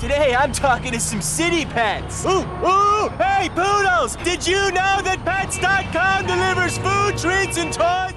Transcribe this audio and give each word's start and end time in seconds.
Today 0.00 0.34
I'm 0.34 0.52
talking 0.52 0.92
to 0.92 0.98
some 0.98 1.22
city 1.22 1.64
pets. 1.64 2.24
Ooh, 2.24 2.44
ooh, 2.64 3.08
hey 3.18 3.48
Poodles! 3.54 4.16
Did 4.24 4.44
you 4.46 4.70
know 4.72 5.00
that 5.02 5.20
Pets.com 5.24 6.26
delivers 6.26 6.78
food, 6.78 7.16
treats 7.16 7.58
and 7.58 7.72
toys? 7.72 8.14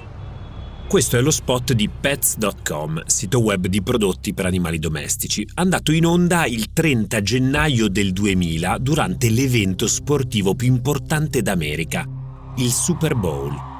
Questo 0.88 1.18
è 1.18 1.20
lo 1.20 1.30
spot 1.30 1.74
di 1.74 1.88
Pets.com, 1.88 3.02
sito 3.04 3.40
web 3.40 3.66
di 3.66 3.82
prodotti 3.82 4.32
per 4.32 4.46
animali 4.46 4.78
domestici, 4.78 5.46
andato 5.54 5.92
in 5.92 6.06
onda 6.06 6.46
il 6.46 6.72
30 6.72 7.20
gennaio 7.20 7.88
del 7.88 8.12
2000 8.12 8.78
durante 8.78 9.28
l'evento 9.28 9.86
sportivo 9.86 10.54
più 10.54 10.66
importante 10.66 11.42
d'America, 11.42 12.06
il 12.56 12.70
Super 12.70 13.14
Bowl. 13.14 13.77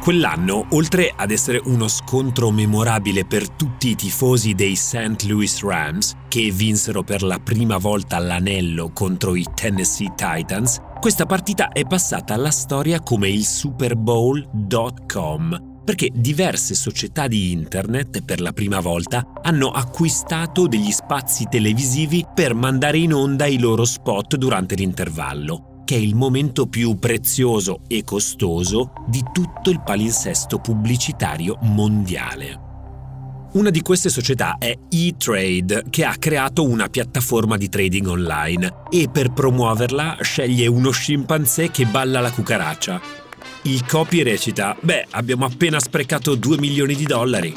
Quell'anno, 0.00 0.64
oltre 0.70 1.12
ad 1.14 1.30
essere 1.30 1.60
uno 1.62 1.86
scontro 1.86 2.50
memorabile 2.50 3.26
per 3.26 3.50
tutti 3.50 3.90
i 3.90 3.94
tifosi 3.94 4.54
dei 4.54 4.74
St. 4.74 5.24
Louis 5.26 5.62
Rams, 5.62 6.14
che 6.26 6.50
vinsero 6.50 7.02
per 7.02 7.22
la 7.22 7.38
prima 7.38 7.76
volta 7.76 8.18
l'anello 8.18 8.92
contro 8.94 9.34
i 9.34 9.44
Tennessee 9.54 10.14
Titans, 10.16 10.78
questa 11.00 11.26
partita 11.26 11.68
è 11.68 11.84
passata 11.84 12.32
alla 12.32 12.50
storia 12.50 13.02
come 13.02 13.28
il 13.28 13.44
Super 13.44 13.94
Bowl.com, 13.94 15.82
perché 15.84 16.08
diverse 16.14 16.74
società 16.74 17.28
di 17.28 17.52
internet 17.52 18.22
per 18.22 18.40
la 18.40 18.52
prima 18.52 18.80
volta 18.80 19.22
hanno 19.42 19.68
acquistato 19.68 20.66
degli 20.66 20.92
spazi 20.92 21.46
televisivi 21.50 22.24
per 22.34 22.54
mandare 22.54 22.96
in 22.96 23.12
onda 23.12 23.44
i 23.44 23.58
loro 23.58 23.84
spot 23.84 24.36
durante 24.36 24.76
l'intervallo 24.76 25.69
che 25.84 25.94
è 25.94 25.98
il 25.98 26.14
momento 26.14 26.66
più 26.66 26.98
prezioso 26.98 27.80
e 27.88 28.04
costoso 28.04 28.92
di 29.08 29.22
tutto 29.32 29.70
il 29.70 29.82
palinsesto 29.82 30.58
pubblicitario 30.58 31.58
mondiale. 31.62 32.68
Una 33.52 33.70
di 33.70 33.82
queste 33.82 34.10
società 34.10 34.58
è 34.58 34.72
eTrade, 34.88 35.86
che 35.90 36.04
ha 36.04 36.14
creato 36.16 36.62
una 36.62 36.88
piattaforma 36.88 37.56
di 37.56 37.68
trading 37.68 38.06
online 38.06 38.72
e 38.90 39.08
per 39.10 39.32
promuoverla 39.32 40.18
sceglie 40.20 40.68
uno 40.68 40.92
scimpanzé 40.92 41.70
che 41.72 41.84
balla 41.84 42.20
la 42.20 42.30
cucaraccia. 42.30 43.00
Il 43.62 43.84
copy 43.84 44.22
recita: 44.22 44.76
Beh, 44.80 45.08
abbiamo 45.10 45.46
appena 45.46 45.80
sprecato 45.80 46.36
2 46.36 46.58
milioni 46.58 46.94
di 46.94 47.04
dollari. 47.04 47.52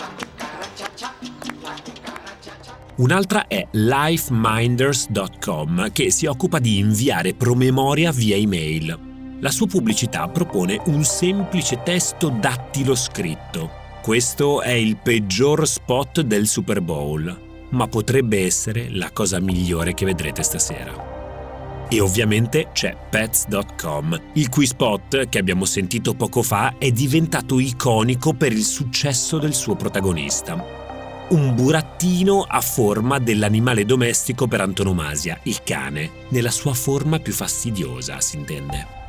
Un'altra 3.03 3.47
è 3.47 3.67
lifeminders.com 3.69 5.91
che 5.91 6.09
si 6.09 6.25
occupa 6.25 6.59
di 6.59 6.77
inviare 6.77 7.33
promemoria 7.33 8.13
via 8.13 8.37
email. 8.37 8.97
La 9.41 9.51
sua 9.51 9.67
pubblicità 9.67 10.29
propone 10.29 10.79
un 10.85 11.03
semplice 11.03 11.81
testo 11.83 12.29
dattilo 12.29 12.95
scritto. 12.95 13.69
Questo 14.01 14.61
è 14.61 14.71
il 14.71 14.95
peggior 14.95 15.67
spot 15.67 16.21
del 16.21 16.47
Super 16.47 16.79
Bowl, 16.79 17.65
ma 17.71 17.89
potrebbe 17.89 18.45
essere 18.45 18.87
la 18.89 19.11
cosa 19.11 19.41
migliore 19.41 19.93
che 19.93 20.05
vedrete 20.05 20.41
stasera. 20.41 21.87
E 21.89 21.99
ovviamente 21.99 22.69
c'è 22.71 22.95
pets.com, 23.09 24.17
il 24.35 24.47
cui 24.47 24.65
spot, 24.65 25.27
che 25.27 25.39
abbiamo 25.39 25.65
sentito 25.65 26.13
poco 26.13 26.41
fa, 26.41 26.75
è 26.77 26.89
diventato 26.89 27.59
iconico 27.59 28.31
per 28.31 28.53
il 28.53 28.63
successo 28.63 29.39
del 29.39 29.53
suo 29.53 29.75
protagonista 29.75 30.82
un 31.29 31.55
burattino 31.55 32.41
a 32.41 32.61
forma 32.61 33.19
dell'animale 33.19 33.85
domestico 33.85 34.47
per 34.47 34.61
antonomasia, 34.61 35.39
il 35.43 35.63
cane, 35.63 36.09
nella 36.29 36.51
sua 36.51 36.73
forma 36.73 37.19
più 37.19 37.33
fastidiosa, 37.33 38.19
si 38.19 38.37
intende. 38.37 39.01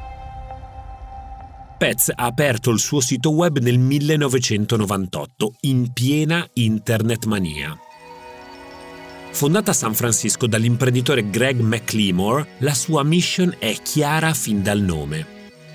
Pets 1.77 2.13
ha 2.15 2.25
aperto 2.25 2.71
il 2.71 2.79
suo 2.79 3.01
sito 3.01 3.31
web 3.31 3.59
nel 3.59 3.79
1998, 3.79 5.55
in 5.63 5.93
piena 5.93 6.49
internet 6.55 7.27
mania. 7.27 7.77
Fondata 9.33 9.73
a 9.73 9.75
San 9.75 9.95
Francisco 9.95 10.47
dall'imprenditore 10.47 11.29
Greg 11.29 11.59
McLemore, 11.59 12.47
la 12.59 12.75
sua 12.75 13.03
mission 13.03 13.55
è 13.59 13.75
chiara 13.83 14.33
fin 14.33 14.63
dal 14.63 14.81
nome. 14.81 15.27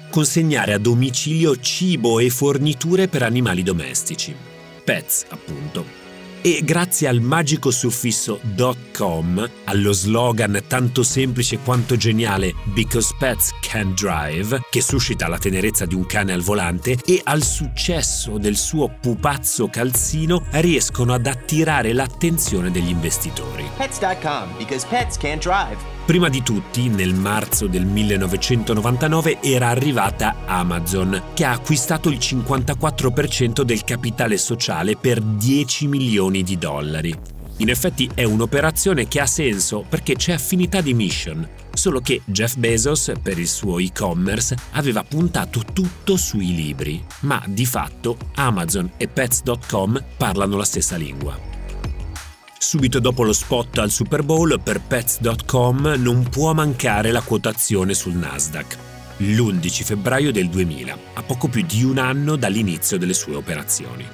Consegnare 0.10 0.74
a 0.74 0.80
domicilio 0.80 1.60
cibo 1.60 2.20
e 2.20 2.30
forniture 2.30 3.08
per 3.10 3.22
animali 3.22 3.62
domestici. 3.62 4.34
Pets, 4.84 5.26
appunto 5.30 5.99
e 6.42 6.62
grazie 6.64 7.08
al 7.08 7.22
magico 7.22 7.72
suffisso 7.72 8.40
.com, 8.96 9.50
allo 9.66 9.92
slogan 9.92 10.62
tanto 10.68 11.04
semplice 11.04 11.60
quanto 11.60 11.96
geniale 11.96 12.54
Because 12.66 13.16
Pets 13.18 13.52
Can 13.62 13.94
Drive, 13.94 14.62
che 14.70 14.82
suscita 14.82 15.28
la 15.28 15.38
tenerezza 15.38 15.86
di 15.86 15.96
un 15.96 16.06
cane 16.06 16.34
al 16.34 16.42
volante, 16.42 16.98
e 17.06 17.22
al 17.24 17.44
successo 17.44 18.38
del 18.38 18.58
suo 18.58 18.90
pupazzo 19.00 19.68
calzino 19.70 20.46
riescono 20.52 21.14
ad 21.14 21.26
attirare 21.26 21.94
l'attenzione 21.94 22.72
degli 22.72 22.90
investitori. 22.90 23.70
Pets.com, 23.78 24.58
because 24.58 24.86
pets 24.88 25.18
can 25.18 25.40
drive. 25.40 25.99
Prima 26.10 26.28
di 26.28 26.42
tutti, 26.42 26.90
nel 26.90 27.14
marzo 27.14 27.68
del 27.68 27.86
1999 27.86 29.44
era 29.44 29.68
arrivata 29.68 30.38
Amazon, 30.48 31.26
che 31.36 31.46
ha 31.46 31.52
acquistato 31.52 32.10
il 32.10 32.18
54% 32.18 33.62
del 33.62 33.84
capitale 33.84 34.38
sociale 34.38 34.96
per 34.96 35.22
10 35.22 35.86
milioni 35.86 36.42
di 36.42 36.58
dollari. 36.58 37.16
In 37.58 37.70
effetti 37.70 38.10
è 38.12 38.24
un'operazione 38.24 39.08
che 39.08 39.20
ha 39.20 39.28
senso 39.28 39.86
perché 39.88 40.16
c'è 40.16 40.34
affinità 40.34 40.82
di 40.82 40.96
mission, 40.96 41.48
solo 41.72 42.00
che 42.00 42.22
Jeff 42.26 42.56
Bezos, 42.56 43.12
per 43.22 43.38
il 43.38 43.48
suo 43.48 43.78
e-commerce, 43.78 44.56
aveva 44.72 45.04
puntato 45.04 45.62
tutto 45.72 46.18
sui 46.18 46.56
libri, 46.56 47.06
ma 47.20 47.40
di 47.46 47.68
fatto 47.68 48.18
Amazon 48.34 48.94
e 48.98 49.08
Pets.com 49.08 50.04
parlano 50.18 50.58
la 50.58 50.66
stessa 50.66 50.96
lingua. 50.96 51.49
Subito 52.62 53.00
dopo 53.00 53.24
lo 53.24 53.32
spot 53.32 53.78
al 53.78 53.90
Super 53.90 54.22
Bowl 54.22 54.60
per 54.62 54.82
Pets.com 54.82 55.94
non 55.98 56.28
può 56.30 56.52
mancare 56.54 57.10
la 57.14 57.22
quotazione 57.22 57.94
sul 57.94 58.16
Nasdaq. 58.16 58.78
L'11 59.20 59.84
febbraio 59.86 60.34
del 60.34 60.50
2000, 60.50 60.98
a 61.14 61.24
poco 61.24 61.48
più 61.48 61.64
di 61.66 61.86
un 61.86 61.98
anno 61.98 62.36
dall'inizio 62.36 62.98
delle 62.98 63.14
sue 63.14 63.36
operazioni. 63.36 64.06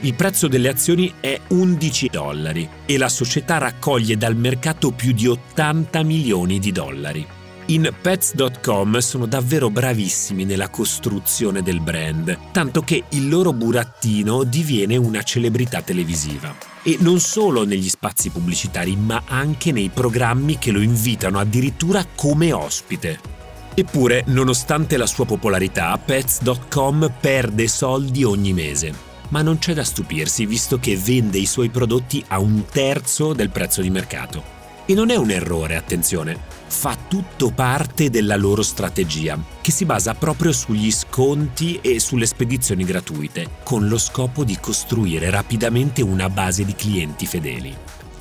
Il 0.00 0.14
prezzo 0.14 0.48
delle 0.48 0.70
azioni 0.70 1.12
è 1.20 1.38
11 1.48 2.08
dollari 2.08 2.66
e 2.86 2.96
la 2.96 3.10
società 3.10 3.58
raccoglie 3.58 4.16
dal 4.16 4.34
mercato 4.34 4.90
più 4.90 5.12
di 5.12 5.26
80 5.26 6.02
milioni 6.04 6.58
di 6.58 6.72
dollari. 6.72 7.26
In 7.66 7.92
pets.com 8.00 8.96
sono 8.96 9.26
davvero 9.26 9.68
bravissimi 9.68 10.46
nella 10.46 10.70
costruzione 10.70 11.60
del 11.60 11.80
brand, 11.82 12.50
tanto 12.50 12.80
che 12.80 13.04
il 13.10 13.28
loro 13.28 13.52
burattino 13.52 14.44
diviene 14.44 14.96
una 14.96 15.22
celebrità 15.22 15.82
televisiva 15.82 16.76
e 16.82 16.96
non 17.00 17.20
solo 17.20 17.64
negli 17.64 17.88
spazi 17.88 18.30
pubblicitari, 18.30 18.96
ma 18.96 19.22
anche 19.26 19.72
nei 19.72 19.90
programmi 19.92 20.58
che 20.58 20.70
lo 20.70 20.80
invitano 20.80 21.38
addirittura 21.38 22.06
come 22.14 22.52
ospite. 22.52 23.36
Eppure, 23.74 24.24
nonostante 24.26 24.96
la 24.96 25.06
sua 25.06 25.24
popolarità, 25.24 25.96
Pets.com 25.96 27.12
perde 27.20 27.68
soldi 27.68 28.24
ogni 28.24 28.52
mese. 28.52 28.92
Ma 29.28 29.42
non 29.42 29.58
c'è 29.58 29.74
da 29.74 29.84
stupirsi, 29.84 30.46
visto 30.46 30.78
che 30.78 30.96
vende 30.96 31.38
i 31.38 31.46
suoi 31.46 31.68
prodotti 31.68 32.24
a 32.28 32.38
un 32.38 32.64
terzo 32.70 33.34
del 33.34 33.50
prezzo 33.50 33.82
di 33.82 33.90
mercato. 33.90 34.42
E 34.84 34.94
non 34.94 35.10
è 35.10 35.16
un 35.16 35.30
errore, 35.30 35.76
attenzione, 35.76 36.40
fa 36.68 36.96
tutto 37.08 37.50
parte 37.50 38.10
della 38.10 38.36
loro 38.36 38.62
strategia, 38.62 39.38
che 39.60 39.70
si 39.72 39.84
basa 39.84 40.14
proprio 40.14 40.52
sugli 40.52 40.90
sconti 40.90 41.78
e 41.80 41.98
sulle 41.98 42.26
spedizioni 42.26 42.84
gratuite, 42.84 43.48
con 43.64 43.88
lo 43.88 43.98
scopo 43.98 44.44
di 44.44 44.58
costruire 44.60 45.30
rapidamente 45.30 46.02
una 46.02 46.28
base 46.28 46.64
di 46.64 46.74
clienti 46.74 47.26
fedeli. 47.26 47.74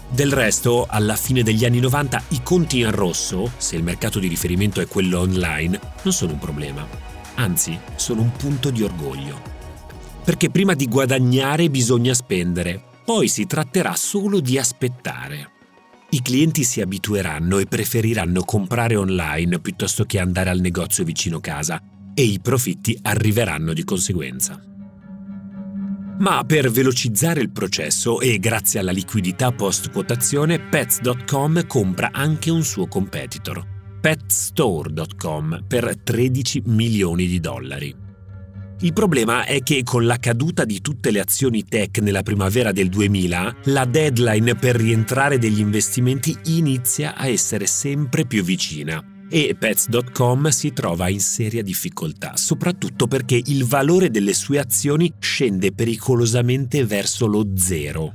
Del 0.09 0.31
resto, 0.31 0.85
alla 0.89 1.15
fine 1.15 1.43
degli 1.43 1.65
anni 1.65 1.79
90 1.79 2.23
i 2.29 2.41
conti 2.41 2.79
in 2.79 2.91
rosso, 2.91 3.51
se 3.57 3.75
il 3.75 3.83
mercato 3.83 4.19
di 4.19 4.27
riferimento 4.27 4.79
è 4.79 4.87
quello 4.87 5.19
online, 5.19 5.79
non 6.01 6.13
sono 6.13 6.31
un 6.31 6.39
problema. 6.39 6.87
Anzi, 7.35 7.77
sono 7.95 8.21
un 8.21 8.31
punto 8.31 8.69
di 8.69 8.83
orgoglio. 8.83 9.39
Perché 10.23 10.49
prima 10.49 10.73
di 10.73 10.87
guadagnare 10.87 11.69
bisogna 11.69 12.13
spendere, 12.13 12.81
poi 13.03 13.27
si 13.27 13.45
tratterà 13.45 13.95
solo 13.95 14.39
di 14.39 14.57
aspettare. 14.57 15.56
I 16.09 16.21
clienti 16.21 16.63
si 16.63 16.79
abitueranno 16.79 17.57
e 17.57 17.65
preferiranno 17.65 18.43
comprare 18.43 18.95
online 18.95 19.59
piuttosto 19.59 20.05
che 20.05 20.19
andare 20.19 20.49
al 20.49 20.61
negozio 20.61 21.03
vicino 21.03 21.41
casa 21.41 21.81
e 22.13 22.23
i 22.23 22.39
profitti 22.41 22.97
arriveranno 23.01 23.73
di 23.73 23.83
conseguenza. 23.83 24.61
Ma 26.19 26.43
per 26.45 26.71
velocizzare 26.71 27.41
il 27.41 27.51
processo 27.51 28.21
e 28.21 28.39
grazie 28.39 28.79
alla 28.79 28.91
liquidità 28.91 29.51
post 29.51 29.91
quotazione, 29.91 30.59
Pets.com 30.59 31.67
compra 31.67 32.09
anche 32.13 32.49
un 32.49 32.63
suo 32.63 32.87
competitor, 32.87 33.63
Petstore.com, 33.99 35.65
per 35.67 35.95
13 36.01 36.63
milioni 36.65 37.27
di 37.27 37.39
dollari. 37.39 38.06
Il 38.81 38.93
problema 38.93 39.43
è 39.45 39.63
che 39.63 39.81
con 39.83 40.05
la 40.05 40.17
caduta 40.17 40.63
di 40.63 40.81
tutte 40.81 41.09
le 41.09 41.19
azioni 41.19 41.65
tech 41.65 41.97
nella 41.97 42.21
primavera 42.21 42.71
del 42.71 42.89
2000, 42.89 43.55
la 43.65 43.85
deadline 43.85 44.55
per 44.55 44.75
rientrare 44.75 45.39
degli 45.39 45.59
investimenti 45.59 46.37
inizia 46.45 47.15
a 47.15 47.27
essere 47.27 47.65
sempre 47.65 48.27
più 48.27 48.43
vicina 48.43 49.03
e 49.29 49.55
Pets.com 49.57 50.47
si 50.49 50.73
trova 50.73 51.09
in 51.09 51.19
seria 51.19 51.63
difficoltà, 51.63 52.37
soprattutto 52.37 53.07
perché 53.07 53.41
il 53.45 53.65
valore 53.65 54.09
delle 54.09 54.33
sue 54.33 54.59
azioni 54.59 55.11
scende 55.19 55.73
pericolosamente 55.73 56.85
verso 56.85 57.25
lo 57.25 57.45
zero. 57.55 58.13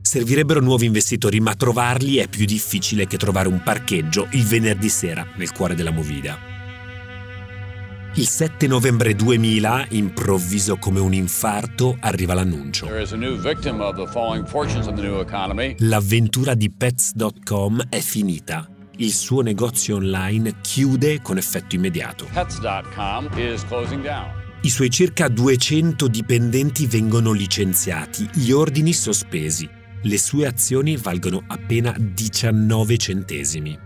Servirebbero 0.00 0.60
nuovi 0.60 0.86
investitori, 0.86 1.40
ma 1.40 1.54
trovarli 1.54 2.16
è 2.16 2.28
più 2.28 2.46
difficile 2.46 3.06
che 3.06 3.18
trovare 3.18 3.48
un 3.48 3.60
parcheggio 3.62 4.28
il 4.32 4.44
venerdì 4.44 4.88
sera 4.88 5.26
nel 5.36 5.52
cuore 5.52 5.74
della 5.74 5.90
movida. 5.90 6.47
Il 8.18 8.26
7 8.26 8.66
novembre 8.66 9.14
2000, 9.14 9.86
improvviso 9.90 10.76
come 10.76 10.98
un 10.98 11.14
infarto, 11.14 11.96
arriva 12.00 12.34
l'annuncio. 12.34 12.88
L'avventura 15.78 16.54
di 16.54 16.68
Pets.com 16.68 17.86
è 17.88 18.00
finita. 18.00 18.68
Il 18.96 19.12
suo 19.12 19.42
negozio 19.42 19.94
online 19.94 20.56
chiude 20.60 21.22
con 21.22 21.36
effetto 21.36 21.76
immediato. 21.76 22.26
Pets.com 22.32 23.28
is 23.36 23.64
closing 23.64 24.02
down. 24.02 24.32
I 24.62 24.68
suoi 24.68 24.90
circa 24.90 25.28
200 25.28 26.08
dipendenti 26.08 26.88
vengono 26.88 27.30
licenziati, 27.30 28.28
gli 28.34 28.50
ordini 28.50 28.94
sospesi. 28.94 29.70
Le 30.02 30.18
sue 30.18 30.44
azioni 30.44 30.96
valgono 30.96 31.44
appena 31.46 31.94
19 31.96 32.96
centesimi. 32.96 33.78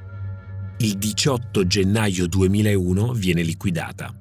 Il 0.78 0.96
18 0.96 1.66
gennaio 1.66 2.26
2001 2.26 3.12
viene 3.12 3.42
liquidata. 3.42 4.16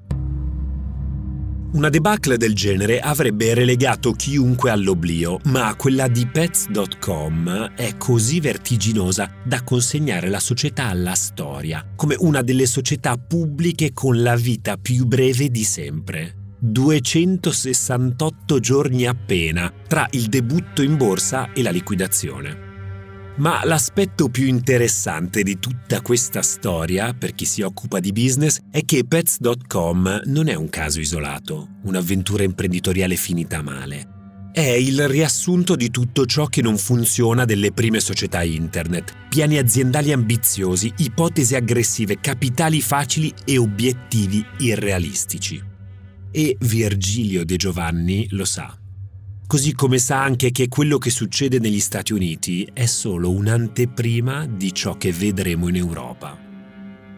Una 1.74 1.88
debacle 1.88 2.36
del 2.36 2.54
genere 2.54 3.00
avrebbe 3.00 3.54
relegato 3.54 4.12
chiunque 4.12 4.72
all'oblio, 4.72 5.40
ma 5.46 5.74
quella 5.76 6.10
di 6.10 6.28
Pets.com 6.28 7.76
è 7.76 7.96
così 7.96 8.42
vertiginosa 8.42 9.32
da 9.42 9.64
consegnare 9.64 10.28
la 10.28 10.42
società 10.42 10.88
alla 10.88 11.16
storia, 11.16 11.88
come 11.96 12.18
una 12.20 12.42
delle 12.42 12.66
società 12.66 13.16
pubbliche 13.16 13.94
con 13.94 14.22
la 14.22 14.36
vita 14.36 14.76
più 14.76 15.06
breve 15.06 15.50
di 15.50 15.64
sempre. 15.64 16.36
268 16.60 18.60
giorni 18.60 19.06
appena 19.06 19.72
tra 19.88 20.06
il 20.12 20.28
debutto 20.28 20.82
in 20.82 20.98
borsa 20.98 21.54
e 21.54 21.64
la 21.64 21.72
liquidazione. 21.72 22.71
Ma 23.38 23.62
l'aspetto 23.64 24.30
più 24.30 24.46
interessante 24.46 25.42
di 25.42 25.58
tutta 25.58 26.02
questa 26.02 26.42
storia, 26.42 27.14
per 27.14 27.34
chi 27.34 27.46
si 27.46 27.62
occupa 27.62 28.00
di 28.00 28.12
business, 28.12 28.60
è 28.70 28.84
che 28.84 29.06
Pets.com 29.06 30.24
non 30.26 30.48
è 30.48 30.54
un 30.54 30.70
caso 30.70 31.00
isolato, 31.00 31.78
un'avventura 31.84 32.44
imprenditoriale 32.44 33.16
finita 33.16 33.62
male. 33.62 34.20
È 34.52 34.60
il 34.60 35.08
riassunto 35.08 35.78
di 35.78 35.90
tutto 35.90 36.26
ciò 36.26 36.48
che 36.48 36.62
non 36.62 36.78
funziona 36.78 37.46
delle 37.46 37.72
prime 37.72 38.02
società 38.02 38.44
internet. 38.44 39.14
Piani 39.30 39.58
aziendali 39.58 40.12
ambiziosi, 40.12 40.92
ipotesi 40.98 41.56
aggressive, 41.56 42.20
capitali 42.20 42.82
facili 42.82 43.34
e 43.46 43.58
obiettivi 43.58 44.46
irrealistici. 44.60 45.64
E 46.32 46.58
Virgilio 46.60 47.46
De 47.46 47.56
Giovanni 47.56 48.28
lo 48.32 48.46
sa 48.46 48.81
così 49.52 49.74
come 49.74 49.98
sa 49.98 50.24
anche 50.24 50.52
che 50.52 50.70
quello 50.70 50.98
che 50.98 51.10
succede 51.10 51.60
negli 51.60 51.82
Stati 51.82 52.14
Uniti 52.14 52.66
è 52.72 52.86
solo 52.86 53.32
un'anteprima 53.32 54.46
di 54.46 54.74
ciò 54.74 54.96
che 54.96 55.12
vedremo 55.12 55.68
in 55.68 55.76
Europa. 55.76 56.40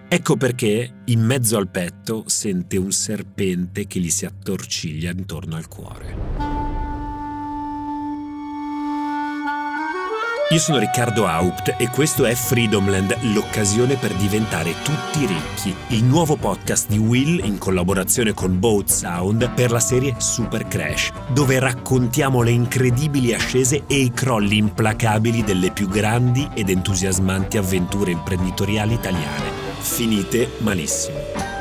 Ecco 0.08 0.36
perché, 0.36 1.02
in 1.06 1.22
mezzo 1.22 1.58
al 1.58 1.70
petto, 1.70 2.24
sente 2.26 2.78
un 2.78 2.92
serpente 2.92 3.86
che 3.86 4.00
gli 4.00 4.10
si 4.10 4.26
attorciglia 4.26 5.12
intorno 5.12 5.58
al 5.58 5.68
cuore. 5.68 6.53
Io 10.54 10.60
sono 10.60 10.78
Riccardo 10.78 11.26
Haupt 11.26 11.78
e 11.80 11.90
questo 11.90 12.26
è 12.26 12.36
Freedomland, 12.36 13.18
l'occasione 13.34 13.96
per 13.96 14.14
diventare 14.14 14.76
tutti 14.84 15.26
ricchi, 15.26 15.76
il 15.88 16.04
nuovo 16.04 16.36
podcast 16.36 16.88
di 16.90 17.00
Will 17.00 17.44
in 17.44 17.58
collaborazione 17.58 18.36
con 18.36 18.60
Boat 18.60 18.88
Sound 18.88 19.50
per 19.56 19.72
la 19.72 19.80
serie 19.80 20.14
Super 20.20 20.68
Crash, 20.68 21.10
dove 21.30 21.58
raccontiamo 21.58 22.44
le 22.44 22.52
incredibili 22.52 23.34
ascese 23.34 23.86
e 23.88 23.96
i 23.96 24.12
crolli 24.12 24.58
implacabili 24.58 25.44
delle 25.44 25.72
più 25.72 25.88
grandi 25.88 26.48
ed 26.54 26.70
entusiasmanti 26.70 27.58
avventure 27.58 28.12
imprenditoriali 28.12 28.94
italiane, 28.94 29.50
finite 29.80 30.52
malissimo. 30.60 31.53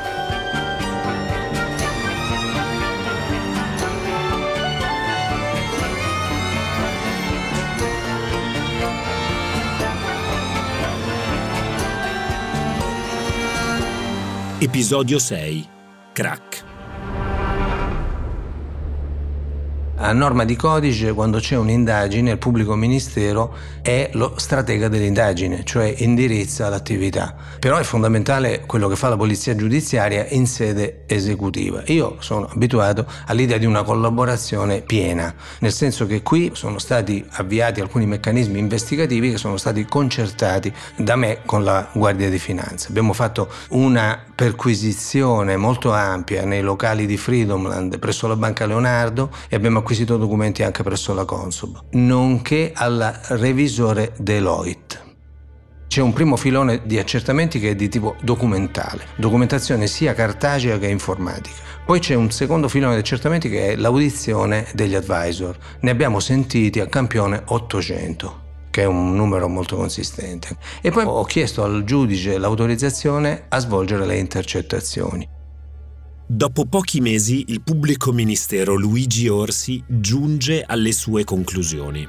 Episodio 14.63 15.19
6 15.19 15.67
Crack 16.13 16.72
A 19.95 20.11
norma 20.11 20.43
di 20.43 20.55
codice, 20.55 21.13
quando 21.13 21.37
c'è 21.37 21.55
un'indagine, 21.55 22.31
il 22.31 22.37
pubblico 22.39 22.73
ministero 22.75 23.53
è 23.83 24.09
lo 24.13 24.33
stratega 24.37 24.87
dell'indagine, 24.87 25.63
cioè 25.63 25.93
indirizza 25.99 26.67
l'attività. 26.67 27.35
Però 27.59 27.77
è 27.77 27.83
fondamentale 27.83 28.63
quello 28.65 28.87
che 28.87 28.95
fa 28.95 29.09
la 29.09 29.15
polizia 29.15 29.55
giudiziaria 29.55 30.25
in 30.29 30.47
sede 30.47 31.03
esecutiva. 31.05 31.83
Io 31.85 32.15
sono 32.19 32.49
abituato 32.51 33.05
all'idea 33.27 33.59
di 33.59 33.67
una 33.67 33.83
collaborazione 33.83 34.81
piena, 34.81 35.31
nel 35.59 35.71
senso 35.71 36.07
che 36.07 36.23
qui 36.23 36.49
sono 36.53 36.79
stati 36.79 37.23
avviati 37.33 37.79
alcuni 37.79 38.07
meccanismi 38.07 38.57
investigativi 38.57 39.29
che 39.29 39.37
sono 39.37 39.57
stati 39.57 39.85
concertati 39.85 40.73
da 40.95 41.15
me 41.15 41.41
con 41.45 41.63
la 41.63 41.87
Guardia 41.93 42.31
di 42.31 42.39
Finanza. 42.39 42.89
Abbiamo 42.89 43.13
fatto 43.13 43.47
una 43.69 44.19
perquisizione 44.33 45.55
molto 45.55 45.93
ampia 45.93 46.45
nei 46.45 46.61
locali 46.61 47.05
di 47.05 47.15
Freedomland 47.15 47.99
presso 47.99 48.27
la 48.27 48.35
Banca 48.35 48.65
Leonardo 48.65 49.29
e 49.47 49.55
abbiamo 49.55 49.82
acquisito 49.83 50.15
documenti 50.15 50.63
anche 50.63 50.81
presso 50.81 51.13
la 51.13 51.25
Consob, 51.25 51.83
nonché 51.91 52.71
al 52.73 53.19
revisore 53.27 54.13
Deloitte. 54.17 55.11
C'è 55.87 56.01
un 56.01 56.13
primo 56.13 56.37
filone 56.37 56.81
di 56.85 56.97
accertamenti 56.97 57.59
che 57.59 57.71
è 57.71 57.75
di 57.75 57.89
tipo 57.89 58.15
documentale, 58.21 59.05
documentazione 59.17 59.85
sia 59.85 60.13
cartacea 60.13 60.79
che 60.79 60.87
informatica. 60.87 61.57
Poi 61.85 61.99
c'è 61.99 62.15
un 62.15 62.31
secondo 62.31 62.67
filone 62.67 62.93
di 62.93 63.01
accertamenti 63.01 63.49
che 63.49 63.73
è 63.73 63.75
l'audizione 63.75 64.65
degli 64.73 64.95
advisor. 64.95 65.55
Ne 65.81 65.91
abbiamo 65.91 66.19
sentiti 66.19 66.79
a 66.79 66.87
campione 66.87 67.43
800 67.45 68.41
che 68.71 68.81
è 68.81 68.85
un 68.85 69.13
numero 69.15 69.47
molto 69.47 69.75
consistente. 69.75 70.57
E 70.81 70.89
poi 70.89 71.03
ho 71.05 71.23
chiesto 71.25 71.63
al 71.63 71.83
giudice 71.83 72.39
l'autorizzazione 72.39 73.45
a 73.49 73.59
svolgere 73.59 74.07
le 74.07 74.17
intercettazioni. 74.17 75.29
Dopo 76.25 76.65
pochi 76.65 77.01
mesi 77.01 77.43
il 77.47 77.61
pubblico 77.61 78.13
ministero 78.13 78.75
Luigi 78.75 79.27
Orsi 79.27 79.83
giunge 79.85 80.63
alle 80.65 80.93
sue 80.93 81.25
conclusioni. 81.25 82.07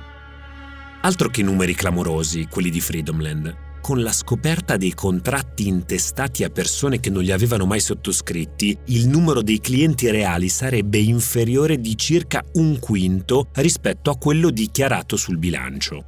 Altro 1.02 1.28
che 1.30 1.42
numeri 1.42 1.74
clamorosi, 1.74 2.46
quelli 2.48 2.70
di 2.70 2.80
Freedomland. 2.80 3.56
Con 3.80 4.02
la 4.02 4.12
scoperta 4.12 4.76
dei 4.76 4.94
contratti 4.94 5.66
intestati 5.66 6.44
a 6.44 6.48
persone 6.48 7.00
che 7.00 7.10
non 7.10 7.24
li 7.24 7.32
avevano 7.32 7.66
mai 7.66 7.80
sottoscritti, 7.80 8.78
il 8.86 9.08
numero 9.08 9.42
dei 9.42 9.58
clienti 9.58 10.08
reali 10.08 10.48
sarebbe 10.48 10.98
inferiore 10.98 11.80
di 11.80 11.98
circa 11.98 12.40
un 12.52 12.78
quinto 12.78 13.48
rispetto 13.54 14.10
a 14.10 14.16
quello 14.16 14.50
dichiarato 14.50 15.16
sul 15.16 15.38
bilancio. 15.38 16.04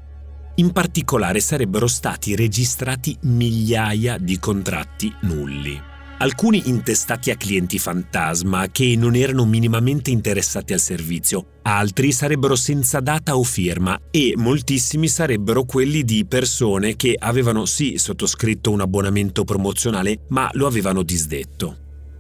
In 0.55 0.71
particolare 0.71 1.41
sarebbero 1.41 1.89
stati 1.89 2.37
registrati 2.37 3.17
migliaia 3.23 4.17
di 4.17 4.39
contratti 4.39 5.13
nulli 5.23 5.95
alcuni 6.19 6.63
intestati 6.67 7.31
a 7.31 7.37
clienti 7.37 7.79
fantasma 7.79 8.69
che 8.71 8.95
non 8.97 9.15
erano 9.15 9.45
minimamente 9.45 10.11
interessati 10.11 10.73
al 10.73 10.81
servizio, 10.81 11.59
altri 11.63 12.13
sarebbero 12.13 12.57
senza 12.57 13.01
data 13.01 13.37
o 13.37 13.43
firma 13.43 13.99
e 14.11 14.33
moltissimi 14.37 15.09
sarebbero 15.09 15.65
quelli 15.65 16.05
di 16.05 16.25
persone 16.25 16.97
che 16.97 17.15
avevano 17.19 17.67
sì 17.67 17.99
sottoscritto 17.99 18.71
un 18.71 18.81
abbonamento 18.81 19.45
promozionale 19.45 20.21
ma 20.29 20.49
lo 20.53 20.67
avevano 20.67 21.03
disdetto, 21.03 21.77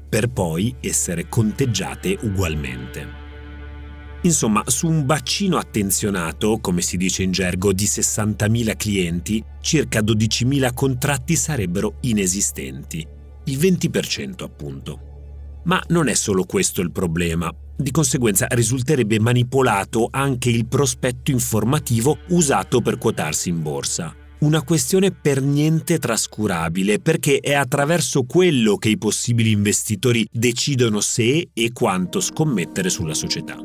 per 0.09 0.29
poi 0.29 0.75
essere 0.81 1.29
conteggiate 1.29 2.19
ugualmente. 2.23 3.25
Insomma, 4.23 4.63
su 4.67 4.89
un 4.89 5.07
bacino 5.07 5.57
attenzionato, 5.57 6.59
come 6.59 6.83
si 6.83 6.97
dice 6.97 7.23
in 7.23 7.31
gergo, 7.31 7.73
di 7.73 7.85
60.000 7.85 8.77
clienti, 8.77 9.45
circa 9.61 10.01
12.000 10.01 10.75
contratti 10.75 11.37
sarebbero 11.37 11.99
inesistenti 12.01 13.15
il 13.47 13.59
20% 13.59 14.43
appunto. 14.43 15.01
Ma 15.65 15.83
non 15.89 16.09
è 16.09 16.15
solo 16.15 16.45
questo 16.45 16.81
il 16.81 16.93
problema. 16.93 17.53
Di 17.77 17.91
conseguenza 17.91 18.47
risulterebbe 18.51 19.19
manipolato 19.19 20.09
anche 20.11 20.49
il 20.49 20.67
prospetto 20.67 21.31
informativo 21.31 22.19
usato 22.29 22.81
per 22.81 22.99
quotarsi 22.99 23.49
in 23.49 23.63
borsa. 23.63 24.15
Una 24.39 24.63
questione 24.63 25.13
per 25.13 25.43
niente 25.43 25.99
trascurabile 25.99 27.01
perché 27.01 27.41
è 27.41 27.55
attraverso 27.55 28.25
quello 28.25 28.77
che 28.77 28.91
i 28.91 28.99
possibili 28.99 29.51
investitori 29.51 30.27
decidono 30.31 31.01
se 31.01 31.49
e 31.53 31.73
quanto 31.73 32.21
scommettere 32.21 32.89
sulla 32.89 33.15
società. 33.15 33.57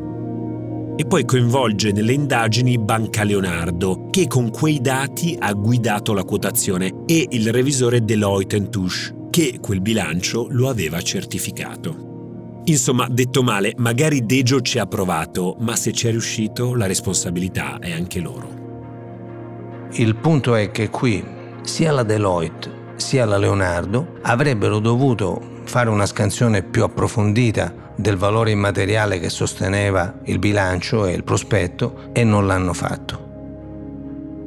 E 0.96 1.06
poi 1.06 1.26
coinvolge 1.26 1.92
nelle 1.92 2.14
indagini 2.14 2.78
Banca 2.78 3.24
Leonardo, 3.24 4.10
che 4.12 4.28
con 4.28 4.50
quei 4.50 4.80
dati 4.82 5.36
ha 5.40 5.52
guidato 5.54 6.14
la 6.14 6.24
quotazione, 6.24 7.04
e 7.06 7.28
il 7.30 7.52
revisore 7.52 8.04
Deloitte 8.04 8.70
Touche, 8.70 9.21
che 9.32 9.60
quel 9.60 9.82
bilancio 9.82 10.48
lo 10.52 10.70
aveva 10.70 11.02
certificato. 11.02 12.62
Insomma, 12.66 13.08
detto 13.10 13.42
male, 13.42 13.74
magari 13.78 14.26
Dejo 14.26 14.62
ci 14.62 14.78
ha 14.78 14.86
provato, 14.86 15.56
ma 15.60 15.76
se 15.76 15.92
ci 15.94 16.08
è 16.08 16.12
riuscito 16.12 16.76
la 16.76 16.86
responsabilità 16.86 17.80
è 17.80 17.92
anche 17.92 18.20
loro. 18.20 19.90
Il 19.94 20.16
punto 20.18 20.54
è 20.54 20.70
che 20.70 20.90
qui 20.90 21.26
sia 21.64 21.92
la 21.92 22.04
Deloitte 22.04 22.80
sia 22.98 23.26
la 23.26 23.38
Leonardo 23.38 24.20
avrebbero 24.22 24.80
dovuto 24.80 25.42
fare 25.64 25.90
una 25.90 26.06
scansione 26.06 26.62
più 26.62 26.84
approfondita 26.84 27.74
del 27.96 28.16
valore 28.16 28.52
immateriale 28.52 29.20
che 29.20 29.30
sosteneva 29.30 30.20
il 30.26 30.40
bilancio 30.40 31.06
e 31.08 31.14
il 31.14 31.24
prospetto 31.24 32.10
e 32.14 32.24
non 32.24 32.46
l'hanno 32.46 32.74
fatto. 32.74 33.30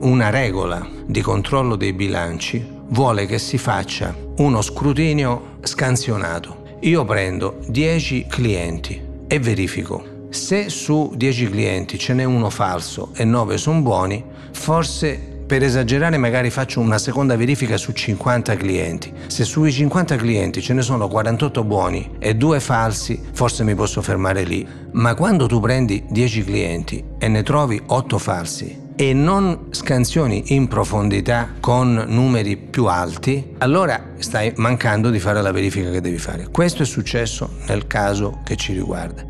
Una 0.00 0.30
regola 0.30 0.86
di 1.06 1.20
controllo 1.20 1.76
dei 1.76 1.92
bilanci 1.92 2.73
vuole 2.88 3.26
che 3.26 3.38
si 3.38 3.58
faccia 3.58 4.14
uno 4.38 4.62
scrutinio 4.62 5.56
scansionato. 5.62 6.62
Io 6.80 7.04
prendo 7.04 7.60
10 7.68 8.26
clienti 8.28 9.00
e 9.26 9.38
verifico. 9.38 10.12
Se 10.30 10.68
su 10.68 11.12
10 11.14 11.48
clienti 11.48 11.98
ce 11.98 12.12
n'è 12.12 12.24
uno 12.24 12.50
falso 12.50 13.10
e 13.14 13.24
9 13.24 13.56
sono 13.56 13.80
buoni, 13.80 14.22
forse 14.52 15.32
per 15.46 15.62
esagerare 15.62 16.16
magari 16.16 16.50
faccio 16.50 16.80
una 16.80 16.98
seconda 16.98 17.36
verifica 17.36 17.76
su 17.76 17.92
50 17.92 18.56
clienti. 18.56 19.12
Se 19.26 19.44
sui 19.44 19.70
50 19.70 20.16
clienti 20.16 20.60
ce 20.60 20.72
ne 20.72 20.82
sono 20.82 21.06
48 21.06 21.64
buoni 21.64 22.16
e 22.18 22.34
2 22.34 22.60
falsi, 22.60 23.20
forse 23.32 23.62
mi 23.62 23.74
posso 23.74 24.02
fermare 24.02 24.42
lì. 24.44 24.66
Ma 24.92 25.14
quando 25.14 25.46
tu 25.46 25.60
prendi 25.60 26.04
10 26.08 26.44
clienti 26.44 27.04
e 27.18 27.28
ne 27.28 27.42
trovi 27.42 27.80
8 27.86 28.18
falsi 28.18 28.82
e 28.96 29.12
non 29.12 29.66
scansioni 29.70 30.54
in 30.54 30.68
profondità 30.68 31.54
con 31.60 32.04
numeri 32.08 32.56
più 32.56 32.86
alti, 32.86 33.54
allora 33.58 34.12
stai 34.18 34.52
mancando 34.56 35.10
di 35.10 35.18
fare 35.18 35.42
la 35.42 35.52
verifica 35.52 35.90
che 35.90 36.00
devi 36.00 36.18
fare. 36.18 36.48
Questo 36.50 36.82
è 36.82 36.86
successo 36.86 37.56
nel 37.66 37.86
caso 37.86 38.40
che 38.44 38.56
ci 38.56 38.72
riguarda. 38.72 39.24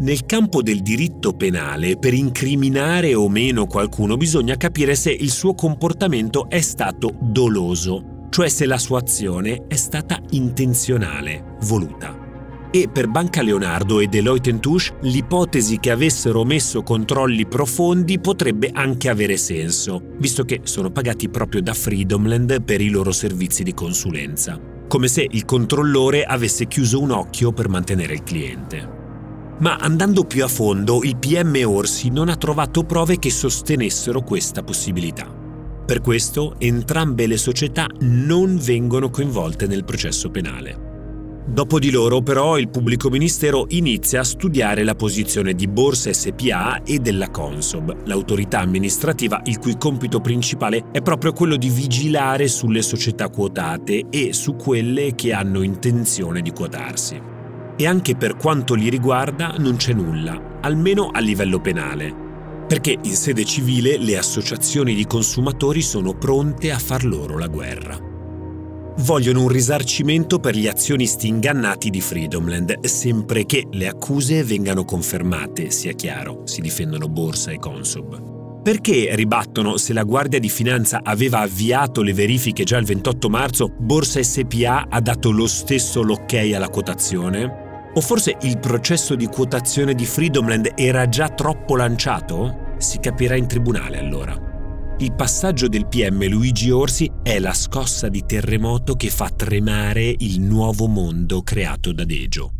Nel 0.00 0.24
campo 0.26 0.62
del 0.62 0.80
diritto 0.80 1.34
penale, 1.34 1.96
per 1.96 2.14
incriminare 2.14 3.14
o 3.14 3.28
meno 3.28 3.66
qualcuno 3.66 4.16
bisogna 4.16 4.56
capire 4.56 4.94
se 4.94 5.10
il 5.12 5.30
suo 5.30 5.54
comportamento 5.54 6.48
è 6.48 6.60
stato 6.60 7.14
doloso, 7.20 8.26
cioè 8.30 8.48
se 8.48 8.66
la 8.66 8.78
sua 8.78 8.98
azione 8.98 9.66
è 9.68 9.76
stata 9.76 10.18
intenzionale, 10.30 11.56
voluta. 11.62 12.21
E 12.74 12.88
per 12.88 13.06
Banca 13.06 13.42
Leonardo 13.42 14.00
e 14.00 14.06
Deloitte 14.06 14.58
Touche 14.58 14.94
l'ipotesi 15.02 15.78
che 15.78 15.90
avessero 15.90 16.42
messo 16.42 16.82
controlli 16.82 17.44
profondi 17.44 18.18
potrebbe 18.18 18.70
anche 18.72 19.10
avere 19.10 19.36
senso, 19.36 20.00
visto 20.16 20.44
che 20.44 20.60
sono 20.62 20.90
pagati 20.90 21.28
proprio 21.28 21.60
da 21.60 21.74
Freedomland 21.74 22.62
per 22.62 22.80
i 22.80 22.88
loro 22.88 23.12
servizi 23.12 23.62
di 23.62 23.74
consulenza, 23.74 24.58
come 24.88 25.06
se 25.08 25.28
il 25.30 25.44
controllore 25.44 26.24
avesse 26.24 26.66
chiuso 26.66 26.98
un 26.98 27.10
occhio 27.10 27.52
per 27.52 27.68
mantenere 27.68 28.14
il 28.14 28.22
cliente. 28.22 29.00
Ma 29.58 29.76
andando 29.76 30.24
più 30.24 30.42
a 30.42 30.48
fondo, 30.48 31.02
il 31.02 31.18
PM 31.18 31.62
Orsi 31.66 32.08
non 32.08 32.30
ha 32.30 32.36
trovato 32.36 32.84
prove 32.84 33.18
che 33.18 33.30
sostenessero 33.30 34.22
questa 34.22 34.62
possibilità. 34.62 35.30
Per 35.84 36.00
questo 36.00 36.54
entrambe 36.56 37.26
le 37.26 37.36
società 37.36 37.86
non 38.00 38.56
vengono 38.56 39.10
coinvolte 39.10 39.66
nel 39.66 39.84
processo 39.84 40.30
penale. 40.30 40.81
Dopo 41.44 41.78
di 41.78 41.90
loro 41.90 42.22
però 42.22 42.56
il 42.56 42.68
pubblico 42.68 43.10
ministero 43.10 43.66
inizia 43.70 44.20
a 44.20 44.24
studiare 44.24 44.84
la 44.84 44.94
posizione 44.94 45.54
di 45.54 45.66
Borsa 45.66 46.12
SPA 46.12 46.82
e 46.84 46.98
della 46.98 47.30
Consob, 47.30 48.06
l'autorità 48.06 48.60
amministrativa 48.60 49.42
il 49.46 49.58
cui 49.58 49.76
compito 49.76 50.20
principale 50.20 50.84
è 50.92 51.02
proprio 51.02 51.32
quello 51.32 51.56
di 51.56 51.68
vigilare 51.68 52.46
sulle 52.46 52.82
società 52.82 53.28
quotate 53.28 54.04
e 54.08 54.32
su 54.32 54.54
quelle 54.54 55.14
che 55.16 55.32
hanno 55.32 55.62
intenzione 55.62 56.42
di 56.42 56.52
quotarsi 56.52 57.30
e 57.76 57.86
anche 57.86 58.14
per 58.14 58.36
quanto 58.36 58.74
li 58.74 58.88
riguarda 58.88 59.54
non 59.58 59.76
c'è 59.76 59.92
nulla, 59.92 60.58
almeno 60.60 61.10
a 61.12 61.18
livello 61.18 61.60
penale, 61.60 62.14
perché 62.68 62.96
in 63.02 63.14
sede 63.14 63.44
civile 63.44 63.98
le 63.98 64.16
associazioni 64.16 64.94
di 64.94 65.06
consumatori 65.06 65.82
sono 65.82 66.14
pronte 66.14 66.70
a 66.70 66.78
far 66.78 67.04
loro 67.04 67.38
la 67.38 67.48
guerra. 67.48 68.11
Vogliono 68.98 69.40
un 69.40 69.48
risarcimento 69.48 70.38
per 70.38 70.54
gli 70.54 70.68
azionisti 70.68 71.26
ingannati 71.26 71.88
di 71.88 72.02
Freedomland, 72.02 72.84
sempre 72.84 73.46
che 73.46 73.66
le 73.70 73.88
accuse 73.88 74.44
vengano 74.44 74.84
confermate, 74.84 75.70
sia 75.70 75.92
chiaro, 75.92 76.42
si 76.44 76.60
difendono 76.60 77.08
Borsa 77.08 77.50
e 77.50 77.58
Consob. 77.58 78.60
Perché 78.62 79.08
ribattono 79.16 79.78
se 79.78 79.94
la 79.94 80.04
Guardia 80.04 80.38
di 80.38 80.50
Finanza 80.50 81.00
aveva 81.02 81.40
avviato 81.40 82.02
le 82.02 82.12
verifiche 82.12 82.64
già 82.64 82.76
il 82.76 82.84
28 82.84 83.28
marzo, 83.30 83.74
Borsa 83.76 84.22
SPA 84.22 84.86
ha 84.88 85.00
dato 85.00 85.30
lo 85.30 85.46
stesso 85.46 86.02
l'ok 86.02 86.34
alla 86.54 86.68
quotazione? 86.68 87.90
O 87.94 88.00
forse 88.00 88.36
il 88.42 88.58
processo 88.58 89.14
di 89.14 89.26
quotazione 89.26 89.94
di 89.94 90.04
Freedomland 90.04 90.72
era 90.76 91.08
già 91.08 91.28
troppo 91.30 91.76
lanciato? 91.76 92.74
Si 92.76 92.98
capirà 93.00 93.36
in 93.36 93.48
tribunale 93.48 93.98
allora. 93.98 94.51
Il 95.02 95.14
passaggio 95.14 95.66
del 95.66 95.88
PM 95.88 96.24
Luigi 96.28 96.70
Orsi 96.70 97.10
è 97.24 97.40
la 97.40 97.54
scossa 97.54 98.08
di 98.08 98.22
terremoto 98.24 98.94
che 98.94 99.10
fa 99.10 99.30
tremare 99.30 100.14
il 100.16 100.40
nuovo 100.40 100.86
mondo 100.86 101.42
creato 101.42 101.92
da 101.92 102.04
Dejo. 102.04 102.52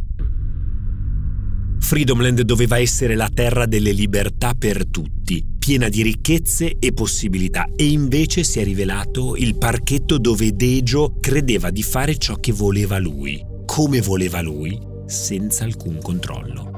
Freedomland 1.79 2.41
doveva 2.41 2.79
essere 2.79 3.15
la 3.15 3.31
terra 3.33 3.65
delle 3.67 3.93
libertà 3.93 4.55
per 4.59 4.89
tutti, 4.89 5.47
piena 5.57 5.89
di 5.89 6.03
ricchezze 6.03 6.79
e 6.81 6.93
possibilità, 6.93 7.69
e 7.77 7.85
invece 7.85 8.43
si 8.43 8.59
è 8.59 8.65
rivelato 8.65 9.37
il 9.37 9.57
parchetto 9.57 10.19
dove 10.19 10.57
Dejo 10.57 11.19
credeva 11.21 11.71
di 11.71 11.85
fare 11.85 12.19
ciò 12.19 12.35
che 12.41 12.51
voleva 12.51 12.99
lui, 12.99 13.41
come 13.67 14.01
voleva 14.01 14.41
lui, 14.41 14.77
senza 15.07 15.63
alcun 15.63 16.01
controllo. 16.03 16.72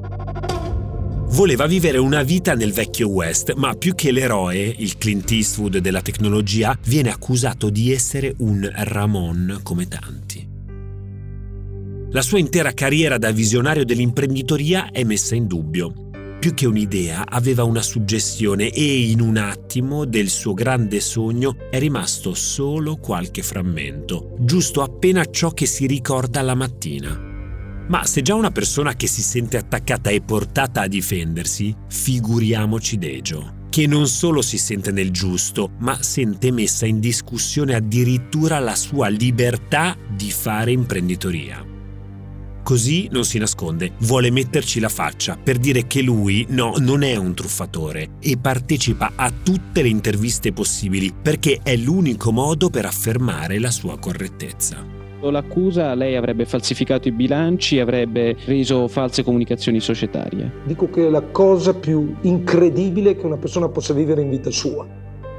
Voleva 1.35 1.67
vivere 1.67 1.99
una 1.99 2.23
vita 2.23 2.55
nel 2.55 2.73
vecchio 2.73 3.09
West, 3.09 3.55
ma 3.55 3.75
più 3.75 3.97
che 3.97 4.13
l'eroe, 4.13 4.73
il 4.79 4.97
Clint 4.97 5.33
Eastwood 5.33 5.79
della 5.79 6.01
tecnologia, 6.01 6.79
viene 6.87 7.11
accusato 7.11 7.71
di 7.71 7.91
essere 7.91 8.37
un 8.39 8.71
Ramon 8.73 9.59
come 9.65 9.89
tanti. 9.89 10.49
La 12.13 12.23
sua 12.23 12.39
intera 12.39 12.71
carriera 12.71 13.19
da 13.19 13.33
visionario 13.33 13.85
dell'imprenditoria 13.85 14.93
è 14.93 15.03
messa 15.03 15.35
in 15.35 15.49
dubbio. 15.49 16.11
Più 16.39 16.55
che 16.55 16.69
un'idea, 16.69 17.25
aveva 17.29 17.65
una 17.65 17.83
suggestione 17.83 18.71
e 18.71 19.11
in 19.11 19.21
un 19.21 19.37
attimo 19.37 20.05
del 20.05 20.29
suo 20.29 20.55
grande 20.55 21.01
sogno 21.01 21.57
è 21.69 21.81
rimasto 21.81 22.33
solo 22.35 22.95
qualche 22.99 23.43
frammento, 23.43 24.37
giusto 24.39 24.83
appena 24.83 25.25
ciò 25.25 25.51
che 25.51 25.67
si 25.67 25.87
ricorda 25.87 26.43
la 26.43 26.55
mattina. 26.55 27.33
Ma 27.87 28.05
se 28.07 28.23
già 28.23 28.35
una 28.35 28.51
persona 28.51 28.95
che 28.95 29.07
si 29.07 29.23
sente 29.23 29.59
attaccata 29.59 30.11
è 30.11 30.21
portata 30.23 30.83
a 30.83 30.89
difendersi, 30.89 31.75
figuriamoci 31.89 32.97
Dejo, 32.97 33.67
che 33.69 33.87
non 33.87 34.09
solo 34.09 34.41
si 34.41 34.57
sente 34.57 34.91
nel 34.91 35.11
giusto, 35.11 35.73
ma 35.81 36.03
sente 36.03 36.51
messa 36.51 36.87
in 36.87 36.99
discussione 36.99 37.75
addirittura 37.75 38.59
la 38.59 38.75
sua 38.75 39.09
libertà 39.09 39.97
di 40.09 40.31
fare 40.31 40.73
imprenditoria. 40.73 41.73
Così 42.63 43.09
non 43.13 43.27
si 43.27 43.37
nasconde, 43.37 43.93
vuole 43.99 44.31
metterci 44.31 44.81
la 44.81 44.89
faccia 44.89 45.37
per 45.37 45.59
dire 45.59 45.87
che 45.87 46.01
lui 46.01 46.47
no, 46.49 46.77
non 46.79 47.03
è 47.03 47.15
un 47.17 47.35
truffatore 47.35 48.13
e 48.21 48.39
partecipa 48.39 49.13
a 49.17 49.31
tutte 49.31 49.83
le 49.83 49.89
interviste 49.89 50.55
possibili 50.55 51.13
perché 51.13 51.61
è 51.63 51.77
l'unico 51.77 52.33
modo 52.33 52.71
per 52.71 52.87
affermare 52.87 53.59
la 53.59 53.71
sua 53.71 53.99
correttezza 53.99 55.03
l'accusa 55.21 55.95
lei 55.95 56.17
avrebbe 56.17 56.45
falsificato 56.45 57.09
i 57.09 57.13
bilanci, 57.13 57.81
avrebbe 57.81 58.37
reso 58.45 58.89
false 58.89 59.23
comunicazioni 59.23 59.81
societarie. 59.81 60.51
Dico 60.65 60.89
che 60.91 61.07
è 61.07 61.11
la 61.11 61.23
cosa 61.23 61.75
più 61.75 62.15
incredibile 62.23 63.17
che 63.17 63.27
una 63.27 63.37
persona 63.37 63.69
possa 63.69 63.95
vivere 63.95 64.23
in 64.23 64.31
vita 64.31 64.51
sua. 64.51 64.87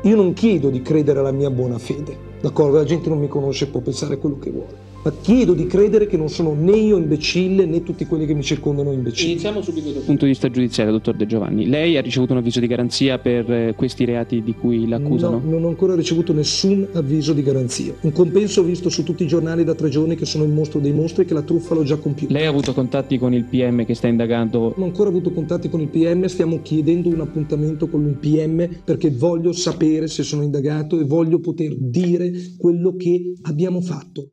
Io 0.03 0.15
non 0.15 0.33
chiedo 0.33 0.69
di 0.69 0.81
credere 0.81 1.19
alla 1.19 1.31
mia 1.31 1.49
buona 1.49 1.77
fede, 1.77 2.17
d'accordo? 2.41 2.77
La 2.77 2.83
gente 2.83 3.09
non 3.09 3.19
mi 3.19 3.27
conosce, 3.27 3.67
può 3.67 3.81
pensare 3.81 4.17
quello 4.17 4.37
che 4.37 4.51
vuole 4.51 4.84
ma 5.05 5.13
chiedo 5.21 5.53
di 5.53 5.67
credere 5.67 6.07
che 6.07 6.17
non 6.17 6.29
sono 6.29 6.55
né 6.55 6.75
io 6.75 6.97
imbecille 6.97 7.65
né 7.65 7.83
tutti 7.83 8.07
quelli 8.07 8.25
che 8.25 8.33
mi 8.33 8.41
circondano 8.41 8.91
imbecilli. 8.91 9.33
Iniziamo 9.33 9.61
subito 9.61 9.91
dal 9.91 10.01
punto 10.01 10.25
di 10.25 10.31
vista 10.31 10.49
giudiziario, 10.49 10.93
dottor 10.93 11.13
De 11.13 11.27
Giovanni. 11.27 11.67
Lei 11.67 11.95
ha 11.95 12.01
ricevuto 12.01 12.31
un 12.31 12.39
avviso 12.39 12.59
di 12.59 12.65
garanzia 12.65 13.19
per 13.19 13.51
eh, 13.51 13.73
questi 13.75 14.03
reati 14.03 14.41
di 14.41 14.55
cui 14.55 14.87
l'accusano? 14.87 15.41
No, 15.43 15.49
non 15.51 15.63
ho 15.63 15.67
ancora 15.67 15.93
ricevuto 15.93 16.33
nessun 16.33 16.87
avviso 16.93 17.33
di 17.33 17.43
garanzia. 17.43 17.93
Un 18.01 18.11
compenso 18.13 18.63
visto 18.63 18.89
su 18.89 19.03
tutti 19.03 19.23
i 19.23 19.27
giornali 19.27 19.63
da 19.63 19.75
tre 19.75 19.89
giorni 19.89 20.15
che 20.15 20.25
sono 20.25 20.43
il 20.43 20.49
mostro 20.49 20.79
dei 20.79 20.91
mostri 20.91 21.21
e 21.21 21.25
che 21.27 21.35
la 21.35 21.43
truffa 21.43 21.75
l'ho 21.75 21.83
già 21.83 21.97
compiuta. 21.97 22.33
Lei 22.33 22.47
ha 22.47 22.49
avuto 22.49 22.73
contatti 22.73 23.19
con 23.19 23.31
il 23.31 23.43
PM 23.43 23.85
che 23.85 23.93
sta 23.93 24.07
indagando? 24.07 24.73
Non 24.75 24.75
ho 24.77 24.85
ancora 24.85 25.09
avuto 25.09 25.31
contatti 25.31 25.69
con 25.69 25.81
il 25.81 25.87
PM, 25.89 26.25
stiamo 26.25 26.63
chiedendo 26.63 27.09
un 27.09 27.21
appuntamento 27.21 27.87
con 27.87 28.07
il 28.07 28.17
PM 28.17 28.81
perché 28.83 29.11
voglio 29.11 29.51
sapere 29.51 30.07
se 30.07 30.23
sono 30.23 30.41
indagato 30.41 30.99
e 30.99 31.03
voglio 31.03 31.39
poter 31.39 31.75
dire 31.77 32.31
quello 32.57 32.95
che 32.95 33.33
abbiamo 33.43 33.81
fatto. 33.81 34.31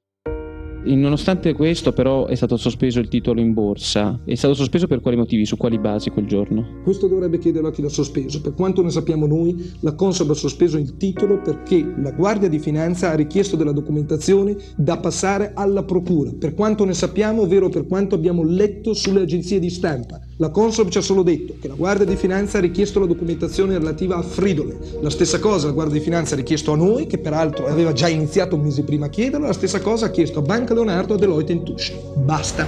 Nonostante 0.85 1.53
questo, 1.53 1.93
però, 1.93 2.27
è 2.27 2.35
stato 2.35 2.57
sospeso 2.57 2.99
il 2.99 3.09
titolo 3.09 3.41
in 3.41 3.53
borsa. 3.53 4.21
È 4.25 4.35
stato 4.35 4.55
sospeso 4.55 4.87
per 4.87 5.01
quali 5.01 5.17
motivi? 5.17 5.47
Su 5.47 5.57
quali 5.57 5.79
basi 5.79 6.11
quel 6.11 6.27
giorno? 6.27 6.81
Questo 6.83 7.07
dovrebbe 7.07 7.39
chiederlo 7.39 7.69
a 7.69 7.73
chi 7.73 7.83
l'ha 7.83 7.89
sospeso. 7.89 8.41
Per 8.41 8.55
quanto 8.55 8.83
ne 8.83 8.91
sappiamo 8.91 9.27
noi, 9.27 9.73
la 9.81 9.95
Consob 9.95 10.31
ha 10.31 10.35
sospeso 10.35 10.79
il 10.79 10.97
titolo 10.97 11.41
perché 11.41 11.85
la 11.99 12.11
Guardia 12.11 12.49
di 12.49 12.59
Finanza 12.59 13.11
ha 13.11 13.15
richiesto 13.15 13.57
della 13.57 13.73
documentazione 13.73 14.57
da 14.77 14.99
passare 14.99 15.53
alla 15.55 15.85
Procura. 15.85 16.33
Per 16.39 16.55
quanto 16.55 16.85
ne 16.85 16.95
sappiamo, 16.95 17.43
ovvero 17.43 17.69
per 17.69 17.87
quanto 17.87 18.15
abbiamo 18.15 18.43
letto 18.43 18.93
sulle 18.93 19.23
agenzie 19.23 19.61
di 19.61 19.71
stampa. 19.71 20.21
La 20.37 20.49
Consob 20.49 20.89
ci 20.89 20.99
ha 20.99 21.03
solo 21.03 21.23
detto 21.23 21.57
che 21.61 21.69
la 21.69 21.75
Guardia 21.75 22.07
di 22.07 22.17
Finanza 22.17 22.59
ha 22.59 22.61
richiesto 22.61 22.99
la 22.99 23.07
documentazione 23.07 23.77
relativa 23.77 24.17
a 24.17 24.23
Fridole. 24.23 24.79
La 25.01 25.11
stessa 25.11 25.39
cosa 25.39 25.67
la 25.67 25.73
Guardia 25.73 25.99
di 25.99 26.05
Finanza 26.05 26.35
ha 26.35 26.39
richiesto 26.39 26.73
a 26.73 26.77
noi, 26.77 27.07
che 27.07 27.19
peraltro 27.19 27.67
aveva 27.67 27.93
già 27.93 28.09
iniziato 28.09 28.57
un 28.57 28.63
mese 28.63 28.83
prima 28.83 29.07
a 29.07 29.09
chiederlo, 29.11 29.47
la 29.47 29.53
stessa 29.53 29.81
cosa 29.81 30.07
ha 30.07 30.11
chiesto 30.11 30.39
a 30.39 30.43
Banca 30.43 30.73
Leonardo 30.73 31.15
e 31.15 31.19
Deloitte 31.19 31.63
Touche. 31.63 31.95
Basta. 32.17 32.67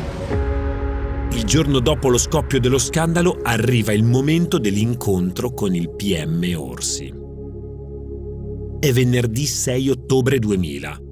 Il 1.32 1.44
giorno 1.44 1.80
dopo 1.80 2.08
lo 2.10 2.18
scoppio 2.18 2.60
dello 2.60 2.78
scandalo 2.78 3.38
arriva 3.42 3.92
il 3.92 4.04
momento 4.04 4.58
dell'incontro 4.58 5.52
con 5.52 5.74
il 5.74 5.90
PM 5.90 6.44
Orsi. 6.56 7.12
È 8.78 8.92
venerdì 8.92 9.46
6 9.46 9.88
ottobre 9.88 10.38
2000. 10.38 11.03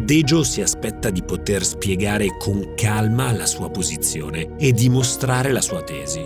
Dejo 0.00 0.44
si 0.44 0.62
aspetta 0.62 1.10
di 1.10 1.24
poter 1.24 1.64
spiegare 1.64 2.36
con 2.38 2.74
calma 2.76 3.32
la 3.32 3.46
sua 3.46 3.68
posizione 3.68 4.54
e 4.56 4.72
dimostrare 4.72 5.50
la 5.50 5.60
sua 5.60 5.82
tesi. 5.82 6.24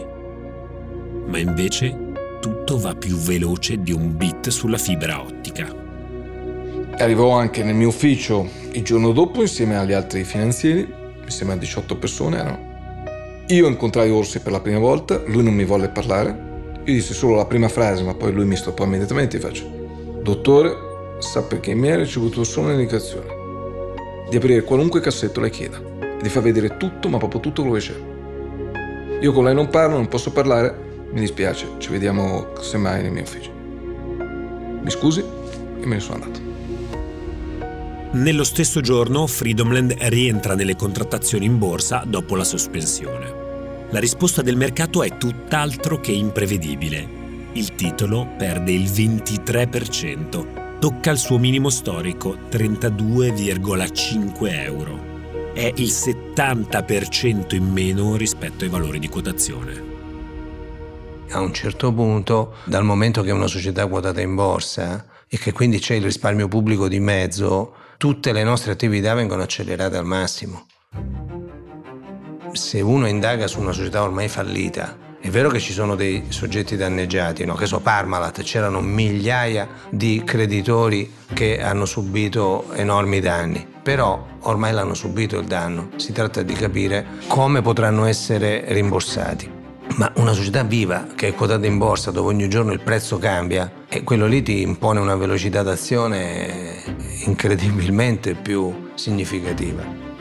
Ma 1.26 1.38
invece 1.38 2.12
tutto 2.38 2.78
va 2.78 2.94
più 2.94 3.16
veloce 3.16 3.80
di 3.80 3.90
un 3.90 4.14
bit 4.14 4.50
sulla 4.50 4.76
fibra 4.76 5.22
ottica. 5.22 5.74
Arrivò 6.98 7.30
anche 7.30 7.64
nel 7.64 7.74
mio 7.74 7.88
ufficio 7.88 8.46
il 8.72 8.84
giorno 8.84 9.12
dopo 9.12 9.40
insieme 9.40 9.78
agli 9.78 9.94
altri 9.94 10.22
finanzieri, 10.24 10.86
mi 11.24 11.30
sembra 11.30 11.56
18 11.56 11.96
persone 11.96 12.38
erano. 12.38 13.44
Io 13.48 13.66
incontrai 13.66 14.10
Orsi 14.10 14.40
per 14.40 14.52
la 14.52 14.60
prima 14.60 14.80
volta, 14.80 15.22
lui 15.26 15.42
non 15.42 15.54
mi 15.54 15.64
volle 15.64 15.88
parlare. 15.88 16.28
Io 16.84 16.92
dissi 16.92 17.14
solo 17.14 17.36
la 17.36 17.46
prima 17.46 17.68
frase, 17.68 18.02
ma 18.02 18.12
poi 18.12 18.32
lui 18.32 18.44
mi 18.44 18.56
stoppò 18.56 18.84
immediatamente 18.84 19.38
e 19.38 19.40
faccio: 19.40 19.64
Dottore, 20.22 20.74
sa 21.20 21.42
perché 21.42 21.74
mi 21.74 21.90
ha 21.90 21.96
ricevuto 21.96 22.44
solo 22.44 22.66
un'indicazione 22.66 23.40
di 24.32 24.38
aprire 24.38 24.62
qualunque 24.62 25.00
cassetto 25.00 25.40
lei 25.40 25.50
chieda 25.50 25.78
e 26.00 26.22
di 26.22 26.30
far 26.30 26.42
vedere 26.42 26.78
tutto, 26.78 27.10
ma 27.10 27.18
proprio 27.18 27.38
tutto 27.40 27.60
quello 27.60 27.76
che 27.76 27.82
c'è. 27.82 29.20
Io 29.20 29.30
con 29.30 29.44
lei 29.44 29.54
non 29.54 29.68
parlo, 29.68 29.96
non 29.96 30.08
posso 30.08 30.32
parlare, 30.32 30.74
mi 31.10 31.20
dispiace, 31.20 31.66
ci 31.76 31.90
vediamo 31.90 32.54
semmai 32.58 33.02
nel 33.02 33.12
mio 33.12 33.24
ufficio. 33.24 33.50
Mi 34.80 34.88
scusi 34.90 35.20
e 35.20 35.86
me 35.86 35.96
ne 35.96 36.00
sono 36.00 36.24
andato. 36.24 36.40
Nello 38.12 38.44
stesso 38.44 38.80
giorno 38.80 39.26
Freedomland 39.26 39.96
rientra 39.98 40.54
nelle 40.54 40.76
contrattazioni 40.76 41.44
in 41.44 41.58
borsa 41.58 42.02
dopo 42.06 42.34
la 42.34 42.44
sospensione. 42.44 43.40
La 43.90 43.98
risposta 43.98 44.40
del 44.40 44.56
mercato 44.56 45.02
è 45.02 45.18
tutt'altro 45.18 46.00
che 46.00 46.12
imprevedibile. 46.12 47.06
Il 47.52 47.74
titolo 47.74 48.28
perde 48.38 48.72
il 48.72 48.84
23%, 48.84 50.61
tocca 50.82 51.12
il 51.12 51.18
suo 51.18 51.38
minimo 51.38 51.70
storico, 51.70 52.36
32,5 52.50 54.64
euro. 54.64 55.52
È 55.54 55.72
il 55.76 55.86
70% 55.86 57.54
in 57.54 57.70
meno 57.70 58.16
rispetto 58.16 58.64
ai 58.64 58.70
valori 58.70 58.98
di 58.98 59.06
quotazione. 59.06 59.80
A 61.30 61.38
un 61.38 61.54
certo 61.54 61.92
punto, 61.92 62.54
dal 62.64 62.82
momento 62.82 63.22
che 63.22 63.28
è 63.28 63.32
una 63.32 63.46
società 63.46 63.86
quotata 63.86 64.20
in 64.20 64.34
borsa 64.34 65.06
e 65.28 65.38
che 65.38 65.52
quindi 65.52 65.78
c'è 65.78 65.94
il 65.94 66.02
risparmio 66.02 66.48
pubblico 66.48 66.88
di 66.88 66.98
mezzo, 66.98 67.74
tutte 67.96 68.32
le 68.32 68.42
nostre 68.42 68.72
attività 68.72 69.14
vengono 69.14 69.42
accelerate 69.42 69.96
al 69.96 70.04
massimo. 70.04 70.66
Se 72.50 72.80
uno 72.80 73.06
indaga 73.06 73.46
su 73.46 73.60
una 73.60 73.70
società 73.70 74.02
ormai 74.02 74.26
fallita, 74.26 74.98
è 75.22 75.30
vero 75.30 75.50
che 75.50 75.60
ci 75.60 75.72
sono 75.72 75.94
dei 75.94 76.24
soggetti 76.30 76.74
danneggiati, 76.74 77.44
no? 77.44 77.54
che 77.54 77.66
so 77.66 77.78
Parmalat, 77.78 78.42
c'erano 78.42 78.80
migliaia 78.80 79.68
di 79.88 80.20
creditori 80.24 81.08
che 81.32 81.62
hanno 81.62 81.84
subito 81.84 82.72
enormi 82.72 83.20
danni, 83.20 83.64
però 83.84 84.26
ormai 84.40 84.72
l'hanno 84.72 84.94
subito 84.94 85.38
il 85.38 85.46
danno, 85.46 85.90
si 85.94 86.10
tratta 86.10 86.42
di 86.42 86.54
capire 86.54 87.06
come 87.28 87.62
potranno 87.62 88.04
essere 88.06 88.64
rimborsati. 88.66 89.48
Ma 89.94 90.10
una 90.16 90.32
società 90.32 90.64
viva 90.64 91.06
che 91.14 91.28
è 91.28 91.34
quotata 91.34 91.66
in 91.66 91.78
borsa 91.78 92.10
dove 92.10 92.30
ogni 92.30 92.48
giorno 92.48 92.72
il 92.72 92.80
prezzo 92.80 93.18
cambia 93.18 93.70
e 93.88 94.02
quello 94.02 94.26
lì 94.26 94.42
ti 94.42 94.60
impone 94.60 94.98
una 94.98 95.14
velocità 95.14 95.62
d'azione 95.62 96.82
incredibilmente 97.26 98.34
più 98.34 98.90
significativa. 98.94 100.11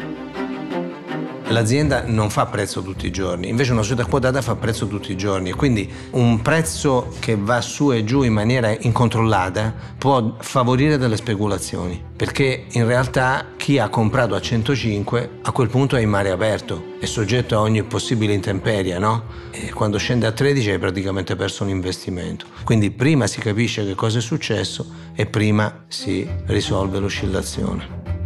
L'azienda 1.51 2.05
non 2.07 2.29
fa 2.29 2.45
prezzo 2.45 2.81
tutti 2.81 3.05
i 3.05 3.11
giorni, 3.11 3.49
invece 3.49 3.73
una 3.73 3.81
società 3.81 4.05
quotata 4.05 4.41
fa 4.41 4.55
prezzo 4.55 4.87
tutti 4.87 5.11
i 5.11 5.17
giorni 5.17 5.49
e 5.49 5.53
quindi 5.53 5.91
un 6.11 6.41
prezzo 6.41 7.13
che 7.19 7.35
va 7.35 7.59
su 7.59 7.91
e 7.91 8.05
giù 8.05 8.23
in 8.23 8.31
maniera 8.31 8.73
incontrollata 8.79 9.73
può 9.97 10.37
favorire 10.39 10.97
delle 10.97 11.17
speculazioni, 11.17 12.01
perché 12.15 12.65
in 12.71 12.85
realtà 12.85 13.47
chi 13.57 13.77
ha 13.79 13.89
comprato 13.89 14.33
a 14.33 14.39
105 14.39 15.29
a 15.41 15.51
quel 15.51 15.67
punto 15.67 15.97
è 15.97 16.01
in 16.01 16.09
mare 16.09 16.31
aperto, 16.31 16.95
è 16.99 17.05
soggetto 17.05 17.57
a 17.57 17.61
ogni 17.61 17.83
possibile 17.83 18.33
intemperia, 18.33 18.97
no? 18.97 19.25
E 19.51 19.71
quando 19.71 19.97
scende 19.97 20.25
a 20.25 20.31
13 20.31 20.71
hai 20.71 20.79
praticamente 20.79 21.35
perso 21.35 21.63
un 21.63 21.69
investimento. 21.69 22.45
Quindi 22.63 22.91
prima 22.91 23.27
si 23.27 23.41
capisce 23.41 23.85
che 23.85 23.93
cosa 23.93 24.19
è 24.19 24.21
successo 24.21 24.85
e 25.13 25.25
prima 25.25 25.83
si 25.89 26.27
risolve 26.45 26.99
l'oscillazione. 26.99 28.20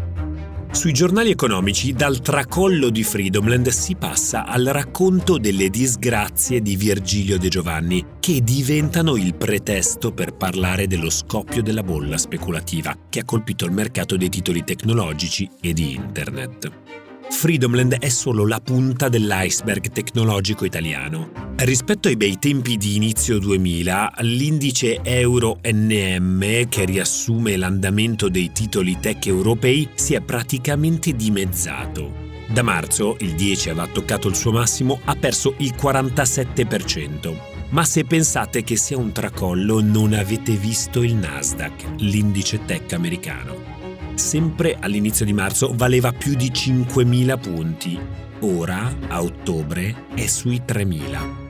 Sui 0.75 0.91
giornali 0.91 1.31
economici, 1.31 1.93
dal 1.93 2.19
tracollo 2.19 2.89
di 2.89 3.01
Freedomland 3.01 3.69
si 3.69 3.95
passa 3.95 4.45
al 4.45 4.65
racconto 4.65 5.37
delle 5.37 5.69
disgrazie 5.69 6.61
di 6.61 6.75
Virgilio 6.75 7.39
De 7.39 7.47
Giovanni, 7.47 8.05
che 8.19 8.41
diventano 8.43 9.15
il 9.15 9.35
pretesto 9.35 10.11
per 10.11 10.35
parlare 10.35 10.85
dello 10.85 11.09
scoppio 11.09 11.63
della 11.63 11.81
bolla 11.81 12.17
speculativa 12.17 12.93
che 13.09 13.21
ha 13.21 13.25
colpito 13.25 13.63
il 13.63 13.71
mercato 13.71 14.17
dei 14.17 14.29
titoli 14.29 14.65
tecnologici 14.65 15.49
e 15.61 15.71
di 15.71 15.93
Internet. 15.93 17.04
Freedomland 17.35 17.97
è 17.99 18.07
solo 18.07 18.47
la 18.47 18.61
punta 18.61 19.09
dell'iceberg 19.09 19.89
tecnologico 19.89 20.63
italiano. 20.63 21.31
Rispetto 21.57 22.07
ai 22.07 22.15
bei 22.15 22.39
tempi 22.39 22.77
di 22.77 22.95
inizio 22.95 23.39
2000, 23.39 24.13
l'indice 24.19 25.01
Euro 25.03 25.59
NM, 25.61 26.69
che 26.69 26.85
riassume 26.85 27.57
l'andamento 27.57 28.29
dei 28.29 28.53
titoli 28.53 28.99
tech 29.01 29.27
europei, 29.27 29.89
si 29.95 30.13
è 30.13 30.21
praticamente 30.21 31.13
dimezzato. 31.13 32.23
Da 32.47 32.63
marzo, 32.63 33.17
il 33.19 33.35
10 33.35 33.69
aveva 33.69 33.87
toccato 33.87 34.29
il 34.29 34.35
suo 34.35 34.53
massimo, 34.53 35.01
ha 35.03 35.15
perso 35.15 35.55
il 35.57 35.75
47%. 35.75 37.35
Ma 37.71 37.83
se 37.83 38.05
pensate 38.05 38.63
che 38.63 38.77
sia 38.77 38.97
un 38.97 39.11
tracollo, 39.11 39.81
non 39.81 40.13
avete 40.13 40.53
visto 40.53 41.03
il 41.03 41.13
Nasdaq, 41.15 41.95
l'indice 41.97 42.63
tech 42.65 42.93
americano 42.93 43.74
sempre 44.15 44.77
all'inizio 44.79 45.25
di 45.25 45.33
marzo 45.33 45.71
valeva 45.75 46.11
più 46.11 46.35
di 46.35 46.51
5.000 46.51 47.39
punti. 47.39 47.99
Ora, 48.41 48.93
a 49.07 49.21
ottobre, 49.21 50.07
è 50.15 50.25
sui 50.27 50.61
3.000. 50.65 51.43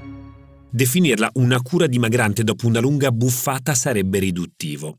Definirla 0.69 1.31
una 1.35 1.61
cura 1.61 1.87
dimagrante 1.87 2.43
dopo 2.43 2.67
una 2.67 2.79
lunga 2.81 3.11
buffata 3.11 3.73
sarebbe 3.73 4.19
riduttivo. 4.19 4.97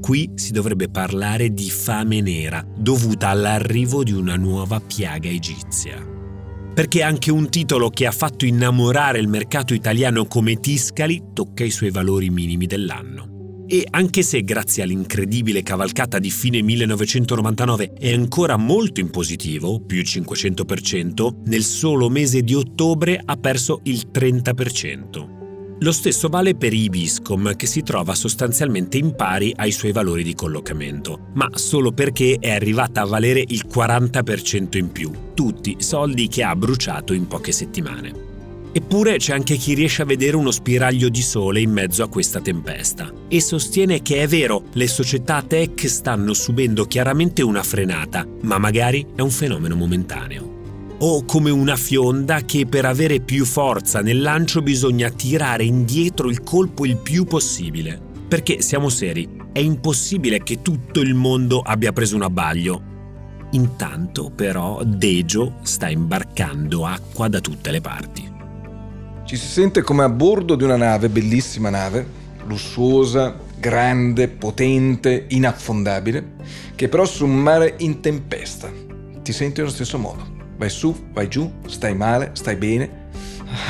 Qui 0.00 0.32
si 0.34 0.52
dovrebbe 0.52 0.88
parlare 0.88 1.54
di 1.54 1.70
fame 1.70 2.20
nera, 2.20 2.64
dovuta 2.76 3.28
all'arrivo 3.28 4.04
di 4.04 4.12
una 4.12 4.36
nuova 4.36 4.78
piaga 4.78 5.28
egizia. 5.28 5.96
Perché 6.74 7.02
anche 7.02 7.32
un 7.32 7.48
titolo 7.48 7.88
che 7.88 8.06
ha 8.06 8.12
fatto 8.12 8.44
innamorare 8.44 9.18
il 9.18 9.28
mercato 9.28 9.72
italiano 9.72 10.26
come 10.26 10.60
Tiscali 10.60 11.22
tocca 11.32 11.64
i 11.64 11.70
suoi 11.70 11.90
valori 11.90 12.28
minimi 12.28 12.66
dell'anno. 12.66 13.35
E 13.68 13.86
anche 13.90 14.22
se 14.22 14.44
grazie 14.44 14.84
all'incredibile 14.84 15.62
cavalcata 15.62 16.20
di 16.20 16.30
fine 16.30 16.62
1999 16.62 17.94
è 17.98 18.12
ancora 18.12 18.56
molto 18.56 19.00
in 19.00 19.10
positivo, 19.10 19.80
più 19.80 20.02
500%, 20.02 21.42
nel 21.46 21.64
solo 21.64 22.08
mese 22.08 22.42
di 22.42 22.54
ottobre 22.54 23.20
ha 23.24 23.36
perso 23.36 23.80
il 23.84 24.08
30%. 24.12 25.34
Lo 25.80 25.92
stesso 25.92 26.28
vale 26.28 26.54
per 26.54 26.72
Ibiscom, 26.72 27.54
che 27.54 27.66
si 27.66 27.82
trova 27.82 28.14
sostanzialmente 28.14 28.96
in 28.96 29.14
pari 29.14 29.52
ai 29.54 29.72
suoi 29.72 29.92
valori 29.92 30.22
di 30.22 30.34
collocamento, 30.34 31.30
ma 31.34 31.50
solo 31.52 31.92
perché 31.92 32.38
è 32.40 32.52
arrivata 32.52 33.02
a 33.02 33.06
valere 33.06 33.44
il 33.46 33.66
40% 33.68 34.78
in 34.78 34.90
più, 34.90 35.10
tutti 35.34 35.76
soldi 35.80 36.28
che 36.28 36.44
ha 36.44 36.56
bruciato 36.56 37.12
in 37.12 37.26
poche 37.26 37.52
settimane. 37.52 38.25
Eppure 38.76 39.16
c'è 39.16 39.32
anche 39.32 39.56
chi 39.56 39.72
riesce 39.72 40.02
a 40.02 40.04
vedere 40.04 40.36
uno 40.36 40.50
spiraglio 40.50 41.08
di 41.08 41.22
sole 41.22 41.60
in 41.60 41.70
mezzo 41.70 42.02
a 42.02 42.10
questa 42.10 42.42
tempesta 42.42 43.10
e 43.26 43.40
sostiene 43.40 44.02
che 44.02 44.20
è 44.20 44.26
vero, 44.26 44.64
le 44.74 44.86
società 44.86 45.40
tech 45.40 45.88
stanno 45.88 46.34
subendo 46.34 46.84
chiaramente 46.84 47.40
una 47.40 47.62
frenata, 47.62 48.26
ma 48.42 48.58
magari 48.58 49.06
è 49.14 49.22
un 49.22 49.30
fenomeno 49.30 49.76
momentaneo. 49.76 50.94
O 50.98 51.24
come 51.24 51.48
una 51.48 51.76
fionda 51.76 52.44
che 52.44 52.66
per 52.66 52.84
avere 52.84 53.20
più 53.20 53.46
forza 53.46 54.02
nel 54.02 54.20
lancio 54.20 54.60
bisogna 54.60 55.08
tirare 55.08 55.64
indietro 55.64 56.28
il 56.28 56.42
colpo 56.42 56.84
il 56.84 56.98
più 56.98 57.24
possibile. 57.24 57.98
Perché 58.28 58.60
siamo 58.60 58.90
seri, 58.90 59.26
è 59.52 59.58
impossibile 59.60 60.42
che 60.42 60.60
tutto 60.60 61.00
il 61.00 61.14
mondo 61.14 61.60
abbia 61.60 61.92
preso 61.92 62.14
un 62.14 62.24
abbaglio. 62.24 62.82
Intanto 63.52 64.30
però 64.36 64.82
Dejo 64.84 65.60
sta 65.62 65.88
imbarcando 65.88 66.84
acqua 66.84 67.28
da 67.28 67.40
tutte 67.40 67.70
le 67.70 67.80
parti. 67.80 68.34
Ci 69.26 69.36
si 69.36 69.46
sente 69.46 69.82
come 69.82 70.04
a 70.04 70.08
bordo 70.08 70.54
di 70.54 70.62
una 70.62 70.76
nave, 70.76 71.08
bellissima 71.08 71.68
nave, 71.68 72.06
lussuosa, 72.46 73.34
grande, 73.58 74.28
potente, 74.28 75.26
inaffondabile, 75.28 76.34
che 76.76 76.88
però 76.88 77.04
su 77.04 77.24
un 77.24 77.36
mare 77.36 77.74
in 77.78 78.00
tempesta. 78.00 78.70
Ti 79.22 79.32
senti 79.32 79.60
allo 79.60 79.70
stesso 79.70 79.98
modo. 79.98 80.24
Vai 80.56 80.70
su, 80.70 81.08
vai 81.12 81.28
giù, 81.28 81.52
stai 81.66 81.96
male, 81.96 82.30
stai 82.34 82.54
bene, 82.54 83.04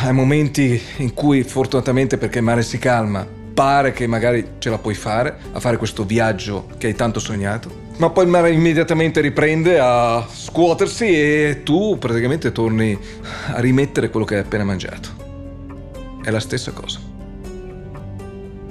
Hai 0.03 0.13
momenti 0.13 0.81
in 0.99 1.13
cui 1.15 1.43
fortunatamente 1.43 2.17
perché 2.19 2.39
il 2.39 2.45
mare 2.45 2.63
si 2.63 2.79
calma, 2.79 3.27
pare 3.55 3.93
che 3.93 4.07
magari 4.07 4.47
ce 4.59 4.71
la 4.71 4.79
puoi 4.79 4.95
fare 4.95 5.39
a 5.53 5.61
fare 5.61 5.77
questo 5.77 6.05
viaggio 6.05 6.69
che 6.79 6.89
hai 6.89 6.95
tanto 6.95 7.21
sognato. 7.21 7.85
Ma 7.99 8.11
poi 8.11 8.25
il 8.25 8.31
mare 8.31 8.51
immediatamente 8.51 9.21
riprende 9.21 9.79
a 9.79 10.27
scuotersi 10.31 11.07
e 11.07 11.61
tu 11.63 11.97
praticamente 11.99 12.53
torni 12.53 12.99
a 13.53 13.61
rimettere 13.61 14.11
quello 14.11 14.27
che 14.27 14.35
hai 14.35 14.41
appena 14.41 14.65
mangiato. 14.65 15.16
È 16.27 16.31
la 16.33 16.41
stessa 16.41 16.73
cosa. 16.73 16.99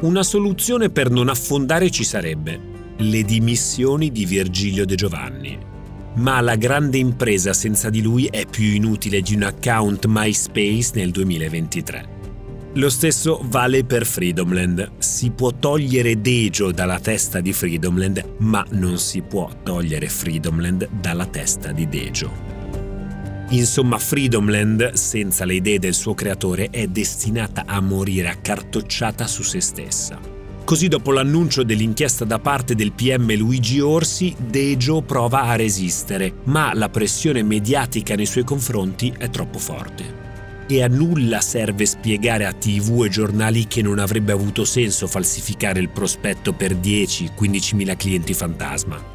Una 0.01 0.23
soluzione 0.23 0.89
per 0.89 1.09
non 1.09 1.29
affondare 1.29 1.89
ci 1.89 2.03
sarebbe 2.03 2.59
le 2.97 3.23
dimissioni 3.23 4.11
di 4.11 4.25
Virgilio 4.25 4.85
De 4.85 4.95
Giovanni. 4.95 5.57
Ma 6.15 6.41
la 6.41 6.57
grande 6.57 6.97
impresa 6.97 7.53
senza 7.53 7.89
di 7.89 8.01
lui 8.01 8.25
è 8.25 8.45
più 8.45 8.65
inutile 8.65 9.21
di 9.21 9.35
un 9.35 9.43
account 9.43 10.05
MySpace 10.05 10.91
nel 10.95 11.11
2023. 11.11 12.09
Lo 12.73 12.89
stesso 12.89 13.39
vale 13.45 13.85
per 13.85 14.05
Freedomland. 14.05 14.91
Si 14.97 15.31
può 15.31 15.51
togliere 15.57 16.19
Dejo 16.19 16.73
dalla 16.73 16.99
testa 16.99 17.39
di 17.39 17.53
Freedomland, 17.53 18.33
ma 18.39 18.65
non 18.71 18.97
si 18.97 19.21
può 19.21 19.49
togliere 19.63 20.09
Freedomland 20.09 20.89
dalla 20.89 21.25
testa 21.25 21.71
di 21.71 21.87
Dejo. 21.87 22.44
Insomma, 23.49 23.97
Freedomland, 23.99 24.93
senza 24.93 25.45
le 25.45 25.55
idee 25.55 25.79
del 25.79 25.93
suo 25.93 26.13
creatore, 26.13 26.69
è 26.69 26.87
destinata 26.87 27.63
a 27.65 27.79
morire 27.79 28.29
accartocciata 28.29 29.27
su 29.27 29.43
se 29.43 29.61
stessa. 29.61 30.19
Così 30.63 30.87
dopo 30.87 31.11
l'annuncio 31.11 31.63
dell'inchiesta 31.63 32.25
da 32.25 32.39
parte 32.39 32.73
del 32.73 32.91
PM 32.91 33.35
Luigi 33.35 33.79
Orsi, 33.79 34.35
Dejo 34.37 35.03
prova 35.03 35.43
a 35.43 35.55
resistere, 35.55 36.33
ma 36.45 36.73
la 36.73 36.89
pressione 36.89 37.43
mediatica 37.43 38.15
nei 38.15 38.25
suoi 38.25 38.43
confronti 38.43 39.13
è 39.15 39.29
troppo 39.29 39.59
forte 39.59 40.23
e 40.67 40.81
a 40.81 40.87
nulla 40.87 41.41
serve 41.41 41.85
spiegare 41.85 42.45
a 42.45 42.53
tv 42.53 43.03
e 43.03 43.09
giornali 43.09 43.67
che 43.67 43.81
non 43.81 43.99
avrebbe 43.99 44.31
avuto 44.31 44.65
senso 44.65 45.07
falsificare 45.07 45.79
il 45.79 45.89
prospetto 45.89 46.53
per 46.53 46.73
10-15 46.73 47.75
mila 47.75 47.95
clienti 47.95 48.33
fantasma. 48.33 49.14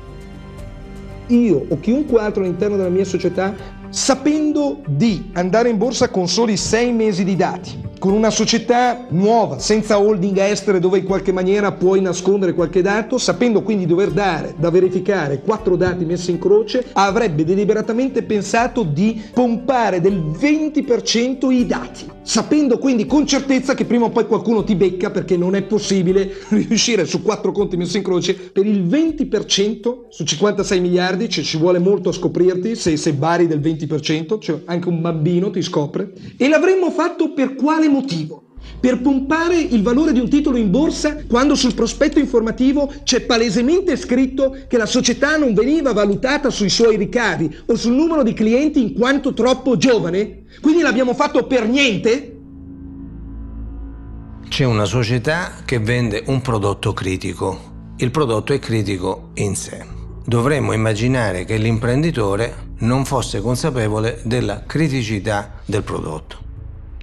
Io 1.30 1.64
o 1.68 1.78
chiunque 1.78 2.20
altro 2.20 2.42
all'interno 2.42 2.76
della 2.76 2.88
mia 2.88 3.04
società, 3.04 3.54
sapendo 3.88 4.82
di 4.86 5.30
andare 5.34 5.68
in 5.68 5.78
borsa 5.78 6.08
con 6.08 6.28
soli 6.28 6.56
sei 6.56 6.92
mesi 6.92 7.24
di 7.24 7.36
dati, 7.36 7.88
con 8.00 8.14
una 8.14 8.30
società 8.30 9.04
nuova, 9.10 9.58
senza 9.58 10.00
holding 10.00 10.38
estere 10.38 10.80
dove 10.80 10.98
in 10.98 11.04
qualche 11.04 11.32
maniera 11.32 11.70
puoi 11.72 12.00
nascondere 12.00 12.54
qualche 12.54 12.80
dato, 12.80 13.18
sapendo 13.18 13.60
quindi 13.60 13.84
di 13.84 13.90
dover 13.90 14.10
dare 14.10 14.54
da 14.56 14.70
verificare 14.70 15.42
quattro 15.42 15.76
dati 15.76 16.06
messi 16.06 16.30
in 16.30 16.38
croce, 16.38 16.86
avrebbe 16.94 17.44
deliberatamente 17.44 18.22
pensato 18.22 18.84
di 18.84 19.22
pompare 19.34 20.00
del 20.00 20.18
20% 20.18 21.52
i 21.52 21.66
dati, 21.66 22.06
sapendo 22.22 22.78
quindi 22.78 23.04
con 23.04 23.26
certezza 23.26 23.74
che 23.74 23.84
prima 23.84 24.06
o 24.06 24.10
poi 24.10 24.26
qualcuno 24.26 24.64
ti 24.64 24.76
becca 24.76 25.10
perché 25.10 25.36
non 25.36 25.54
è 25.54 25.62
possibile 25.62 26.32
riuscire 26.48 27.04
su 27.04 27.20
quattro 27.20 27.52
conti 27.52 27.76
messi 27.76 27.98
in 27.98 28.02
croce 28.02 28.32
per 28.34 28.64
il 28.64 28.82
20% 28.82 30.06
su 30.08 30.24
56 30.24 30.80
miliardi, 30.80 31.28
cioè 31.28 31.44
ci 31.44 31.58
vuole 31.58 31.78
molto 31.78 32.08
a 32.08 32.12
scoprirti 32.12 32.76
se, 32.76 32.96
se 32.96 33.12
vari 33.12 33.46
del 33.46 33.60
20%, 33.60 34.40
cioè 34.40 34.62
anche 34.64 34.88
un 34.88 35.02
bambino 35.02 35.50
ti 35.50 35.60
scopre, 35.60 36.12
e 36.38 36.48
l'avremmo 36.48 36.90
fatto 36.90 37.34
per 37.34 37.54
quale 37.54 37.88
motivo? 37.90 38.44
Per 38.78 39.00
pompare 39.00 39.58
il 39.58 39.82
valore 39.82 40.12
di 40.12 40.20
un 40.20 40.28
titolo 40.28 40.56
in 40.56 40.70
borsa 40.70 41.24
quando 41.26 41.54
sul 41.54 41.74
prospetto 41.74 42.18
informativo 42.18 42.92
c'è 43.04 43.22
palesemente 43.22 43.96
scritto 43.96 44.56
che 44.68 44.78
la 44.78 44.86
società 44.86 45.36
non 45.36 45.52
veniva 45.52 45.92
valutata 45.92 46.50
sui 46.50 46.70
suoi 46.70 46.96
ricavi 46.96 47.58
o 47.66 47.74
sul 47.74 47.92
numero 47.92 48.22
di 48.22 48.32
clienti 48.32 48.80
in 48.82 48.94
quanto 48.94 49.34
troppo 49.34 49.76
giovane? 49.76 50.44
Quindi 50.60 50.82
l'abbiamo 50.82 51.14
fatto 51.14 51.46
per 51.46 51.68
niente? 51.68 52.36
C'è 54.48 54.64
una 54.64 54.84
società 54.84 55.62
che 55.64 55.78
vende 55.78 56.24
un 56.26 56.40
prodotto 56.40 56.92
critico. 56.92 57.68
Il 57.96 58.10
prodotto 58.10 58.52
è 58.52 58.58
critico 58.58 59.30
in 59.34 59.54
sé. 59.54 59.84
Dovremmo 60.24 60.72
immaginare 60.72 61.44
che 61.44 61.56
l'imprenditore 61.56 62.68
non 62.78 63.04
fosse 63.04 63.40
consapevole 63.40 64.20
della 64.24 64.64
criticità 64.64 65.60
del 65.66 65.82
prodotto. 65.82 66.49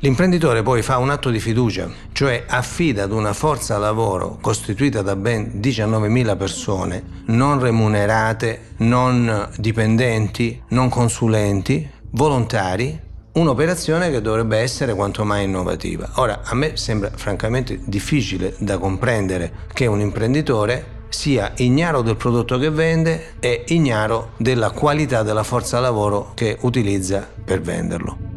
L'imprenditore 0.02 0.62
poi 0.62 0.84
fa 0.84 1.00
un 1.00 1.10
atto 1.10 1.32
di 1.32 1.40
fiducia, 1.40 1.90
cioè 2.12 2.44
affida 2.48 3.04
ad 3.04 3.12
una 3.12 3.34
forza 3.34 3.80
lavoro 3.80 4.38
costituita 4.40 5.02
da 5.02 5.16
ben 5.16 5.60
19.000 5.60 6.38
persone, 6.38 7.04
non 7.26 7.60
remunerate, 7.60 8.74
non 8.78 9.50
dipendenti, 9.58 10.62
non 10.70 10.90
consulenti, 10.90 11.90
volontari, 12.12 13.00
un'operazione 13.32 14.12
che 14.12 14.22
dovrebbe 14.22 14.58
essere 14.58 14.94
quanto 14.94 15.26
mai 15.26 15.46
innovativa. 15.46 16.08
Ora, 16.16 16.42
a 16.44 16.54
me 16.54 16.78
sembra 16.78 17.10
francamente 17.16 17.80
difficile 17.84 18.54
da 18.60 18.78
comprendere 18.78 19.66
che 19.74 19.88
un 19.88 20.00
imprenditore 20.00 20.96
sia 21.10 21.54
ignaro 21.56 22.04
del 22.04 22.18
prodotto 22.18 22.60
che 22.60 22.70
vende 22.70 23.34
e 23.40 23.64
ignaro 23.70 24.34
della 24.38 24.70
qualità 24.70 25.24
della 25.24 25.44
forza 25.44 25.80
lavoro 25.80 26.34
che 26.36 26.56
utilizza 26.62 27.28
per 27.44 27.62
venderlo. 27.62 28.37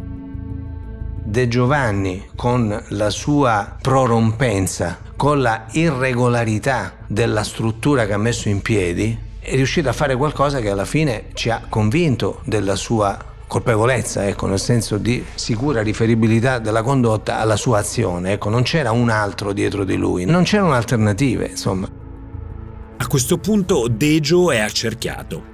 De 1.30 1.46
Giovanni 1.46 2.30
con 2.34 2.76
la 2.88 3.08
sua 3.08 3.76
prorompenza, 3.80 4.98
con 5.14 5.40
la 5.40 5.66
irregolarità 5.70 6.94
della 7.06 7.44
struttura 7.44 8.04
che 8.04 8.14
ha 8.14 8.18
messo 8.18 8.48
in 8.48 8.60
piedi, 8.62 9.16
è 9.38 9.54
riuscito 9.54 9.88
a 9.88 9.92
fare 9.92 10.16
qualcosa 10.16 10.58
che 10.58 10.70
alla 10.70 10.84
fine 10.84 11.26
ci 11.34 11.48
ha 11.48 11.62
convinto 11.68 12.40
della 12.46 12.74
sua 12.74 13.16
colpevolezza, 13.46 14.26
ecco, 14.26 14.48
nel 14.48 14.58
senso 14.58 14.98
di 14.98 15.24
sicura 15.36 15.82
riferibilità 15.82 16.58
della 16.58 16.82
condotta 16.82 17.38
alla 17.38 17.56
sua 17.56 17.78
azione, 17.78 18.32
ecco, 18.32 18.48
non 18.48 18.64
c'era 18.64 18.90
un 18.90 19.08
altro 19.08 19.52
dietro 19.52 19.84
di 19.84 19.94
lui, 19.94 20.24
non 20.24 20.42
c'erano 20.42 20.72
alternative, 20.72 21.46
insomma. 21.46 21.88
A 22.96 23.06
questo 23.06 23.38
punto 23.38 23.86
Dejo 23.86 24.50
è 24.50 24.58
accerchiato 24.58 25.49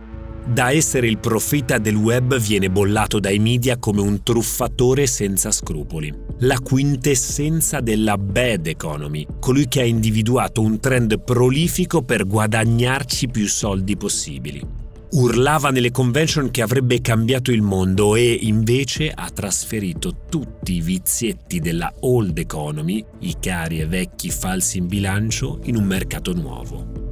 da 0.47 0.71
essere 0.71 1.09
il 1.09 1.19
profeta 1.19 1.79
del 1.79 1.97
web 1.97 2.39
viene 2.39 2.71
bollato 2.71 3.19
dai 3.19 3.39
media 3.41 3.79
come 3.79 4.01
un 4.01 4.23
truffatore 4.23 5.07
senza 5.07 5.51
scrupoli. 5.51 6.13
La 6.41 6.61
quintessenza 6.61 7.81
della 7.81 8.17
bad 8.17 8.69
economy, 8.69 9.27
colui 9.41 9.67
che 9.67 9.81
ha 9.81 9.85
individuato 9.85 10.61
un 10.61 10.79
trend 10.79 11.21
prolifico 11.21 12.03
per 12.03 12.27
guadagnarci 12.27 13.29
più 13.29 13.49
soldi 13.49 13.97
possibili. 13.97 14.63
Urlava 15.09 15.71
nelle 15.71 15.91
convention 15.91 16.51
che 16.51 16.63
avrebbe 16.63 17.01
cambiato 17.01 17.51
il 17.51 17.63
mondo 17.63 18.17
e 18.17 18.39
invece 18.43 19.11
ha 19.11 19.31
trasferito 19.31 20.27
tutti 20.29 20.75
i 20.75 20.81
vizietti 20.81 21.59
della 21.59 21.93
old 22.01 22.37
economy, 22.39 23.05
i 23.21 23.37
cari 23.41 23.81
e 23.81 23.87
vecchi 23.87 24.31
falsi 24.31 24.79
in 24.79 24.87
bilancio, 24.87 25.61
in 25.65 25.77
un 25.77 25.85
mercato 25.85 26.33
nuovo. 26.35 27.06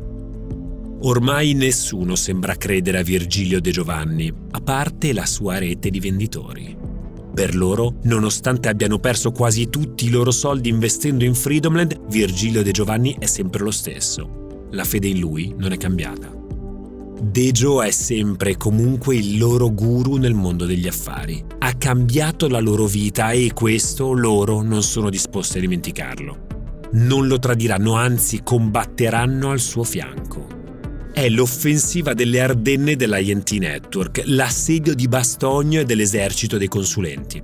Ormai 1.07 1.53
nessuno 1.53 2.15
sembra 2.15 2.55
credere 2.55 2.99
a 2.99 3.03
Virgilio 3.03 3.61
De 3.61 3.71
Giovanni, 3.71 4.33
a 4.53 4.61
parte 4.61 5.13
la 5.13 5.27
sua 5.27 5.59
rete 5.59 5.91
di 5.91 6.01
venditori. 6.01 6.75
Per 7.35 7.55
loro, 7.55 7.97
nonostante 8.05 8.71
abbiano 8.71 8.99
perso 8.99 9.31
quasi 9.31 9.69
tutti 9.69 10.07
i 10.07 10.09
loro 10.09 10.31
soldi 10.31 10.71
investendo 10.71 11.25
in 11.25 11.35
Freedomland, 11.35 12.07
Virgilio 12.09 12.63
De 12.63 12.71
Giovanni 12.71 13.15
è 13.19 13.27
sempre 13.27 13.63
lo 13.63 13.71
stesso. 13.71 14.69
La 14.71 14.85
fede 14.85 15.09
in 15.09 15.19
lui 15.19 15.55
non 15.59 15.73
è 15.73 15.77
cambiata. 15.77 16.35
Dejo 17.21 17.83
è 17.83 17.91
sempre 17.91 18.53
e 18.53 18.57
comunque 18.57 19.15
il 19.15 19.37
loro 19.37 19.71
guru 19.75 20.17
nel 20.17 20.33
mondo 20.33 20.65
degli 20.65 20.89
affari. 20.89 21.45
Ha 21.59 21.75
cambiato 21.75 22.49
la 22.49 22.61
loro 22.61 22.87
vita 22.87 23.31
e 23.31 23.51
questo 23.53 24.15
loro 24.15 24.63
non 24.63 24.83
sono 24.83 25.11
disposti 25.11 25.59
a 25.59 25.61
dimenticarlo. 25.61 26.47
Non 26.93 27.27
lo 27.27 27.39
tradiranno, 27.39 27.93
anzi 27.93 28.41
combatteranno 28.43 29.51
al 29.51 29.61
suo 29.61 29.85
fianco 29.85 30.63
è 31.15 31.29
l'offensiva 31.29 32.13
delle 32.13 32.41
Ardenne 32.41 32.97
dell'INT 32.97 33.53
Network, 33.53 34.23
l'assedio 34.25 34.97
di 34.97 35.07
Bastogne 35.07 35.81
e 35.81 35.85
dell'esercito 35.85 36.59
dei 36.59 36.67
consulenti. 36.67 37.41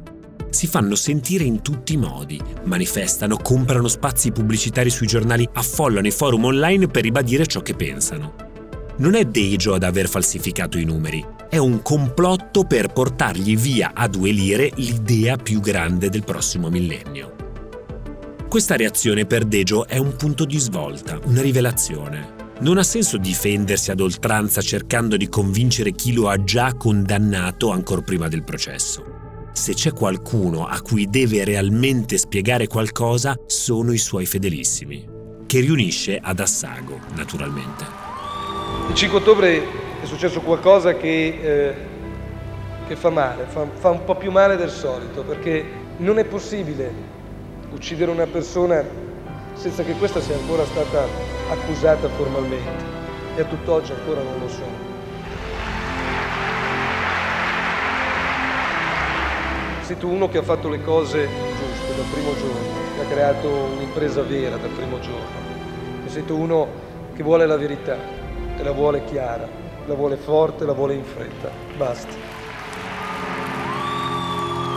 Si 0.50 0.66
fanno 0.66 0.96
sentire 0.96 1.44
in 1.44 1.62
tutti 1.62 1.92
i 1.92 1.96
modi, 1.96 2.40
manifestano, 2.64 3.36
comprano 3.36 3.86
spazi 3.86 4.32
pubblicitari 4.32 4.90
sui 4.90 5.06
giornali, 5.06 5.48
affollano 5.52 6.08
i 6.08 6.10
forum 6.10 6.46
online 6.46 6.88
per 6.88 7.04
ribadire 7.04 7.46
ciò 7.46 7.60
che 7.60 7.74
pensano. 7.74 8.34
Non 8.96 9.14
è 9.14 9.24
Dejo 9.24 9.74
ad 9.74 9.84
aver 9.84 10.08
falsificato 10.08 10.76
i 10.76 10.84
numeri, 10.84 11.24
è 11.48 11.56
un 11.56 11.80
complotto 11.80 12.64
per 12.64 12.88
portargli 12.88 13.56
via 13.56 13.92
a 13.94 14.08
due 14.08 14.32
lire 14.32 14.72
l'idea 14.74 15.36
più 15.36 15.60
grande 15.60 16.08
del 16.08 16.24
prossimo 16.24 16.70
millennio. 16.70 17.36
Questa 18.48 18.74
reazione 18.74 19.26
per 19.26 19.44
Dejo 19.44 19.86
è 19.86 19.96
un 19.96 20.16
punto 20.16 20.44
di 20.44 20.58
svolta, 20.58 21.20
una 21.26 21.40
rivelazione. 21.40 22.39
Non 22.62 22.76
ha 22.76 22.82
senso 22.82 23.16
difendersi 23.16 23.90
ad 23.90 24.00
oltranza 24.00 24.60
cercando 24.60 25.16
di 25.16 25.30
convincere 25.30 25.92
chi 25.92 26.12
lo 26.12 26.28
ha 26.28 26.44
già 26.44 26.74
condannato 26.74 27.70
ancora 27.70 28.02
prima 28.02 28.28
del 28.28 28.44
processo. 28.44 29.02
Se 29.52 29.72
c'è 29.72 29.94
qualcuno 29.94 30.66
a 30.66 30.82
cui 30.82 31.08
deve 31.08 31.42
realmente 31.44 32.18
spiegare 32.18 32.66
qualcosa, 32.66 33.34
sono 33.46 33.92
i 33.92 33.98
suoi 33.98 34.26
fedelissimi, 34.26 35.08
che 35.46 35.60
riunisce 35.60 36.20
ad 36.22 36.38
Assago, 36.38 37.00
naturalmente. 37.14 37.86
Il 38.90 38.94
5 38.94 39.18
ottobre 39.18 39.62
è 40.02 40.04
successo 40.04 40.42
qualcosa 40.42 40.96
che, 40.96 41.38
eh, 41.40 41.74
che 42.86 42.94
fa 42.94 43.08
male, 43.08 43.46
fa, 43.48 43.66
fa 43.72 43.88
un 43.88 44.04
po' 44.04 44.16
più 44.16 44.30
male 44.30 44.56
del 44.56 44.70
solito, 44.70 45.22
perché 45.22 45.78
Non 45.96 46.18
è 46.18 46.24
possibile 46.24 46.92
uccidere 47.72 48.10
una 48.10 48.26
persona 48.26 48.82
senza 49.54 49.82
che 49.82 49.92
questa 49.94 50.20
sia 50.20 50.36
ancora 50.36 50.64
stata 50.64 51.06
accusata 51.50 52.08
formalmente 52.08 52.84
e 53.36 53.40
a 53.42 53.44
tutt'oggi 53.44 53.92
ancora 53.92 54.22
non 54.22 54.38
lo 54.38 54.48
sono. 54.48 54.88
Tu 59.98 60.08
uno 60.08 60.28
che 60.28 60.38
ha 60.38 60.42
fatto 60.42 60.68
le 60.68 60.80
cose 60.82 61.26
giuste 61.26 61.94
dal 61.94 62.06
primo 62.12 62.34
giorno, 62.36 62.94
che 62.94 63.02
ha 63.02 63.06
creato 63.06 63.48
un'impresa 63.48 64.22
vera 64.22 64.56
dal 64.56 64.70
primo 64.70 64.98
giorno. 65.00 65.26
E 66.10 66.24
tu 66.24 66.40
uno 66.40 66.68
che 67.12 67.22
vuole 67.22 67.44
la 67.44 67.56
verità 67.56 67.98
e 68.56 68.62
la 68.62 68.70
vuole 68.70 69.04
chiara, 69.04 69.46
la 69.84 69.94
vuole 69.94 70.16
forte, 70.16 70.64
la 70.64 70.72
vuole 70.72 70.94
in 70.94 71.04
fretta. 71.04 71.50
Basta. 71.76 72.29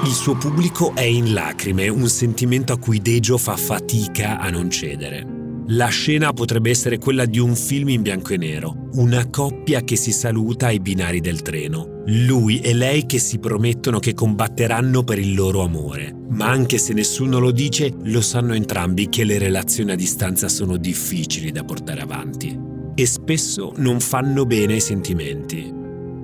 Il 0.05 0.11
suo 0.11 0.35
pubblico 0.35 0.93
è 0.95 1.03
in 1.03 1.31
lacrime, 1.31 1.87
un 1.87 2.09
sentimento 2.09 2.73
a 2.73 2.77
cui 2.77 3.01
Dejo 3.01 3.37
fa 3.37 3.55
fatica 3.55 4.37
a 4.37 4.49
non 4.49 4.69
cedere. 4.69 5.25
La 5.67 5.87
scena 5.87 6.33
potrebbe 6.33 6.69
essere 6.69 6.97
quella 6.97 7.23
di 7.23 7.39
un 7.39 7.55
film 7.55 7.87
in 7.87 8.01
bianco 8.01 8.33
e 8.33 8.37
nero, 8.37 8.89
una 8.95 9.29
coppia 9.29 9.81
che 9.85 9.95
si 9.95 10.11
saluta 10.11 10.65
ai 10.65 10.81
binari 10.81 11.21
del 11.21 11.41
treno, 11.41 12.01
lui 12.07 12.59
e 12.59 12.73
lei 12.73 13.05
che 13.05 13.17
si 13.17 13.39
promettono 13.39 13.99
che 13.99 14.13
combatteranno 14.13 15.05
per 15.05 15.19
il 15.19 15.33
loro 15.33 15.63
amore, 15.63 16.13
ma 16.31 16.49
anche 16.49 16.77
se 16.79 16.91
nessuno 16.91 17.39
lo 17.39 17.51
dice, 17.51 17.93
lo 18.03 18.19
sanno 18.19 18.53
entrambi 18.53 19.07
che 19.07 19.23
le 19.23 19.37
relazioni 19.37 19.91
a 19.91 19.95
distanza 19.95 20.49
sono 20.49 20.75
difficili 20.75 21.49
da 21.51 21.63
portare 21.63 22.01
avanti 22.01 22.59
e 22.93 23.05
spesso 23.05 23.71
non 23.77 24.01
fanno 24.01 24.45
bene 24.45 24.73
ai 24.73 24.81
sentimenti. 24.81 25.71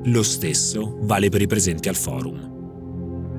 Lo 0.03 0.23
stesso 0.23 0.97
vale 1.03 1.29
per 1.29 1.41
i 1.41 1.47
presenti 1.47 1.87
al 1.87 1.95
forum. 1.95 2.58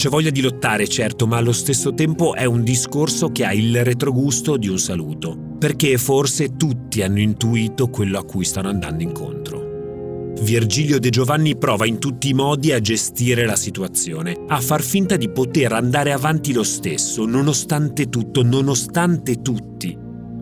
C'è 0.01 0.09
voglia 0.09 0.31
di 0.31 0.41
lottare, 0.41 0.89
certo, 0.89 1.27
ma 1.27 1.37
allo 1.37 1.53
stesso 1.53 1.93
tempo 1.93 2.33
è 2.33 2.47
un 2.47 2.65
discorso 2.65 3.29
che 3.33 3.45
ha 3.45 3.53
il 3.53 3.85
retrogusto 3.85 4.57
di 4.57 4.67
un 4.67 4.79
saluto, 4.79 5.37
perché 5.59 5.99
forse 5.99 6.57
tutti 6.57 7.03
hanno 7.03 7.21
intuito 7.21 7.89
quello 7.89 8.19
a 8.19 8.25
cui 8.25 8.47
stanno 8.47 8.71
andando 8.71 9.03
incontro. 9.03 10.33
Virgilio 10.41 10.99
De 10.99 11.11
Giovanni 11.11 11.55
prova 11.55 11.85
in 11.85 11.99
tutti 11.99 12.31
i 12.31 12.33
modi 12.33 12.73
a 12.73 12.81
gestire 12.81 13.45
la 13.45 13.57
situazione, 13.57 14.35
a 14.49 14.59
far 14.63 14.81
finta 14.81 15.19
di 15.19 15.29
poter 15.29 15.75
andare 15.75 16.13
avanti 16.13 16.55
lo 16.55 16.65
stesso, 16.65 17.27
nonostante 17.27 18.09
tutto, 18.09 18.43
nonostante 18.43 19.43
tutti, 19.43 19.95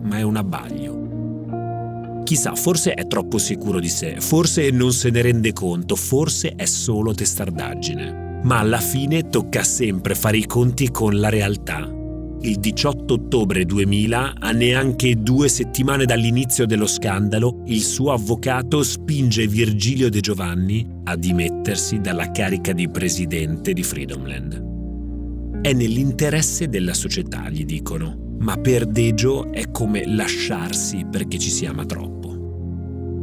ma 0.03 0.19
è 0.19 0.21
un 0.21 0.37
abbaglio. 0.37 2.21
Chissà, 2.23 2.55
forse 2.55 2.93
è 2.93 3.05
troppo 3.07 3.37
sicuro 3.37 3.81
di 3.81 3.89
sé, 3.89 4.21
forse 4.21 4.69
non 4.69 4.93
se 4.93 5.09
ne 5.09 5.21
rende 5.21 5.51
conto, 5.51 5.97
forse 5.97 6.53
è 6.55 6.63
solo 6.63 7.13
testardaggine 7.13 8.27
ma 8.43 8.59
alla 8.59 8.79
fine 8.79 9.27
tocca 9.27 9.63
sempre 9.63 10.15
fare 10.15 10.37
i 10.37 10.45
conti 10.45 10.89
con 10.91 11.19
la 11.19 11.29
realtà. 11.29 11.97
Il 12.41 12.57
18 12.57 13.13
ottobre 13.15 13.65
2000, 13.65 14.35
a 14.39 14.51
neanche 14.51 15.15
due 15.15 15.49
settimane 15.49 16.05
dall'inizio 16.05 16.65
dello 16.65 16.87
scandalo, 16.87 17.63
il 17.65 17.81
suo 17.81 18.13
avvocato 18.13 18.81
spinge 18.81 19.45
Virgilio 19.45 20.09
De 20.09 20.21
Giovanni 20.21 20.87
a 21.03 21.17
dimettersi 21.17 21.99
dalla 21.99 22.31
carica 22.31 22.71
di 22.71 22.89
presidente 22.89 23.73
di 23.73 23.83
Freedomland. 23.83 24.67
È 25.61 25.73
nell'interesse 25.73 26.69
della 26.69 26.93
società, 26.93 27.49
gli 27.49 27.65
dicono, 27.65 28.37
ma 28.39 28.55
per 28.55 28.85
Dejo 28.85 29.51
è 29.51 29.69
come 29.69 30.05
lasciarsi 30.07 31.05
perché 31.11 31.37
ci 31.37 31.49
si 31.49 31.65
ama 31.65 31.85
troppo. 31.85 32.18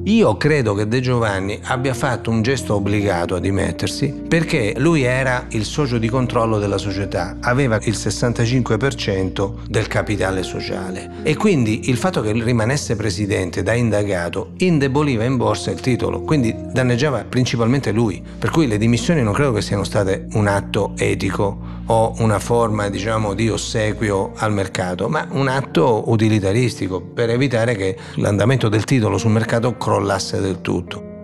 Io 0.07 0.37
credo 0.37 0.73
che 0.75 0.87
De 0.87 1.01
Giovanni 1.01 1.59
abbia 1.65 1.93
fatto 1.93 2.31
un 2.31 2.41
gesto 2.41 2.77
obbligato 2.77 3.35
a 3.35 3.41
dimettersi 3.41 4.15
perché 4.29 4.73
lui 4.77 5.03
era 5.03 5.47
il 5.49 5.65
socio 5.65 5.99
di 5.99 6.09
controllo 6.09 6.61
della 6.61 6.79
società, 6.79 7.39
aveva 7.41 7.81
il 7.83 7.95
65% 7.95 9.67
del 9.67 9.89
capitale 9.89 10.45
sociale. 10.45 11.11
E 11.25 11.35
quindi 11.35 11.89
il 11.91 11.97
fatto 11.97 12.21
che 12.21 12.31
rimanesse 12.31 12.95
presidente 12.95 13.65
da 13.65 13.73
indagato 13.73 14.53
indeboliva 14.59 15.25
in 15.25 15.37
borsa 15.37 15.73
il 15.73 15.81
titolo, 15.81 16.21
quindi 16.21 16.55
danneggiava 16.73 17.25
principalmente 17.29 17.91
lui, 17.91 18.23
per 18.39 18.51
cui 18.51 18.69
le 18.69 18.79
dimissioni 18.79 19.25
non 19.25 19.33
credo 19.33 19.55
che 19.55 19.63
siano 19.63 19.83
state 19.83 20.27
un 20.35 20.47
atto 20.47 20.93
etico 20.97 21.76
o 21.87 22.15
una 22.19 22.39
forma 22.39 22.89
diciamo 22.89 23.35
di 23.35 23.49
ossequio 23.49 24.33
al 24.37 24.53
mercato, 24.53 25.09
ma 25.09 25.27
un 25.31 25.49
atto 25.49 26.05
utilitaristico 26.11 27.01
per 27.01 27.31
evitare 27.31 27.75
che 27.75 27.97
l'andamento 28.17 28.69
del 28.69 28.85
titolo 28.85 29.19
sul 29.19 29.31
mercato 29.31 29.77
crollasse 29.77 30.41
del 30.41 30.61
tutto. 30.61 31.15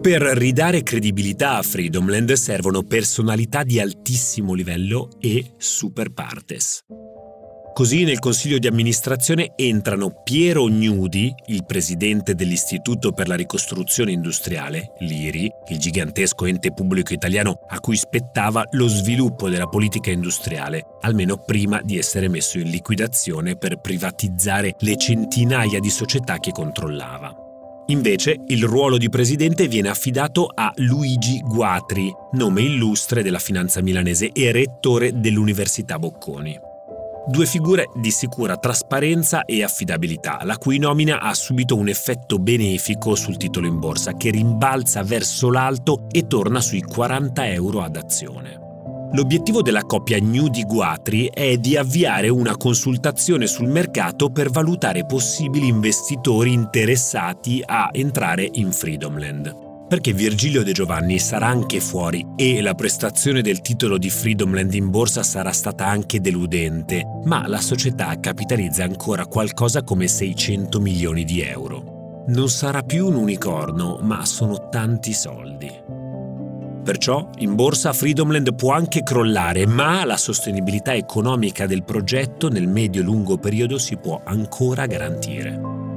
Per 0.00 0.20
ridare 0.20 0.82
credibilità 0.82 1.58
a 1.58 1.62
Freedomland 1.62 2.32
servono 2.32 2.82
personalità 2.82 3.62
di 3.62 3.78
altissimo 3.78 4.52
livello 4.52 5.10
e 5.20 5.52
super 5.58 6.10
partes. 6.10 6.84
Così 7.72 8.04
nel 8.04 8.18
consiglio 8.18 8.58
di 8.58 8.66
amministrazione 8.66 9.52
entrano 9.56 10.10
Piero 10.22 10.68
Gnudi, 10.68 11.34
il 11.46 11.64
presidente 11.64 12.34
dell'Istituto 12.34 13.12
per 13.12 13.28
la 13.28 13.34
ricostruzione 13.34 14.12
industriale, 14.12 14.92
l'IRI, 14.98 15.50
il 15.68 15.78
gigantesco 15.78 16.44
ente 16.44 16.74
pubblico 16.74 17.14
italiano 17.14 17.60
a 17.68 17.80
cui 17.80 17.96
spettava 17.96 18.62
lo 18.72 18.88
sviluppo 18.88 19.48
della 19.48 19.68
politica 19.68 20.10
industriale, 20.10 20.84
almeno 21.00 21.38
prima 21.38 21.80
di 21.82 21.96
essere 21.96 22.28
messo 22.28 22.58
in 22.58 22.68
liquidazione 22.68 23.56
per 23.56 23.80
privatizzare 23.80 24.74
le 24.80 24.96
centinaia 24.98 25.80
di 25.80 25.90
società 25.90 26.38
che 26.40 26.50
controllava. 26.50 27.34
Invece 27.86 28.38
il 28.48 28.64
ruolo 28.64 28.98
di 28.98 29.08
presidente 29.08 29.66
viene 29.66 29.88
affidato 29.88 30.46
a 30.54 30.70
Luigi 30.76 31.40
Guatri, 31.40 32.12
nome 32.32 32.60
illustre 32.60 33.22
della 33.22 33.38
finanza 33.38 33.80
milanese 33.80 34.30
e 34.30 34.52
rettore 34.52 35.18
dell'Università 35.18 35.98
Bocconi. 35.98 36.70
Due 37.24 37.46
figure 37.46 37.88
di 37.94 38.10
sicura 38.10 38.56
trasparenza 38.56 39.44
e 39.44 39.62
affidabilità, 39.62 40.40
la 40.42 40.58
cui 40.58 40.78
nomina 40.78 41.20
ha 41.20 41.32
subito 41.34 41.76
un 41.76 41.88
effetto 41.88 42.38
benefico 42.38 43.14
sul 43.14 43.36
titolo 43.36 43.68
in 43.68 43.78
borsa 43.78 44.16
che 44.16 44.30
rimbalza 44.30 45.04
verso 45.04 45.48
l'alto 45.48 46.06
e 46.10 46.26
torna 46.26 46.60
sui 46.60 46.82
40 46.82 47.46
euro 47.48 47.82
ad 47.82 47.94
azione. 47.94 48.58
L'obiettivo 49.12 49.62
della 49.62 49.82
coppia 49.82 50.18
New 50.18 50.48
di 50.48 50.64
Guatri 50.64 51.30
è 51.32 51.58
di 51.58 51.76
avviare 51.76 52.28
una 52.28 52.56
consultazione 52.56 53.46
sul 53.46 53.68
mercato 53.68 54.30
per 54.30 54.50
valutare 54.50 55.06
possibili 55.06 55.68
investitori 55.68 56.52
interessati 56.52 57.62
a 57.64 57.90
entrare 57.92 58.48
in 58.52 58.72
Freedomland 58.72 59.70
perché 59.92 60.14
Virgilio 60.14 60.62
De 60.62 60.72
Giovanni 60.72 61.18
sarà 61.18 61.48
anche 61.48 61.78
fuori 61.78 62.26
e 62.34 62.62
la 62.62 62.72
prestazione 62.72 63.42
del 63.42 63.60
titolo 63.60 63.98
di 63.98 64.08
Freedomland 64.08 64.72
in 64.72 64.88
borsa 64.88 65.22
sarà 65.22 65.52
stata 65.52 65.86
anche 65.86 66.18
deludente, 66.18 67.04
ma 67.24 67.46
la 67.46 67.60
società 67.60 68.18
capitalizza 68.18 68.84
ancora 68.84 69.26
qualcosa 69.26 69.82
come 69.82 70.08
600 70.08 70.80
milioni 70.80 71.24
di 71.24 71.42
euro. 71.42 72.24
Non 72.28 72.48
sarà 72.48 72.80
più 72.80 73.06
un 73.06 73.16
unicorno, 73.16 73.98
ma 74.00 74.24
sono 74.24 74.70
tanti 74.70 75.12
soldi. 75.12 75.70
Perciò 76.82 77.28
in 77.40 77.54
borsa 77.54 77.92
Freedomland 77.92 78.54
può 78.54 78.72
anche 78.72 79.02
crollare, 79.02 79.66
ma 79.66 80.06
la 80.06 80.16
sostenibilità 80.16 80.94
economica 80.94 81.66
del 81.66 81.84
progetto 81.84 82.48
nel 82.48 82.66
medio-lungo 82.66 83.36
periodo 83.36 83.76
si 83.76 83.98
può 83.98 84.22
ancora 84.24 84.86
garantire. 84.86 85.91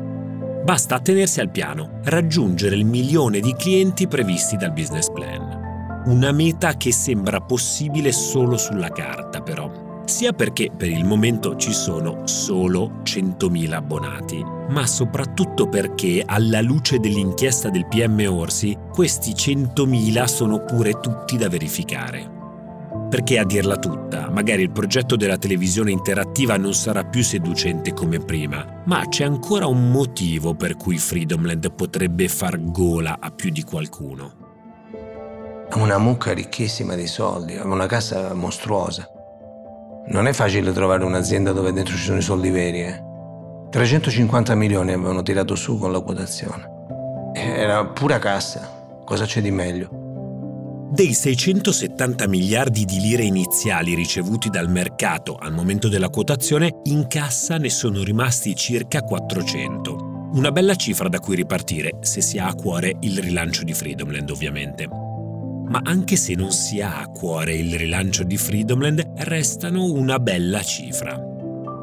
Basta 0.65 0.95
attenersi 0.95 1.41
al 1.41 1.51
piano, 1.51 1.99
raggiungere 2.05 2.75
il 2.75 2.85
milione 2.85 3.39
di 3.39 3.53
clienti 3.53 4.07
previsti 4.07 4.57
dal 4.57 4.73
business 4.73 5.11
plan. 5.11 6.01
Una 6.05 6.31
meta 6.31 6.75
che 6.75 6.91
sembra 6.91 7.39
possibile 7.39 8.11
solo 8.11 8.57
sulla 8.57 8.89
carta, 8.89 9.41
però. 9.41 10.01
Sia 10.05 10.33
perché 10.33 10.71
per 10.75 10.89
il 10.89 11.05
momento 11.05 11.55
ci 11.55 11.71
sono 11.71 12.25
solo 12.25 13.01
100.000 13.03 13.73
abbonati, 13.73 14.43
ma 14.69 14.87
soprattutto 14.87 15.69
perché, 15.69 16.23
alla 16.25 16.61
luce 16.61 16.97
dell'inchiesta 16.97 17.69
del 17.69 17.85
PM 17.85 18.25
Orsi, 18.27 18.75
questi 18.91 19.33
100.000 19.33 20.23
sono 20.23 20.63
pure 20.63 20.99
tutti 20.99 21.37
da 21.37 21.47
verificare. 21.47 22.34
Perché 23.15 23.39
a 23.39 23.45
dirla 23.45 23.77
tutta, 23.77 24.29
magari 24.29 24.63
il 24.63 24.71
progetto 24.71 25.15
della 25.15 25.37
televisione 25.37 25.89
interattiva 25.89 26.57
non 26.57 26.73
sarà 26.73 27.05
più 27.05 27.23
seducente 27.23 27.93
come 27.93 28.19
prima, 28.19 28.81
ma 28.87 29.07
c'è 29.07 29.23
ancora 29.23 29.67
un 29.67 29.89
motivo 29.89 30.53
per 30.53 30.75
cui 30.75 30.97
Freedomland 30.97 31.71
potrebbe 31.71 32.27
far 32.27 32.61
gola 32.61 33.15
a 33.17 33.31
più 33.31 33.51
di 33.51 33.63
qualcuno. 33.63 34.33
Una 35.75 35.97
mucca 35.97 36.33
ricchissima 36.33 36.95
di 36.95 37.07
soldi, 37.07 37.55
una 37.55 37.85
casa 37.85 38.33
mostruosa. 38.33 39.07
Non 40.07 40.27
è 40.27 40.33
facile 40.33 40.73
trovare 40.73 41.05
un'azienda 41.05 41.53
dove 41.53 41.71
dentro 41.71 41.95
ci 41.95 42.03
sono 42.03 42.17
i 42.17 42.21
soldi 42.21 42.49
veri, 42.49 42.83
eh. 42.83 43.01
350 43.69 44.55
milioni 44.55 44.91
avevano 44.91 45.23
tirato 45.23 45.55
su 45.55 45.79
con 45.79 45.93
la 45.93 46.01
quotazione. 46.01 47.31
Era 47.33 47.85
pura 47.85 48.19
cassa. 48.19 48.99
Cosa 49.05 49.23
c'è 49.23 49.39
di 49.39 49.51
meglio? 49.51 50.03
Dei 50.87 51.13
670 51.13 52.27
miliardi 52.27 52.85
di 52.85 52.99
lire 52.99 53.23
iniziali 53.23 53.95
ricevuti 53.95 54.49
dal 54.49 54.69
mercato 54.69 55.35
al 55.35 55.51
momento 55.51 55.89
della 55.89 56.09
quotazione, 56.09 56.79
in 56.83 57.07
cassa 57.07 57.57
ne 57.57 57.69
sono 57.69 58.03
rimasti 58.03 58.55
circa 58.55 59.01
400. 59.01 60.29
Una 60.33 60.51
bella 60.51 60.75
cifra 60.75 61.09
da 61.09 61.19
cui 61.19 61.35
ripartire, 61.35 61.97
se 62.01 62.21
si 62.21 62.37
ha 62.37 62.47
a 62.47 62.53
cuore 62.53 62.95
il 63.01 63.17
rilancio 63.17 63.63
di 63.63 63.73
Freedomland 63.73 64.29
ovviamente. 64.29 64.87
Ma 64.87 65.81
anche 65.83 66.15
se 66.15 66.35
non 66.35 66.51
si 66.51 66.79
ha 66.81 66.99
a 66.99 67.07
cuore 67.07 67.55
il 67.55 67.75
rilancio 67.75 68.23
di 68.23 68.37
Freedomland, 68.37 69.13
restano 69.17 69.85
una 69.85 70.19
bella 70.19 70.61
cifra. 70.61 71.19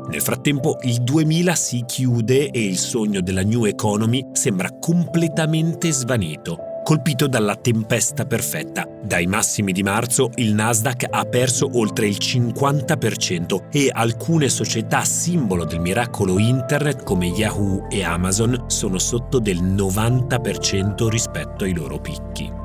Nel 0.09 0.23
frattempo 0.23 0.79
il 0.83 1.03
2000 1.03 1.55
si 1.55 1.83
chiude 1.85 2.51
e 2.51 2.65
il 2.65 2.79
sogno 2.79 3.21
della 3.21 3.43
New 3.43 3.65
Economy 3.65 4.29
sembra 4.33 4.71
completamente 4.79 5.91
svanito, 5.91 6.72
colpito 6.83 7.27
dalla 7.27 7.57
tempesta 7.57 8.25
perfetta. 8.25 8.87
Dai 9.03 9.27
massimi 9.27 9.73
di 9.73 9.83
marzo 9.83 10.31
il 10.37 10.55
Nasdaq 10.55 11.07
ha 11.09 11.25
perso 11.25 11.68
oltre 11.73 12.07
il 12.07 12.16
50% 12.21 13.68
e 13.71 13.90
alcune 13.92 14.49
società 14.49 15.05
simbolo 15.05 15.64
del 15.64 15.81
miracolo 15.81 16.38
internet 16.38 17.03
come 17.03 17.27
Yahoo 17.27 17.88
e 17.88 18.03
Amazon 18.03 18.64
sono 18.66 18.99
sotto 18.99 19.38
del 19.38 19.62
90% 19.62 21.09
rispetto 21.09 21.64
ai 21.64 21.75
loro 21.75 21.99
picchi. 21.99 22.61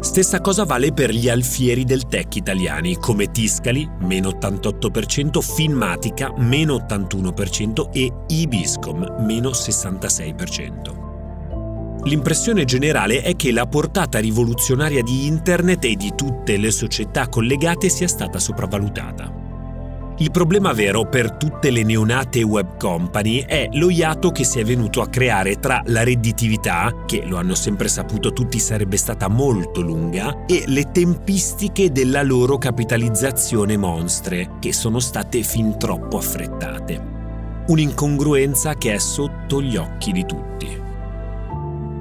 Stessa 0.00 0.40
cosa 0.40 0.64
vale 0.64 0.92
per 0.92 1.10
gli 1.10 1.28
alfieri 1.28 1.84
del 1.84 2.06
tech 2.06 2.36
italiani 2.36 2.96
come 2.96 3.30
Tiscali, 3.30 3.88
meno 4.00 4.28
88%, 4.28 5.40
Finmatica, 5.40 6.32
meno 6.36 6.76
81% 6.76 7.90
e 7.92 8.12
Ibiscom, 8.28 9.16
meno 9.20 9.50
66%. 9.50 11.05
L'impressione 12.06 12.64
generale 12.64 13.20
è 13.20 13.34
che 13.34 13.50
la 13.50 13.66
portata 13.66 14.20
rivoluzionaria 14.20 15.02
di 15.02 15.26
Internet 15.26 15.84
e 15.86 15.96
di 15.96 16.12
tutte 16.14 16.56
le 16.56 16.70
società 16.70 17.28
collegate 17.28 17.88
sia 17.88 18.06
stata 18.06 18.38
sopravvalutata. 18.38 19.34
Il 20.18 20.30
problema 20.30 20.72
vero 20.72 21.08
per 21.08 21.32
tutte 21.32 21.70
le 21.70 21.82
neonate 21.82 22.44
web 22.44 22.78
company 22.78 23.40
è 23.40 23.68
lo 23.72 23.90
iato 23.90 24.30
che 24.30 24.44
si 24.44 24.60
è 24.60 24.64
venuto 24.64 25.02
a 25.02 25.08
creare 25.08 25.58
tra 25.58 25.82
la 25.86 26.04
redditività, 26.04 27.02
che 27.06 27.24
lo 27.26 27.38
hanno 27.38 27.56
sempre 27.56 27.88
saputo 27.88 28.32
tutti 28.32 28.60
sarebbe 28.60 28.96
stata 28.96 29.26
molto 29.26 29.80
lunga, 29.80 30.44
e 30.46 30.62
le 30.68 30.92
tempistiche 30.92 31.90
della 31.90 32.22
loro 32.22 32.56
capitalizzazione 32.56 33.76
monstre, 33.76 34.52
che 34.60 34.72
sono 34.72 35.00
state 35.00 35.42
fin 35.42 35.76
troppo 35.76 36.18
affrettate. 36.18 37.14
Un'incongruenza 37.66 38.74
che 38.74 38.94
è 38.94 38.98
sotto 38.98 39.60
gli 39.60 39.76
occhi 39.76 40.12
di 40.12 40.24
tutti. 40.24 40.84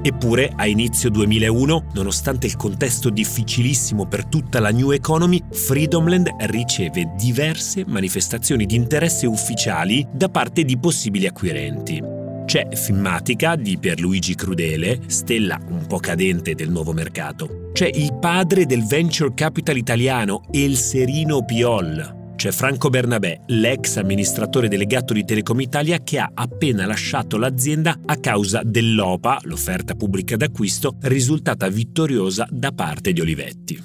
Eppure, 0.05 0.53
a 0.55 0.67
inizio 0.67 1.09
2001, 1.09 1.85
nonostante 1.93 2.45
il 2.45 2.55
contesto 2.55 3.09
difficilissimo 3.09 4.05
per 4.05 4.27
tutta 4.27 4.59
la 4.59 4.69
New 4.69 4.91
Economy, 4.91 5.41
Freedomland 5.49 6.29
riceve 6.41 7.13
diverse 7.17 7.83
manifestazioni 7.87 8.67
di 8.67 8.75
interesse 8.75 9.25
ufficiali 9.25 10.07
da 10.11 10.29
parte 10.29 10.63
di 10.63 10.77
possibili 10.77 11.25
acquirenti. 11.25 11.99
C'è 12.45 12.67
Filmatica 12.75 13.55
di 13.55 13.79
Pierluigi 13.79 14.35
Crudele, 14.35 14.99
stella 15.07 15.59
un 15.69 15.87
po' 15.87 15.97
cadente 15.97 16.53
del 16.53 16.69
nuovo 16.69 16.93
mercato. 16.93 17.71
C'è 17.73 17.89
il 17.91 18.15
padre 18.19 18.67
del 18.67 18.85
venture 18.85 19.33
capital 19.33 19.75
italiano, 19.75 20.43
El 20.51 20.77
Serino 20.77 21.43
Piol, 21.43 22.14
c'è 22.35 22.51
Franco 22.51 22.89
Bernabé, 22.89 23.41
l'ex 23.47 23.97
amministratore 23.97 24.67
delegato 24.67 25.13
di 25.13 25.23
Telecom 25.23 25.61
Italia 25.61 26.03
che 26.03 26.19
ha 26.19 26.31
appena 26.33 26.85
lasciato 26.85 27.37
l'azienda 27.37 27.99
a 28.05 28.17
causa 28.17 28.61
dell'OPA, 28.63 29.39
l'offerta 29.43 29.95
pubblica 29.95 30.35
d'acquisto, 30.35 30.97
risultata 31.01 31.67
vittoriosa 31.69 32.47
da 32.49 32.71
parte 32.71 33.13
di 33.13 33.21
Olivetti. 33.21 33.83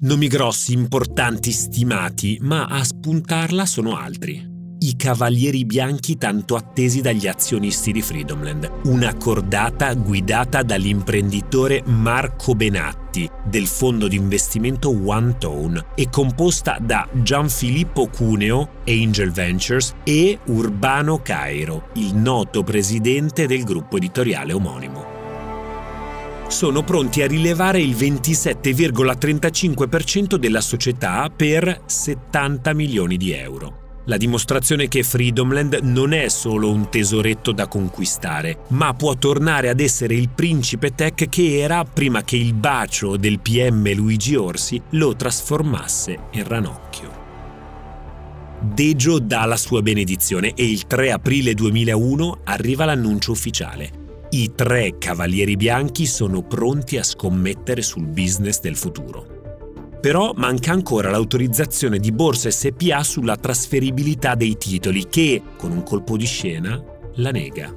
Nomi 0.00 0.28
grossi, 0.28 0.72
importanti, 0.72 1.50
stimati, 1.50 2.38
ma 2.40 2.66
a 2.66 2.82
spuntarla 2.82 3.64
sono 3.64 3.96
altri 3.96 4.52
i 4.84 4.96
cavalieri 4.96 5.64
bianchi 5.64 6.18
tanto 6.18 6.56
attesi 6.56 7.00
dagli 7.00 7.26
azionisti 7.26 7.90
di 7.90 8.02
Freedomland, 8.02 8.70
una 8.84 9.14
cordata 9.14 9.94
guidata 9.94 10.62
dall'imprenditore 10.62 11.82
Marco 11.86 12.54
Benatti 12.54 13.26
del 13.44 13.66
fondo 13.66 14.08
di 14.08 14.16
investimento 14.16 14.90
One 14.90 15.36
Tone 15.38 15.86
e 15.94 16.10
composta 16.10 16.76
da 16.80 17.08
Gianfilippo 17.10 18.08
Cuneo, 18.08 18.82
Angel 18.86 19.30
Ventures 19.30 19.94
e 20.04 20.38
Urbano 20.46 21.22
Cairo, 21.22 21.88
il 21.94 22.14
noto 22.14 22.62
presidente 22.62 23.46
del 23.46 23.64
gruppo 23.64 23.96
editoriale 23.96 24.52
omonimo 24.52 25.12
sono 26.46 26.82
pronti 26.84 27.22
a 27.22 27.26
rilevare 27.26 27.80
il 27.80 27.96
27,35% 27.96 30.34
della 30.36 30.60
società 30.60 31.30
per 31.34 31.80
70 31.86 32.74
milioni 32.74 33.16
di 33.16 33.32
euro. 33.32 33.83
La 34.06 34.18
dimostrazione 34.18 34.86
che 34.86 35.02
Freedomland 35.02 35.80
non 35.82 36.12
è 36.12 36.28
solo 36.28 36.70
un 36.70 36.90
tesoretto 36.90 37.52
da 37.52 37.66
conquistare, 37.66 38.58
ma 38.68 38.92
può 38.92 39.14
tornare 39.14 39.70
ad 39.70 39.80
essere 39.80 40.14
il 40.14 40.28
principe 40.28 40.94
tech 40.94 41.30
che 41.30 41.58
era 41.58 41.84
prima 41.84 42.22
che 42.22 42.36
il 42.36 42.52
bacio 42.52 43.16
del 43.16 43.40
PM 43.40 43.90
Luigi 43.94 44.34
Orsi 44.34 44.80
lo 44.90 45.16
trasformasse 45.16 46.18
in 46.32 46.46
ranocchio. 46.46 47.22
Dejo 48.60 49.20
dà 49.20 49.46
la 49.46 49.56
sua 49.56 49.80
benedizione 49.80 50.52
e 50.54 50.68
il 50.68 50.86
3 50.86 51.10
aprile 51.10 51.54
2001 51.54 52.40
arriva 52.44 52.84
l'annuncio 52.84 53.32
ufficiale. 53.32 54.02
I 54.30 54.52
tre 54.54 54.98
cavalieri 54.98 55.56
bianchi 55.56 56.04
sono 56.04 56.42
pronti 56.42 56.98
a 56.98 57.02
scommettere 57.02 57.80
sul 57.80 58.06
business 58.06 58.60
del 58.60 58.76
futuro. 58.76 59.33
Però 60.04 60.34
manca 60.36 60.70
ancora 60.70 61.08
l'autorizzazione 61.08 61.98
di 61.98 62.12
Borsa 62.12 62.50
SPA 62.50 63.02
sulla 63.02 63.38
trasferibilità 63.38 64.34
dei 64.34 64.58
titoli 64.58 65.08
che, 65.08 65.40
con 65.56 65.70
un 65.70 65.82
colpo 65.82 66.18
di 66.18 66.26
scena, 66.26 66.78
la 67.14 67.30
nega. 67.30 67.74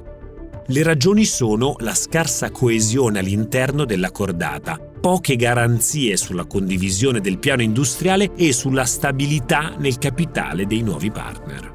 Le 0.66 0.82
ragioni 0.82 1.24
sono 1.24 1.76
la 1.78 1.94
scarsa 1.94 2.50
coesione 2.50 3.20
all'interno 3.20 3.86
della 3.86 4.10
cordata, 4.10 4.78
poche 4.78 5.36
garanzie 5.36 6.18
sulla 6.18 6.44
condivisione 6.44 7.22
del 7.22 7.38
piano 7.38 7.62
industriale 7.62 8.34
e 8.36 8.52
sulla 8.52 8.84
stabilità 8.84 9.76
nel 9.78 9.96
capitale 9.96 10.66
dei 10.66 10.82
nuovi 10.82 11.10
partner. 11.10 11.72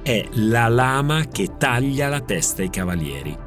È 0.00 0.24
la 0.34 0.68
lama 0.68 1.24
che 1.26 1.56
taglia 1.58 2.06
la 2.06 2.20
testa 2.20 2.62
ai 2.62 2.70
cavalieri 2.70 3.41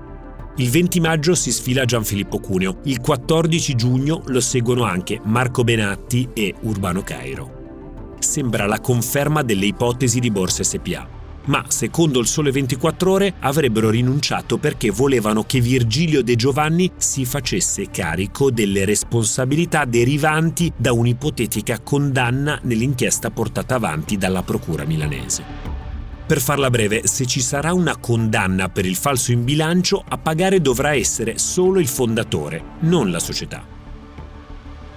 il 0.58 0.70
20 0.70 1.02
maggio 1.02 1.36
si 1.36 1.52
sfila 1.52 1.84
Gianfilippo 1.84 2.40
Cuneo, 2.40 2.78
il 2.84 3.02
14 3.02 3.76
giugno 3.76 4.22
lo 4.28 4.40
seguono 4.40 4.84
anche 4.84 5.20
Marco 5.24 5.66
Benatti 5.66 6.30
e 6.34 6.54
Urbano 6.62 7.02
Cairo. 7.02 8.14
Sembra 8.20 8.66
la 8.66 8.80
conferma 8.80 9.42
delle 9.44 9.66
ipotesi 9.66 10.22
di 10.22 10.32
Borsa 10.32 10.64
SPA, 10.64 11.06
ma 11.48 11.66
secondo 11.68 12.22
il 12.22 12.28
Sole 12.28 12.52
24 12.52 13.12
ore 13.12 13.34
avrebbero 13.42 13.90
rinunciato 13.90 14.58
perché 14.58 14.92
volevano 14.92 15.44
che 15.44 15.60
Virgilio 15.60 16.24
De 16.24 16.38
Giovanni 16.38 16.90
si 16.96 17.26
facesse 17.26 17.90
carico 17.92 18.50
delle 18.50 18.86
responsabilità 18.86 19.84
derivanti 19.84 20.72
da 20.74 20.94
un'ipotetica 20.94 21.82
condanna 21.82 22.58
nell'inchiesta 22.64 23.30
portata 23.30 23.76
avanti 23.76 24.16
dalla 24.16 24.42
Procura 24.42 24.86
milanese. 24.86 25.85
Per 26.28 26.42
farla 26.42 26.72
breve, 26.72 27.02
se 27.06 27.28
ci 27.28 27.40
sarà 27.40 27.72
una 27.74 27.98
condanna 27.98 28.68
per 28.68 28.86
il 28.86 28.96
falso 28.96 29.32
in 29.32 29.44
bilancio, 29.44 30.04
a 30.08 30.18
pagare 30.18 30.60
dovrà 30.60 30.96
essere 30.96 31.38
solo 31.38 31.80
il 31.80 31.88
fondatore, 31.88 32.64
non 32.80 33.12
la 33.12 33.20
società. 33.20 33.64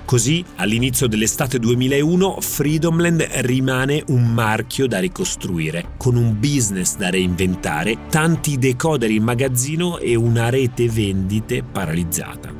Così, 0.06 0.42
all'inizio 0.56 1.06
dell'estate 1.06 1.58
2001, 1.58 2.40
Freedomland 2.40 3.20
rimane 3.40 4.02
un 4.06 4.32
marchio 4.32 4.86
da 4.86 5.00
ricostruire, 5.00 5.90
con 5.98 6.16
un 6.16 6.40
business 6.40 6.96
da 6.96 7.10
reinventare, 7.10 8.06
tanti 8.08 8.56
decoder 8.56 9.10
in 9.10 9.22
magazzino 9.22 9.98
e 9.98 10.14
una 10.14 10.48
rete 10.48 10.88
vendite 10.88 11.62
paralizzata. 11.62 12.50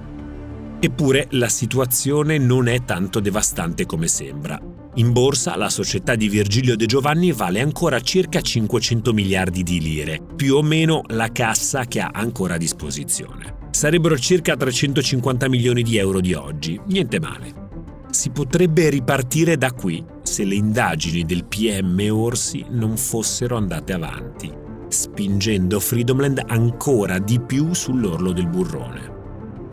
Eppure 0.78 1.28
la 1.31 1.48
situazione 1.48 2.37
non 2.37 2.68
è 2.68 2.85
tanto 2.85 3.18
devastante 3.18 3.87
come 3.87 4.09
sembra. 4.09 4.77
In 4.98 5.12
borsa 5.12 5.56
la 5.56 5.68
società 5.68 6.16
di 6.16 6.28
Virgilio 6.28 6.74
De 6.74 6.87
Giovanni 6.87 7.30
vale 7.30 7.61
ancora 7.61 8.00
circa 8.00 8.40
500 8.40 9.12
miliardi 9.12 9.62
di 9.62 9.80
lire, 9.80 10.20
più 10.34 10.56
o 10.56 10.62
meno 10.62 11.02
la 11.11 11.30
cassa 11.30 11.84
che 11.84 12.00
ha 12.00 12.11
ancora 12.12 12.54
a 12.54 12.58
disposizione. 12.58 13.58
Sarebbero 13.70 14.18
circa 14.18 14.56
350 14.56 15.48
milioni 15.48 15.84
di 15.84 15.98
euro 15.98 16.18
di 16.20 16.34
oggi, 16.34 16.80
niente 16.87 17.20
male. 17.20 17.66
Si 18.11 18.30
potrebbe 18.30 18.88
ripartire 18.90 19.57
da 19.57 19.70
qui 19.70 20.05
se 20.24 20.42
le 20.42 20.57
indagini 20.57 21.24
del 21.24 21.44
PM 21.44 22.05
Orsi 22.11 22.64
non 22.68 22.96
fossero 22.96 23.57
andate 23.57 23.92
avanti, 23.92 24.53
spingendo 24.88 25.78
Freedomland 25.78 26.42
ancora 26.44 27.20
di 27.20 27.38
più 27.38 27.72
sull'orlo 27.72 28.32
del 28.32 28.49
burrone. 28.49 29.12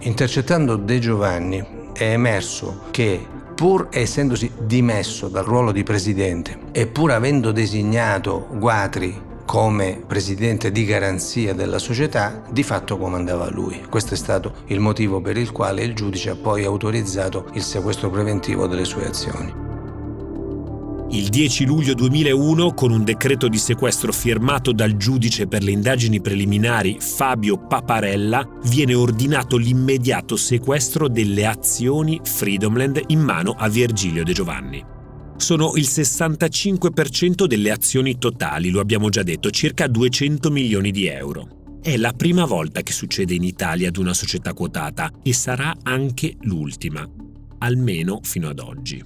Intercettando 0.01 0.76
De 0.76 0.99
Giovanni 0.99 1.65
è 1.93 2.11
emerso 2.11 2.84
che 2.91 3.34
pur 3.56 3.88
essendosi 3.89 4.51
dimesso 4.58 5.30
dal 5.30 5.45
ruolo 5.45 5.72
di 5.72 5.84
presidente 5.84 6.60
e 6.72 6.88
pur 6.88 7.12
avendo 7.12 7.51
designato 7.51 8.47
Guatri 8.51 9.34
come 9.45 10.03
presidente 10.06 10.72
di 10.72 10.84
garanzia 10.86 11.53
della 11.53 11.80
società, 11.80 12.43
di 12.49 12.64
fatto 12.64 12.97
comandava 12.97 13.49
lui. 13.49 13.86
Questo 13.89 14.16
è 14.16 14.18
stato 14.18 14.56
il 14.66 14.80
motivo 14.80 15.22
per 15.22 15.38
il 15.38 15.51
quale 15.51 15.84
il 15.84 15.93
giudice 15.93 16.32
ha 16.32 16.36
poi 16.36 16.66
autorizzato 16.66 17.47
il 17.53 17.62
sequestro 17.62 18.10
preventivo 18.10 18.68
delle 18.68 18.86
sue 18.86 19.08
azioni. 19.08 19.74
Il 21.12 21.30
10 21.30 21.66
luglio 21.66 21.93
2001, 21.93 22.74
con 22.74 22.91
un 22.91 23.03
decreto 23.03 23.47
di 23.47 23.60
sequestro 23.60 24.12
firmato 24.12 24.72
dal 24.72 24.97
giudice 24.97 25.47
per 25.47 25.62
le 25.62 25.70
indagini 25.70 26.20
preliminari 26.20 26.97
Fabio 26.99 27.58
Paparella, 27.68 28.43
viene 28.64 28.95
ordinato 28.95 29.56
l'immediato 29.56 30.36
sequestro 30.36 31.08
delle 31.08 31.45
azioni 31.45 32.20
Freedomland 32.24 33.01
in 33.08 33.20
mano 33.20 33.51
a 33.51 33.70
Virgilio 33.70 34.24
De 34.24 34.34
Giovanni. 34.34 34.84
Sono 35.38 35.74
il 35.76 35.84
65% 35.84 37.45
delle 37.45 37.70
azioni 37.70 38.18
totali, 38.18 38.72
lo 38.72 38.80
abbiamo 38.80 39.10
già 39.10 39.22
detto, 39.22 39.51
circa 39.51 39.86
200 39.86 40.49
milioni 40.49 40.89
di 40.89 41.06
euro. 41.06 41.80
È 41.84 41.95
la 41.97 42.14
prima 42.14 42.45
volta 42.45 42.82
che 42.82 42.93
succede 42.93 43.36
in 43.36 43.43
Italia 43.43 43.89
ad 43.89 43.97
una 43.97 44.14
società 44.14 44.53
quotata 44.53 45.12
e 45.22 45.34
sarà 45.34 45.76
anche 45.84 46.36
l'ultima, 46.41 47.08
almeno 47.60 48.22
fino 48.24 48.49
ad 48.49 48.60
oggi. 48.60 49.03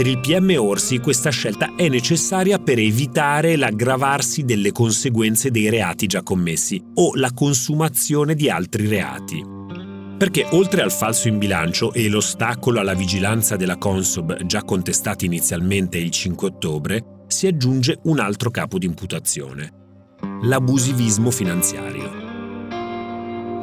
Per 0.00 0.08
il 0.08 0.18
PM 0.18 0.56
Orsi 0.58 0.98
questa 0.98 1.28
scelta 1.28 1.74
è 1.76 1.90
necessaria 1.90 2.58
per 2.58 2.78
evitare 2.78 3.54
l'aggravarsi 3.56 4.44
delle 4.44 4.72
conseguenze 4.72 5.50
dei 5.50 5.68
reati 5.68 6.06
già 6.06 6.22
commessi 6.22 6.82
o 6.94 7.14
la 7.16 7.30
consumazione 7.34 8.34
di 8.34 8.48
altri 8.48 8.86
reati. 8.86 9.44
Perché 10.16 10.46
oltre 10.52 10.80
al 10.80 10.90
falso 10.90 11.28
in 11.28 11.36
bilancio 11.36 11.92
e 11.92 12.08
l'ostacolo 12.08 12.80
alla 12.80 12.94
vigilanza 12.94 13.56
della 13.56 13.76
Consob 13.76 14.42
già 14.44 14.62
contestati 14.62 15.26
inizialmente 15.26 15.98
il 15.98 16.10
5 16.10 16.48
ottobre, 16.48 17.04
si 17.26 17.46
aggiunge 17.46 17.98
un 18.04 18.20
altro 18.20 18.50
capo 18.50 18.78
di 18.78 18.86
imputazione, 18.86 19.70
l'abusivismo 20.44 21.30
finanziario. 21.30 22.10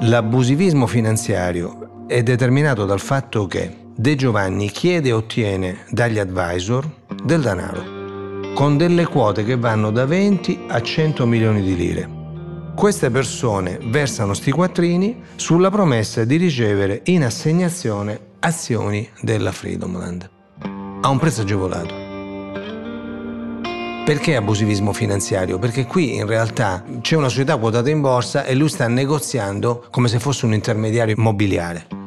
L'abusivismo 0.01 0.85
finanziario 0.85 2.05
è 2.05 2.21
determinato 2.21 2.85
dal 2.85 2.99
fatto 2.99 3.47
che 3.47 3.85
De 3.99 4.13
Giovanni 4.13 4.69
chiede 4.69 5.09
e 5.09 5.11
ottiene 5.11 5.79
dagli 5.89 6.19
advisor 6.19 6.87
del 7.23 7.41
denaro, 7.41 8.53
con 8.53 8.77
delle 8.77 9.07
quote 9.07 9.43
che 9.43 9.57
vanno 9.57 9.89
da 9.89 10.05
20 10.05 10.65
a 10.67 10.79
100 10.79 11.25
milioni 11.25 11.63
di 11.63 11.75
lire. 11.75 12.07
Queste 12.75 13.09
persone 13.09 13.79
versano 13.85 14.35
sti 14.35 14.51
quattrini 14.51 15.23
sulla 15.35 15.71
promessa 15.71 16.25
di 16.25 16.35
ricevere 16.35 17.01
in 17.05 17.23
assegnazione 17.23 18.19
azioni 18.41 19.09
della 19.19 19.51
Freedomland 19.51 20.29
a 21.01 21.09
un 21.09 21.17
prezzo 21.17 21.41
agevolato. 21.41 21.95
Perché 24.05 24.35
abusivismo 24.35 24.93
finanziario? 24.93 25.57
Perché 25.57 25.87
qui 25.87 26.13
in 26.13 26.27
realtà 26.27 26.83
c'è 27.01 27.15
una 27.15 27.29
società 27.29 27.57
quotata 27.57 27.89
in 27.89 28.01
borsa 28.01 28.43
e 28.45 28.53
lui 28.53 28.69
sta 28.69 28.87
negoziando 28.87 29.87
come 29.89 30.07
se 30.07 30.19
fosse 30.19 30.45
un 30.45 30.53
intermediario 30.53 31.15
immobiliare. 31.17 32.05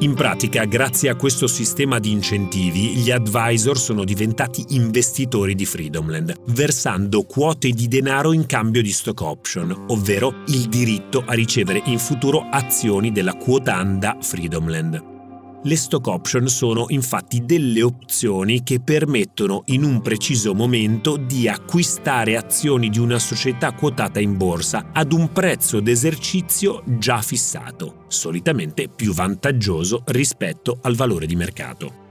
In 0.00 0.14
pratica, 0.14 0.64
grazie 0.64 1.08
a 1.08 1.16
questo 1.16 1.48
sistema 1.48 1.98
di 1.98 2.12
incentivi, 2.12 2.94
gli 2.94 3.10
advisor 3.10 3.76
sono 3.76 4.04
diventati 4.04 4.64
investitori 4.68 5.56
di 5.56 5.66
Freedomland, 5.66 6.34
versando 6.50 7.24
quote 7.24 7.70
di 7.70 7.88
denaro 7.88 8.32
in 8.32 8.46
cambio 8.46 8.80
di 8.80 8.92
stock 8.92 9.20
option, 9.22 9.86
ovvero 9.88 10.44
il 10.46 10.68
diritto 10.68 11.24
a 11.26 11.32
ricevere 11.32 11.82
in 11.86 11.98
futuro 11.98 12.46
azioni 12.48 13.10
della 13.10 13.34
quotanda 13.34 14.16
Freedomland. 14.20 15.17
Le 15.64 15.76
stock 15.76 16.06
option 16.06 16.46
sono 16.46 16.86
infatti 16.88 17.44
delle 17.44 17.82
opzioni 17.82 18.62
che 18.62 18.80
permettono 18.80 19.62
in 19.66 19.82
un 19.82 20.00
preciso 20.00 20.54
momento 20.54 21.16
di 21.16 21.48
acquistare 21.48 22.36
azioni 22.36 22.88
di 22.88 23.00
una 23.00 23.18
società 23.18 23.72
quotata 23.72 24.20
in 24.20 24.36
borsa 24.36 24.90
ad 24.92 25.12
un 25.12 25.32
prezzo 25.32 25.80
d'esercizio 25.80 26.84
già 26.86 27.20
fissato, 27.22 28.04
solitamente 28.06 28.88
più 28.88 29.12
vantaggioso 29.12 30.04
rispetto 30.06 30.78
al 30.82 30.94
valore 30.94 31.26
di 31.26 31.34
mercato. 31.34 32.07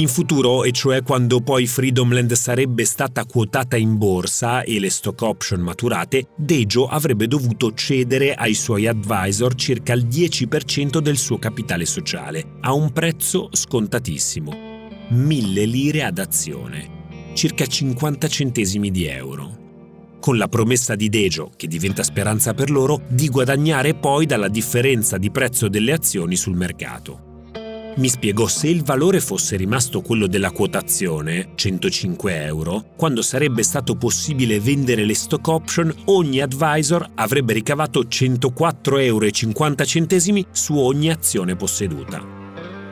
In 0.00 0.08
futuro, 0.08 0.64
e 0.64 0.72
cioè 0.72 1.02
quando 1.02 1.42
poi 1.42 1.66
Freedomland 1.66 2.32
sarebbe 2.32 2.86
stata 2.86 3.26
quotata 3.26 3.76
in 3.76 3.98
borsa 3.98 4.62
e 4.62 4.80
le 4.80 4.88
stock 4.88 5.20
option 5.20 5.60
maturate, 5.60 6.28
Dejo 6.34 6.86
avrebbe 6.86 7.26
dovuto 7.26 7.74
cedere 7.74 8.32
ai 8.32 8.54
suoi 8.54 8.86
advisor 8.86 9.54
circa 9.54 9.92
il 9.92 10.06
10% 10.06 11.00
del 11.00 11.18
suo 11.18 11.38
capitale 11.38 11.84
sociale, 11.84 12.56
a 12.60 12.72
un 12.72 12.90
prezzo 12.92 13.50
scontatissimo. 13.52 14.88
1000 15.10 15.64
lire 15.66 16.04
ad 16.04 16.16
azione, 16.16 17.32
circa 17.34 17.66
50 17.66 18.26
centesimi 18.26 18.90
di 18.90 19.04
euro 19.04 19.58
con 20.18 20.36
la 20.36 20.48
promessa 20.48 20.94
di 20.96 21.08
Dejo, 21.08 21.50
che 21.56 21.66
diventa 21.66 22.02
speranza 22.02 22.52
per 22.52 22.70
loro, 22.70 23.02
di 23.08 23.28
guadagnare 23.28 23.94
poi 23.94 24.26
dalla 24.26 24.48
differenza 24.48 25.16
di 25.16 25.30
prezzo 25.30 25.68
delle 25.68 25.92
azioni 25.92 26.36
sul 26.36 26.56
mercato. 26.56 27.29
Mi 28.00 28.08
spiegò 28.08 28.48
se 28.48 28.66
il 28.66 28.82
valore 28.82 29.20
fosse 29.20 29.56
rimasto 29.56 30.00
quello 30.00 30.26
della 30.26 30.52
quotazione, 30.52 31.50
105 31.54 32.44
euro, 32.44 32.92
quando 32.96 33.20
sarebbe 33.20 33.62
stato 33.62 33.94
possibile 33.94 34.58
vendere 34.58 35.04
le 35.04 35.14
stock 35.14 35.46
option, 35.48 35.94
ogni 36.06 36.40
advisor 36.40 37.06
avrebbe 37.16 37.52
ricavato 37.52 38.04
104,50 38.04 39.02
euro 39.04 40.46
su 40.50 40.78
ogni 40.78 41.10
azione 41.10 41.56
posseduta. 41.56 42.24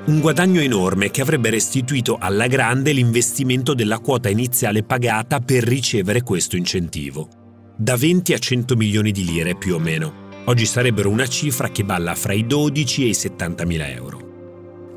Un 0.05 0.21
guadagno 0.21 0.61
enorme 0.61 1.11
che 1.11 1.23
avrebbe 1.23 1.49
restituito 1.49 2.19
alla 2.21 2.47
grande 2.47 2.93
l'investimento 2.93 3.73
della 3.73 4.01
quota 4.01 4.29
iniziale 4.29 4.83
pagata 4.83 5.41
per 5.41 5.65
ricevere 5.65 6.21
questo 6.21 6.57
incentivo. 6.57 7.31
Da 7.75 7.97
20 7.97 8.35
a 8.35 8.39
100 8.39 8.77
milioni 8.77 9.13
di 9.13 9.25
lire 9.25 9.57
più 9.57 9.75
o 9.75 9.79
meno. 9.79 10.27
Oggi 10.45 10.67
sarebbero 10.67 11.09
una 11.09 11.27
cifra 11.27 11.71
che 11.71 11.83
balla 11.83 12.15
fra 12.15 12.35
i 12.35 12.47
12 12.47 13.05
e 13.05 13.09
i 13.09 13.15
70 13.15 13.65
mila 13.65 13.89
euro. 13.89 14.28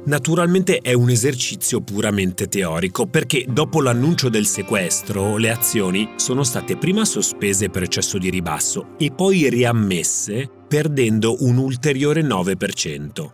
Naturalmente 0.04 0.80
è 0.80 0.94
un 0.94 1.12
esercizio 1.12 1.82
puramente 1.82 2.48
teorico 2.48 3.06
perché 3.06 3.46
dopo 3.48 3.82
l'annuncio 3.82 4.30
del 4.30 4.48
sequestro 4.48 5.38
le 5.38 5.52
azioni 5.52 6.14
sono 6.16 6.44
state 6.44 6.76
prima 6.76 7.06
sospese 7.06 7.70
per 7.70 7.84
eccesso 7.84 8.18
di 8.18 8.32
ribasso 8.32 8.96
e 8.98 9.12
poi 9.12 9.48
riammesse 9.48 10.50
perdendo 10.68 11.44
un 11.44 11.58
ulteriore 11.58 12.24
9%, 12.24 13.32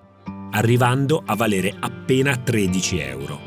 arrivando 0.51 1.23
a 1.25 1.35
valere 1.35 1.73
appena 1.79 2.35
13 2.35 2.99
euro. 2.99 3.39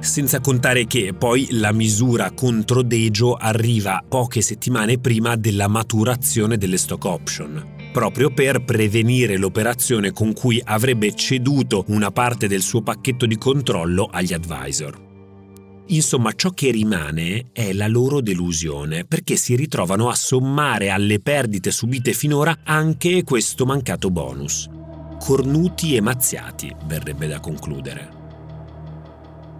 Senza 0.00 0.40
contare 0.40 0.86
che 0.86 1.14
poi 1.14 1.48
la 1.52 1.72
misura 1.72 2.32
contro 2.32 2.82
Dejo 2.82 3.32
arriva 3.34 4.04
poche 4.06 4.42
settimane 4.42 4.98
prima 4.98 5.36
della 5.36 5.68
maturazione 5.68 6.58
delle 6.58 6.76
stock 6.76 7.04
option 7.06 7.81
proprio 7.92 8.30
per 8.30 8.64
prevenire 8.64 9.36
l'operazione 9.36 10.10
con 10.10 10.32
cui 10.32 10.60
avrebbe 10.64 11.14
ceduto 11.14 11.84
una 11.88 12.10
parte 12.10 12.48
del 12.48 12.62
suo 12.62 12.82
pacchetto 12.82 13.26
di 13.26 13.36
controllo 13.38 14.08
agli 14.10 14.32
advisor. 14.32 15.10
Insomma, 15.88 16.32
ciò 16.32 16.50
che 16.50 16.70
rimane 16.70 17.50
è 17.52 17.72
la 17.72 17.86
loro 17.86 18.20
delusione, 18.20 19.04
perché 19.04 19.36
si 19.36 19.54
ritrovano 19.54 20.08
a 20.08 20.14
sommare 20.14 20.90
alle 20.90 21.20
perdite 21.20 21.70
subite 21.70 22.12
finora 22.14 22.60
anche 22.64 23.22
questo 23.24 23.66
mancato 23.66 24.10
bonus. 24.10 24.68
Cornuti 25.20 25.94
e 25.94 26.00
mazziati, 26.00 26.74
verrebbe 26.86 27.26
da 27.26 27.40
concludere. 27.40 28.20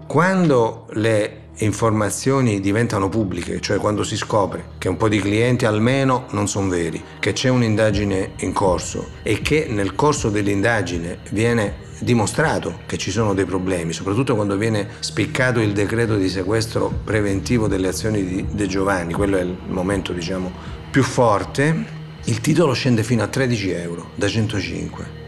Quando 0.07 0.87
le 0.95 1.51
informazioni 1.62 2.60
diventano 2.60 3.08
pubbliche, 3.08 3.60
cioè 3.60 3.78
quando 3.78 4.02
si 4.02 4.16
scopre 4.16 4.64
che 4.78 4.88
un 4.88 4.96
po' 4.96 5.08
di 5.08 5.20
clienti 5.20 5.64
almeno 5.64 6.26
non 6.30 6.48
sono 6.48 6.68
veri, 6.68 7.02
che 7.18 7.32
c'è 7.32 7.48
un'indagine 7.48 8.32
in 8.38 8.52
corso 8.52 9.10
e 9.22 9.40
che 9.40 9.66
nel 9.68 9.94
corso 9.94 10.28
dell'indagine 10.28 11.18
viene 11.30 11.90
dimostrato 12.00 12.80
che 12.86 12.98
ci 12.98 13.10
sono 13.10 13.32
dei 13.32 13.44
problemi, 13.44 13.92
soprattutto 13.92 14.34
quando 14.34 14.56
viene 14.56 14.88
spiccato 14.98 15.60
il 15.60 15.72
decreto 15.72 16.16
di 16.16 16.28
sequestro 16.28 16.92
preventivo 17.04 17.68
delle 17.68 17.88
azioni 17.88 18.24
di 18.24 18.44
De 18.50 18.66
Giovanni, 18.66 19.12
quello 19.12 19.36
è 19.36 19.42
il 19.42 19.56
momento 19.66 20.12
diciamo 20.12 20.50
più 20.90 21.02
forte, 21.02 22.00
il 22.24 22.40
titolo 22.40 22.72
scende 22.72 23.02
fino 23.02 23.22
a 23.22 23.28
13 23.28 23.70
euro 23.70 24.10
da 24.14 24.28
105. 24.28 25.22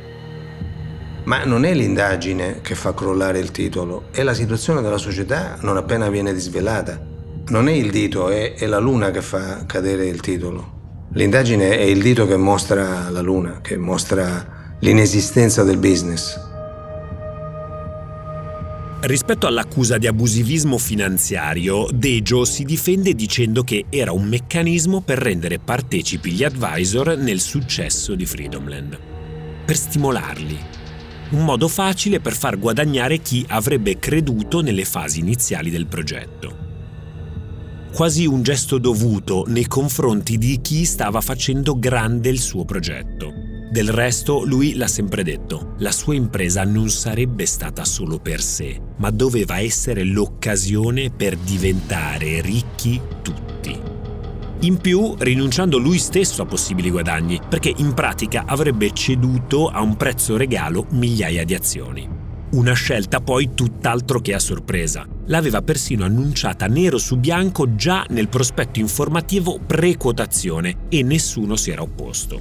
Ma 1.25 1.45
non 1.45 1.65
è 1.65 1.73
l'indagine 1.73 2.61
che 2.61 2.75
fa 2.75 2.93
crollare 2.93 3.39
il 3.39 3.51
titolo, 3.51 4.09
è 4.11 4.23
la 4.23 4.35
situazione 4.35 4.83
della 4.83 4.99
società 4.99 5.57
non 5.63 5.79
appena 5.79 6.11
viene 6.11 6.35
disvelata. 6.35 7.01
Non 7.47 7.69
è 7.69 7.73
il 7.73 7.91
dito, 7.91 8.29
è, 8.29 8.55
è 8.55 8.67
la 8.67 8.79
luna 8.79 9.11
che 9.11 9.23
fa 9.23 9.65
cadere 9.65 10.07
il 10.07 10.21
titolo. 10.21 10.73
L'indagine 11.13 11.79
è 11.79 11.83
il 11.83 12.03
dito 12.03 12.27
che 12.27 12.37
mostra 12.37 13.09
la 13.09 13.21
luna, 13.23 13.61
che 13.63 13.79
mostra 13.79 14.77
l'inesistenza 14.81 15.63
del 15.63 15.79
business. 15.79 16.39
Rispetto 19.01 19.47
all'accusa 19.47 19.97
di 19.97 20.07
abusivismo 20.07 20.77
finanziario, 20.77 21.87
Dejo 21.93 22.45
si 22.45 22.65
difende 22.65 23.15
dicendo 23.15 23.63
che 23.63 23.87
era 23.89 24.13
un 24.13 24.25
meccanismo 24.25 25.01
per 25.01 25.19
rendere 25.19 25.59
partecipi 25.59 26.33
gli 26.33 26.45
advisor 26.45 27.17
nel 27.17 27.41
successo 27.41 28.15
di 28.15 28.25
Freedomland. 28.25 28.99
Per 29.65 29.77
stimolarli, 29.77 30.59
un 31.35 31.45
modo 31.45 31.69
facile 31.69 32.21
per 32.21 32.35
far 32.35 32.59
guadagnare 32.59 33.19
chi 33.19 33.45
avrebbe 33.49 33.99
creduto 33.99 34.61
nelle 34.61 34.85
fasi 34.85 35.19
iniziali 35.19 35.69
del 35.69 35.87
progetto. 35.87 36.63
Quasi 37.93 38.27
un 38.27 38.43
gesto 38.43 38.79
dovuto 38.79 39.45
nei 39.49 39.67
confronti 39.67 40.39
di 40.39 40.61
chi 40.61 40.85
stava 40.85 41.21
facendo 41.21 41.79
grande 41.79 42.29
il 42.29 42.41
suo 42.41 42.65
progetto. 42.65 43.33
Del 43.71 43.89
resto, 43.89 44.45
lui 44.45 44.75
l'ha 44.75 44.87
sempre 44.87 45.25
detto, 45.25 45.75
la 45.79 45.91
sua 45.91 46.15
impresa 46.15 46.65
non 46.65 46.89
sarebbe 46.89 47.47
stata 47.47 47.85
solo 47.85 48.19
per 48.19 48.41
sé, 48.41 48.81
ma 48.99 49.11
doveva 49.11 49.59
essere 49.59 50.05
l'occasione 50.05 51.11
per 51.11 51.37
diventare 51.37 52.41
ricchi 52.41 53.01
tutti. 53.23 53.94
In 54.65 54.79
più, 54.79 55.15
rinunciando 55.19 55.77
lui 55.77 55.99
stesso 55.99 56.41
a 56.41 56.47
possibili 56.47 56.89
guadagni, 56.89 57.39
perché 57.47 57.71
in 57.77 57.93
pratica 57.93 58.45
avrebbe 58.47 58.93
ceduto 58.95 59.69
a 59.69 59.83
un 59.83 59.95
prezzo 59.95 60.39
regalo 60.39 60.87
migliaia 60.93 61.45
di 61.45 61.55
azioni. 61.55 62.09
Una 62.53 62.73
scelta 62.73 63.21
poi 63.21 63.51
tutt'altro 63.53 64.21
che 64.21 64.33
a 64.33 64.39
sorpresa. 64.39 65.07
L'aveva 65.27 65.61
persino 65.61 66.05
annunciata 66.05 66.67
nero 66.67 66.97
su 66.97 67.19
bianco 67.19 67.75
già 67.75 68.07
nel 68.09 68.29
prospetto 68.29 68.79
informativo 68.79 69.59
pre-quotazione 69.59 70.87
e 70.89 71.03
nessuno 71.03 71.57
si 71.57 71.71
era 71.71 71.83
opposto. 71.83 72.41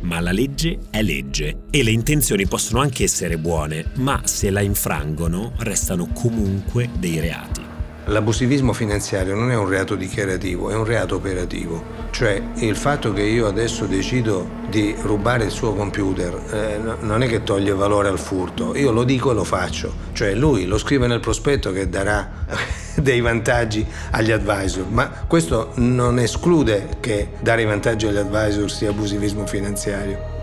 Ma 0.00 0.20
la 0.20 0.32
legge 0.32 0.80
è 0.90 1.00
legge 1.00 1.60
e 1.70 1.82
le 1.82 1.92
intenzioni 1.92 2.46
possono 2.46 2.80
anche 2.80 3.04
essere 3.04 3.38
buone, 3.38 3.92
ma 3.96 4.20
se 4.24 4.50
la 4.50 4.60
infrangono 4.60 5.52
restano 5.58 6.08
comunque 6.12 6.90
dei 6.98 7.20
reati. 7.20 7.67
L'abusivismo 8.08 8.72
finanziario 8.72 9.34
non 9.34 9.50
è 9.50 9.54
un 9.54 9.68
reato 9.68 9.94
dichiarativo, 9.94 10.70
è 10.70 10.74
un 10.74 10.84
reato 10.84 11.16
operativo. 11.16 12.06
Cioè 12.10 12.42
il 12.54 12.74
fatto 12.74 13.12
che 13.12 13.20
io 13.20 13.46
adesso 13.46 13.84
decido 13.84 14.48
di 14.70 14.96
rubare 15.02 15.44
il 15.44 15.50
suo 15.50 15.74
computer 15.74 16.40
eh, 16.50 16.80
non 17.00 17.22
è 17.22 17.28
che 17.28 17.42
toglie 17.42 17.74
valore 17.74 18.08
al 18.08 18.18
furto, 18.18 18.74
io 18.74 18.92
lo 18.92 19.04
dico 19.04 19.30
e 19.30 19.34
lo 19.34 19.44
faccio. 19.44 19.92
Cioè 20.14 20.34
lui 20.34 20.64
lo 20.64 20.78
scrive 20.78 21.06
nel 21.06 21.20
prospetto 21.20 21.70
che 21.70 21.90
darà 21.90 22.30
dei 22.96 23.20
vantaggi 23.20 23.86
agli 24.12 24.30
advisor, 24.30 24.86
ma 24.88 25.10
questo 25.26 25.72
non 25.74 26.18
esclude 26.18 26.96
che 27.00 27.32
dare 27.40 27.60
i 27.60 27.66
vantaggi 27.66 28.06
agli 28.06 28.16
advisor 28.16 28.70
sia 28.70 28.88
abusivismo 28.88 29.46
finanziario. 29.46 30.37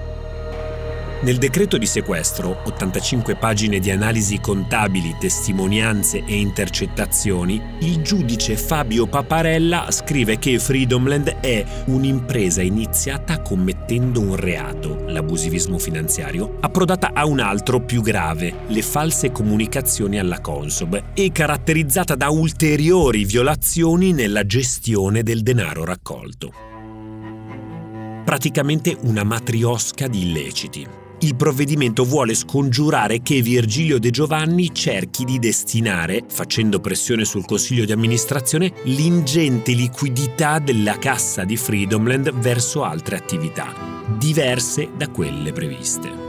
Nel 1.26 1.38
decreto 1.38 1.80
di 1.80 1.88
sequestro, 1.88 2.62
85 2.66 3.36
pagine 3.38 3.80
di 3.80 3.90
analisi 3.90 4.40
contabili, 4.40 5.16
testimonianze 5.20 6.24
e 6.24 6.36
intercettazioni, 6.36 7.60
il 7.80 8.04
giudice 8.04 8.56
Fabio 8.56 9.08
Paparella 9.08 9.88
scrive 9.90 10.38
che 10.38 10.60
Freedomland 10.60 11.40
è 11.40 11.66
un'impresa 11.86 12.62
iniziata 12.62 13.42
commettendo 13.42 14.22
un 14.22 14.36
reato, 14.36 15.06
l'abusivismo 15.08 15.80
finanziario, 15.80 16.58
approdata 16.62 17.10
a 17.12 17.26
un 17.26 17.40
altro 17.40 17.82
più 17.82 18.04
grave, 18.04 18.54
le 18.68 18.84
false 18.84 19.32
comunicazioni 19.32 20.20
alla 20.20 20.42
Consob, 20.42 21.06
e 21.16 21.32
caratterizzata 21.32 22.14
da 22.14 22.30
ulteriori 22.30 23.26
violazioni 23.26 24.14
nella 24.14 24.46
gestione 24.46 25.24
del 25.24 25.42
denaro 25.42 25.86
raccolto. 25.86 26.54
Praticamente 28.24 28.96
una 29.02 29.24
matriosca 29.24 30.08
di 30.08 30.22
illeciti. 30.22 31.04
Il 31.20 31.36
provvedimento 31.36 32.04
vuole 32.04 32.34
scongiurare 32.34 33.22
che 33.22 33.42
Virgilio 33.42 34.00
De 34.00 34.10
Giovanni 34.10 34.74
cerchi 34.74 35.24
di 35.24 35.40
destinare, 35.40 36.24
facendo 36.28 36.82
pressione 36.82 37.24
sul 37.24 37.46
consiglio 37.46 37.86
di 37.86 37.94
amministrazione, 37.94 38.74
l'ingente 38.84 39.72
liquidità 39.72 40.60
della 40.60 40.98
cassa 40.98 41.46
di 41.46 41.56
Freedomland 41.56 42.34
verso 42.34 42.84
altre 42.84 43.16
attività, 43.16 43.74
diverse 44.18 44.90
da 44.98 45.08
quelle 45.08 45.54
previste. 45.54 46.24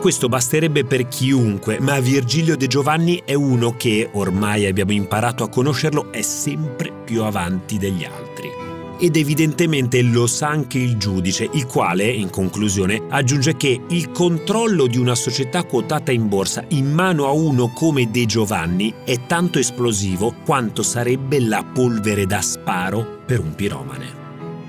Questo 0.00 0.28
basterebbe 0.28 0.84
per 0.84 1.06
chiunque, 1.06 1.78
ma 1.78 2.00
Virgilio 2.00 2.56
De 2.56 2.66
Giovanni 2.66 3.22
è 3.24 3.34
uno 3.34 3.76
che, 3.76 4.08
ormai 4.12 4.66
abbiamo 4.66 4.90
imparato 4.90 5.44
a 5.44 5.48
conoscerlo, 5.48 6.10
è 6.10 6.22
sempre 6.22 6.92
più 7.04 7.22
avanti 7.22 7.78
degli 7.78 8.04
altri 8.04 8.61
ed 9.02 9.16
evidentemente 9.16 10.00
lo 10.00 10.28
sa 10.28 10.46
anche 10.46 10.78
il 10.78 10.96
giudice, 10.96 11.48
il 11.54 11.66
quale, 11.66 12.04
in 12.04 12.30
conclusione, 12.30 13.02
aggiunge 13.08 13.56
che 13.56 13.80
il 13.88 14.12
controllo 14.12 14.86
di 14.86 14.96
una 14.96 15.16
società 15.16 15.64
quotata 15.64 16.12
in 16.12 16.28
borsa 16.28 16.62
in 16.68 16.92
mano 16.92 17.26
a 17.26 17.32
uno 17.32 17.72
come 17.72 18.12
De 18.12 18.26
Giovanni 18.26 18.94
è 19.04 19.26
tanto 19.26 19.58
esplosivo 19.58 20.32
quanto 20.44 20.84
sarebbe 20.84 21.40
la 21.40 21.64
polvere 21.64 22.26
da 22.26 22.40
sparo 22.40 23.22
per 23.26 23.40
un 23.40 23.56
piromane. 23.56 24.20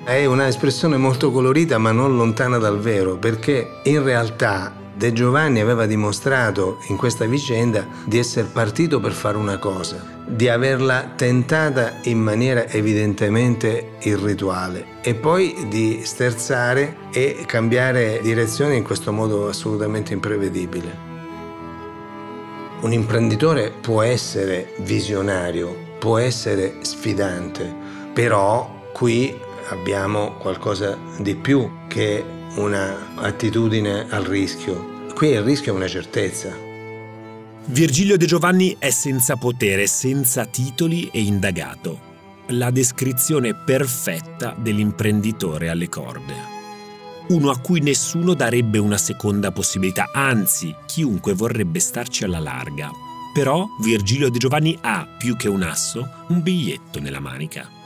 È 0.03 0.25
un'espressione 0.25 0.97
molto 0.97 1.31
colorita 1.31 1.77
ma 1.77 1.91
non 1.91 2.17
lontana 2.17 2.57
dal 2.57 2.79
vero, 2.79 3.17
perché 3.17 3.81
in 3.83 4.01
realtà 4.01 4.73
De 4.95 5.13
Giovanni 5.13 5.59
aveva 5.59 5.85
dimostrato 5.85 6.79
in 6.87 6.97
questa 6.97 7.25
vicenda 7.25 7.85
di 8.03 8.17
essere 8.17 8.47
partito 8.51 8.99
per 8.99 9.11
fare 9.11 9.37
una 9.37 9.59
cosa, 9.59 10.12
di 10.25 10.47
averla 10.47 11.13
tentata 11.15 11.99
in 12.03 12.19
maniera 12.19 12.67
evidentemente 12.69 13.91
irrituale 14.01 14.85
e 15.01 15.15
poi 15.15 15.67
di 15.69 16.01
sterzare 16.03 16.97
e 17.11 17.43
cambiare 17.45 18.19
direzione 18.21 18.75
in 18.75 18.83
questo 18.83 19.11
modo 19.11 19.47
assolutamente 19.47 20.13
imprevedibile. 20.13 21.11
Un 22.81 22.91
imprenditore 22.91 23.71
può 23.71 24.01
essere 24.01 24.73
visionario, 24.79 25.73
può 25.99 26.17
essere 26.17 26.75
sfidante, 26.81 27.73
però 28.13 28.89
qui 28.91 29.33
abbiamo 29.69 30.33
qualcosa 30.37 30.97
di 31.17 31.35
più 31.35 31.69
che 31.87 32.23
un'attitudine 32.55 34.07
al 34.09 34.23
rischio. 34.23 35.07
Qui 35.15 35.29
il 35.29 35.41
rischio 35.41 35.73
è 35.73 35.75
una 35.75 35.87
certezza. 35.87 36.72
Virgilio 37.65 38.17
De 38.17 38.25
Giovanni 38.25 38.75
è 38.77 38.89
senza 38.89 39.35
potere, 39.37 39.87
senza 39.87 40.45
titoli 40.45 41.09
e 41.11 41.21
indagato. 41.21 42.11
La 42.47 42.71
descrizione 42.71 43.55
perfetta 43.55 44.55
dell'imprenditore 44.57 45.69
alle 45.69 45.87
corde. 45.87 46.51
Uno 47.29 47.49
a 47.49 47.59
cui 47.59 47.79
nessuno 47.79 48.33
darebbe 48.33 48.79
una 48.79 48.97
seconda 48.97 49.51
possibilità, 49.51 50.09
anzi, 50.13 50.75
chiunque 50.85 51.33
vorrebbe 51.33 51.79
starci 51.79 52.25
alla 52.25 52.39
larga. 52.39 52.91
Però 53.33 53.65
Virgilio 53.81 54.29
De 54.29 54.37
Giovanni 54.37 54.77
ha, 54.81 55.07
più 55.17 55.37
che 55.37 55.47
un 55.47 55.63
asso, 55.63 56.07
un 56.27 56.41
biglietto 56.41 56.99
nella 56.99 57.19
manica 57.19 57.81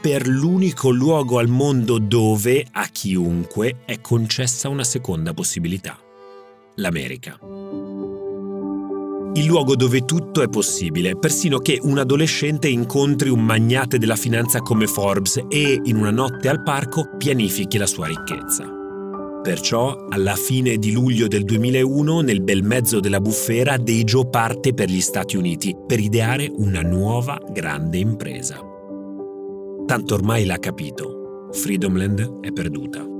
per 0.00 0.28
l'unico 0.28 0.90
luogo 0.90 1.38
al 1.38 1.48
mondo 1.48 1.98
dove 1.98 2.64
a 2.70 2.86
chiunque 2.86 3.78
è 3.84 4.00
concessa 4.00 4.68
una 4.68 4.84
seconda 4.84 5.34
possibilità, 5.34 5.98
l'America. 6.76 7.87
Il 9.34 9.44
luogo 9.44 9.76
dove 9.76 10.04
tutto 10.04 10.42
è 10.42 10.48
possibile, 10.48 11.16
persino 11.16 11.58
che 11.58 11.78
un 11.82 11.98
adolescente 11.98 12.68
incontri 12.68 13.28
un 13.28 13.44
magnate 13.44 13.98
della 13.98 14.16
finanza 14.16 14.60
come 14.60 14.86
Forbes 14.86 15.44
e, 15.48 15.80
in 15.84 15.96
una 15.96 16.10
notte 16.10 16.48
al 16.48 16.62
parco, 16.62 17.10
pianifichi 17.16 17.78
la 17.78 17.86
sua 17.86 18.06
ricchezza. 18.06 18.64
Perciò, 19.42 20.06
alla 20.08 20.34
fine 20.34 20.76
di 20.76 20.92
luglio 20.92 21.28
del 21.28 21.44
2001, 21.44 22.20
nel 22.20 22.42
bel 22.42 22.62
mezzo 22.62 23.00
della 23.00 23.20
bufera, 23.20 23.76
Dejo 23.76 24.28
parte 24.28 24.74
per 24.74 24.88
gli 24.88 25.00
Stati 25.00 25.36
Uniti 25.36 25.76
per 25.86 26.00
ideare 26.00 26.50
una 26.56 26.80
nuova 26.80 27.40
grande 27.50 27.98
impresa. 27.98 28.58
Tanto 29.86 30.14
ormai 30.14 30.44
l'ha 30.44 30.58
capito. 30.58 31.48
Freedomland 31.52 32.40
è 32.40 32.50
perduta. 32.52 33.17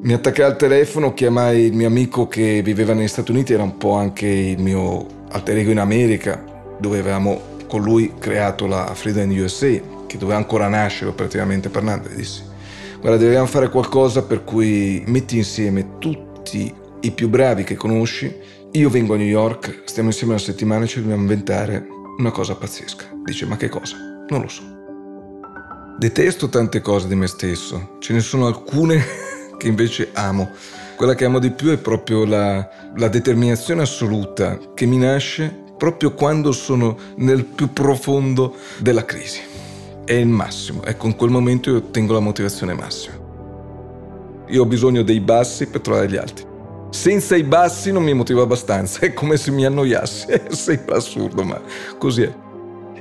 Mi 0.00 0.12
attaccai 0.12 0.44
al 0.44 0.56
telefono, 0.56 1.12
chiamai 1.12 1.62
il 1.62 1.72
mio 1.72 1.88
amico 1.88 2.28
che 2.28 2.62
viveva 2.62 2.94
negli 2.94 3.08
Stati 3.08 3.32
Uniti, 3.32 3.52
era 3.52 3.64
un 3.64 3.76
po' 3.78 3.94
anche 3.94 4.28
il 4.28 4.62
mio 4.62 5.24
alter 5.30 5.58
ego 5.58 5.72
in 5.72 5.80
America, 5.80 6.40
dove 6.78 7.00
avevamo 7.00 7.56
con 7.66 7.82
lui 7.82 8.14
creato 8.16 8.68
la 8.68 8.94
Freedom 8.94 9.28
USA, 9.30 9.66
che 10.06 10.16
doveva 10.16 10.38
ancora 10.38 10.68
nascere 10.68 11.10
operativamente 11.10 11.68
parlando. 11.68 12.08
E 12.10 12.14
dissi, 12.14 12.42
guarda, 13.00 13.24
dobbiamo 13.24 13.46
fare 13.46 13.70
qualcosa 13.70 14.22
per 14.22 14.44
cui 14.44 15.02
metti 15.08 15.36
insieme 15.36 15.98
tutti 15.98 16.72
i 17.00 17.10
più 17.10 17.28
bravi 17.28 17.64
che 17.64 17.74
conosci, 17.74 18.32
io 18.70 18.90
vengo 18.90 19.14
a 19.14 19.16
New 19.16 19.26
York, 19.26 19.82
stiamo 19.84 20.10
insieme 20.10 20.34
una 20.34 20.42
settimana 20.42 20.84
e 20.84 20.86
ci 20.86 21.00
dobbiamo 21.00 21.22
inventare 21.22 21.88
una 22.18 22.30
cosa 22.30 22.54
pazzesca. 22.54 23.06
Dice, 23.24 23.46
ma 23.46 23.56
che 23.56 23.68
cosa? 23.68 23.96
Non 24.28 24.42
lo 24.42 24.48
so. 24.48 24.62
Detesto 25.98 26.48
tante 26.48 26.80
cose 26.80 27.08
di 27.08 27.16
me 27.16 27.26
stesso, 27.26 27.96
ce 27.98 28.12
ne 28.12 28.20
sono 28.20 28.46
alcune 28.46 29.02
che 29.58 29.68
invece 29.68 30.08
amo. 30.14 30.50
Quella 30.96 31.14
che 31.14 31.26
amo 31.26 31.38
di 31.38 31.50
più 31.50 31.70
è 31.70 31.76
proprio 31.76 32.24
la, 32.24 32.66
la 32.96 33.08
determinazione 33.08 33.82
assoluta 33.82 34.58
che 34.74 34.86
mi 34.86 34.96
nasce 34.96 35.66
proprio 35.76 36.14
quando 36.14 36.50
sono 36.52 36.96
nel 37.16 37.44
più 37.44 37.72
profondo 37.72 38.56
della 38.78 39.04
crisi. 39.04 39.40
È 40.04 40.14
il 40.14 40.26
massimo, 40.26 40.82
ecco 40.84 41.06
in 41.06 41.16
quel 41.16 41.30
momento 41.30 41.70
io 41.70 41.76
ottengo 41.76 42.14
la 42.14 42.20
motivazione 42.20 42.72
massima. 42.72 43.16
Io 44.48 44.62
ho 44.62 44.66
bisogno 44.66 45.02
dei 45.02 45.20
bassi 45.20 45.66
per 45.66 45.82
trovare 45.82 46.08
gli 46.08 46.16
alti. 46.16 46.46
Senza 46.90 47.36
i 47.36 47.44
bassi 47.44 47.92
non 47.92 48.02
mi 48.02 48.14
motivo 48.14 48.40
abbastanza, 48.40 49.00
è 49.06 49.12
come 49.12 49.36
se 49.36 49.50
mi 49.50 49.66
annoiassi, 49.66 50.26
sembra 50.50 50.96
assurdo 50.96 51.44
ma 51.44 51.60
così 51.98 52.22
è. 52.22 52.46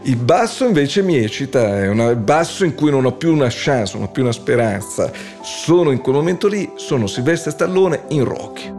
Il 0.04 0.16
basso 0.16 0.66
invece 0.66 1.02
mi 1.02 1.18
eccita, 1.18 1.80
è 1.80 1.88
un 1.88 2.18
basso 2.24 2.64
in 2.64 2.76
cui 2.76 2.92
non 2.92 3.06
ho 3.06 3.14
più 3.14 3.34
una 3.34 3.50
chance, 3.50 3.96
non 3.96 4.08
ho 4.08 4.12
più 4.12 4.24
una 4.24 4.32
speranza. 4.32 5.12
Sono 5.42 5.92
in 5.92 6.00
quel 6.00 6.16
momento 6.16 6.48
lì, 6.48 6.72
sono 6.76 7.08
Silvestre 7.08 7.52
Stallone 7.52 8.04
in 8.10 8.24
Rocky. 8.24 8.77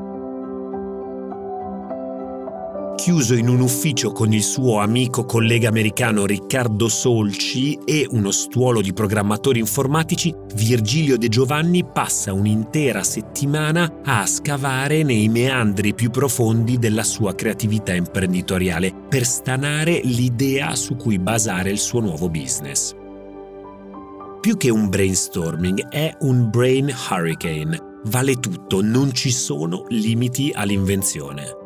Chiuso 3.09 3.33
in 3.33 3.49
un 3.49 3.61
ufficio 3.61 4.13
con 4.13 4.35
il 4.35 4.43
suo 4.43 4.81
amico 4.81 5.25
collega 5.25 5.71
americano 5.71 6.27
Riccardo 6.27 6.89
Solci 6.89 7.79
e 7.87 8.07
uno 8.11 8.31
stuolo 8.31 8.83
di 8.83 8.93
programmatori 8.93 9.61
informatici, 9.61 10.31
Virgilio 10.55 11.17
De 11.17 11.29
Giovanni 11.29 11.87
passa 11.91 12.35
un'intera 12.35 13.03
settimana 13.03 14.01
a 14.05 14.27
scavare 14.27 15.05
nei 15.05 15.31
meandri 15.31 15.95
più 15.95 16.11
profondi 16.11 16.77
della 16.77 17.03
sua 17.03 17.35
creatività 17.35 17.95
imprenditoriale 17.95 18.93
per 19.09 19.25
stanare 19.25 20.03
l'idea 20.05 20.77
su 20.77 20.97
cui 20.97 21.19
basare 21.19 21.71
il 21.71 21.79
suo 21.79 22.01
nuovo 22.01 22.29
business. 22.29 22.95
Più 24.39 24.59
che 24.59 24.69
un 24.69 24.91
brainstorming 24.91 25.89
è 25.89 26.15
un 26.21 26.51
brain 26.51 26.95
hurricane. 27.09 28.01
Vale 28.05 28.35
tutto, 28.35 28.83
non 28.83 29.15
ci 29.15 29.31
sono 29.31 29.87
limiti 29.89 30.53
all'invenzione. 30.55 31.58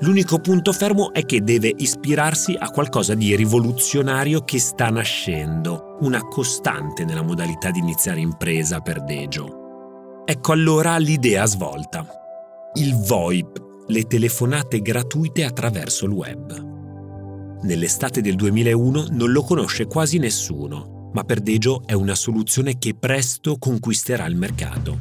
L'unico 0.00 0.38
punto 0.38 0.72
fermo 0.72 1.12
è 1.12 1.24
che 1.24 1.42
deve 1.42 1.72
ispirarsi 1.76 2.54
a 2.56 2.70
qualcosa 2.70 3.14
di 3.14 3.34
rivoluzionario 3.34 4.44
che 4.44 4.60
sta 4.60 4.90
nascendo, 4.90 5.96
una 6.02 6.22
costante 6.22 7.04
nella 7.04 7.22
modalità 7.22 7.72
di 7.72 7.80
iniziare 7.80 8.20
impresa 8.20 8.78
per 8.78 9.02
Dejo. 9.02 10.22
Ecco 10.24 10.52
allora 10.52 10.96
l'idea 10.98 11.44
svolta. 11.46 12.06
Il 12.74 12.94
VoIP, 12.94 13.84
le 13.88 14.04
telefonate 14.04 14.82
gratuite 14.82 15.42
attraverso 15.42 16.04
il 16.04 16.12
web. 16.12 17.58
Nell'estate 17.62 18.20
del 18.20 18.36
2001 18.36 19.06
non 19.10 19.32
lo 19.32 19.42
conosce 19.42 19.86
quasi 19.86 20.18
nessuno, 20.18 21.10
ma 21.12 21.24
per 21.24 21.40
Dejo 21.40 21.82
è 21.84 21.94
una 21.94 22.14
soluzione 22.14 22.78
che 22.78 22.94
presto 22.94 23.58
conquisterà 23.58 24.26
il 24.26 24.36
mercato. 24.36 24.96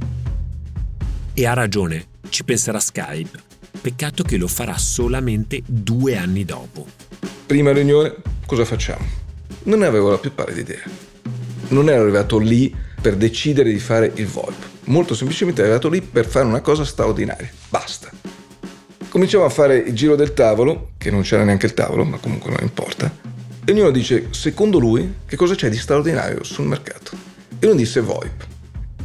E 1.35 1.45
ha 1.45 1.53
ragione, 1.53 2.05
ci 2.29 2.43
penserà 2.43 2.79
Skype 2.79 3.46
Peccato 3.80 4.23
che 4.23 4.38
lo 4.38 4.47
farà 4.47 4.78
solamente 4.78 5.61
due 5.65 6.17
anni 6.17 6.43
dopo. 6.43 6.86
Prima 7.45 7.71
riunione, 7.71 8.15
cosa 8.45 8.65
facciamo? 8.65 9.05
Non 9.63 9.80
ne 9.80 9.86
avevo 9.86 10.09
la 10.09 10.17
più 10.17 10.34
pallida 10.34 10.59
idea. 10.59 10.84
Non 11.69 11.89
ero 11.89 12.01
arrivato 12.01 12.38
lì 12.38 12.73
per 12.99 13.15
decidere 13.15 13.71
di 13.71 13.80
fare 13.80 14.11
il 14.15 14.28
VoIP. 14.28 14.65
Molto 14.86 15.15
semplicemente 15.15 15.61
ero 15.61 15.71
arrivato 15.71 15.89
lì 15.93 16.01
per 16.01 16.25
fare 16.25 16.45
una 16.45 16.61
cosa 16.61 16.84
straordinaria. 16.84 17.49
Basta. 17.69 18.09
Cominciamo 19.09 19.45
a 19.45 19.49
fare 19.49 19.78
il 19.78 19.93
giro 19.93 20.15
del 20.15 20.34
tavolo, 20.34 20.91
che 20.97 21.11
non 21.11 21.21
c'era 21.21 21.43
neanche 21.43 21.67
il 21.67 21.73
tavolo, 21.73 22.03
ma 22.03 22.17
comunque 22.17 22.49
non 22.49 22.59
importa. 22.61 23.11
E 23.63 23.71
ognuno 23.71 23.91
dice, 23.91 24.28
secondo 24.32 24.80
lui, 24.80 25.13
che 25.25 25.36
cosa 25.36 25.55
c'è 25.55 25.69
di 25.69 25.78
straordinario 25.78 26.43
sul 26.43 26.65
mercato. 26.65 27.11
E 27.59 27.65
uno 27.65 27.75
disse 27.75 28.01
VoIP. 28.01 28.45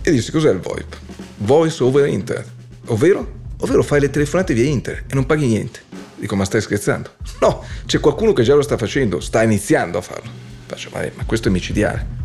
E 0.03 0.11
disse, 0.11 0.33
cos'è 0.33 0.51
il 0.51 0.59
VoIP? 0.59 0.97
Voice 1.39 1.83
over 1.83 2.07
Internet. 2.07 2.49
Ovvero? 2.87 3.41
Ovvero 3.63 3.83
fai 3.83 4.01
le 4.01 4.11
telefonate 4.11 4.55
via 4.55 4.65
internet 4.65 5.11
e 5.11 5.15
non 5.15 5.27
paghi 5.27 5.47
niente. 5.47 5.81
Dico, 6.17 6.37
ma 6.37 6.45
stai 6.45 6.61
scherzando? 6.61 7.11
No, 7.41 7.65
c'è 7.87 7.99
qualcuno 7.99 8.33
che 8.33 8.43
già 8.43 8.55
lo 8.55 8.63
sta 8.63 8.77
facendo, 8.77 9.19
sta 9.21 9.43
iniziando 9.43 9.99
a 9.99 10.01
farlo. 10.01 10.31
Faccio, 10.67 10.91
ma, 10.93 11.01
ma 11.15 11.25
questo 11.25 11.49
è 11.49 11.51
micidiale. 11.51 12.21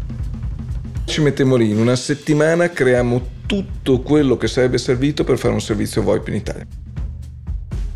Ci 1.05 1.21
mettiamo 1.21 1.55
lì, 1.55 1.69
in 1.69 1.79
una 1.79 1.95
settimana 1.95 2.69
creiamo 2.69 3.35
tutto 3.45 4.01
quello 4.01 4.37
che 4.37 4.47
sarebbe 4.47 4.77
servito 4.77 5.23
per 5.23 5.37
fare 5.37 5.53
un 5.53 5.61
servizio 5.61 6.03
VoIP 6.03 6.27
in 6.27 6.35
Italia. 6.35 6.67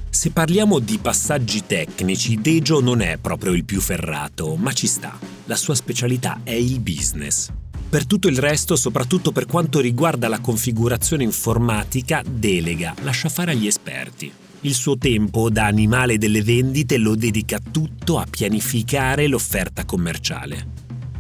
Se 0.10 0.32
parliamo 0.32 0.80
di 0.80 0.98
passaggi 1.00 1.64
tecnici, 1.66 2.39
Dejo 2.39 2.80
non 2.80 3.02
è 3.02 3.18
proprio 3.18 3.54
il 3.54 3.66
più 3.66 3.80
ferrato, 3.80 4.56
ma 4.56 4.72
ci 4.74 4.88
sta. 4.88 5.18
La 5.46 5.56
sua 5.56 5.76
specialità 5.76 6.42
è 6.44 6.52
il 6.52 6.80
business. 6.80 7.50
Per 7.92 8.06
tutto 8.06 8.30
il 8.30 8.38
resto, 8.38 8.78
soprattutto 8.78 9.34
per 9.34 9.46
quanto 9.46 9.82
riguarda 9.82 10.30
la 10.30 10.39
configurazione 10.39 11.24
informatica, 11.24 12.24
delega, 12.26 12.96
lascia 13.02 13.28
fare 13.28 13.52
agli 13.52 13.68
esperti. 13.68 14.32
Il 14.62 14.74
suo 14.76 14.98
tempo 14.98 15.50
da 15.50 15.66
animale 15.66 16.18
delle 16.18 16.42
vendite 16.42 16.96
lo 16.96 17.16
dedica 17.16 17.60
tutto 17.60 18.18
a 18.18 18.26
pianificare 18.30 19.28
l'offerta 19.28 19.84
commerciale. 19.84 20.68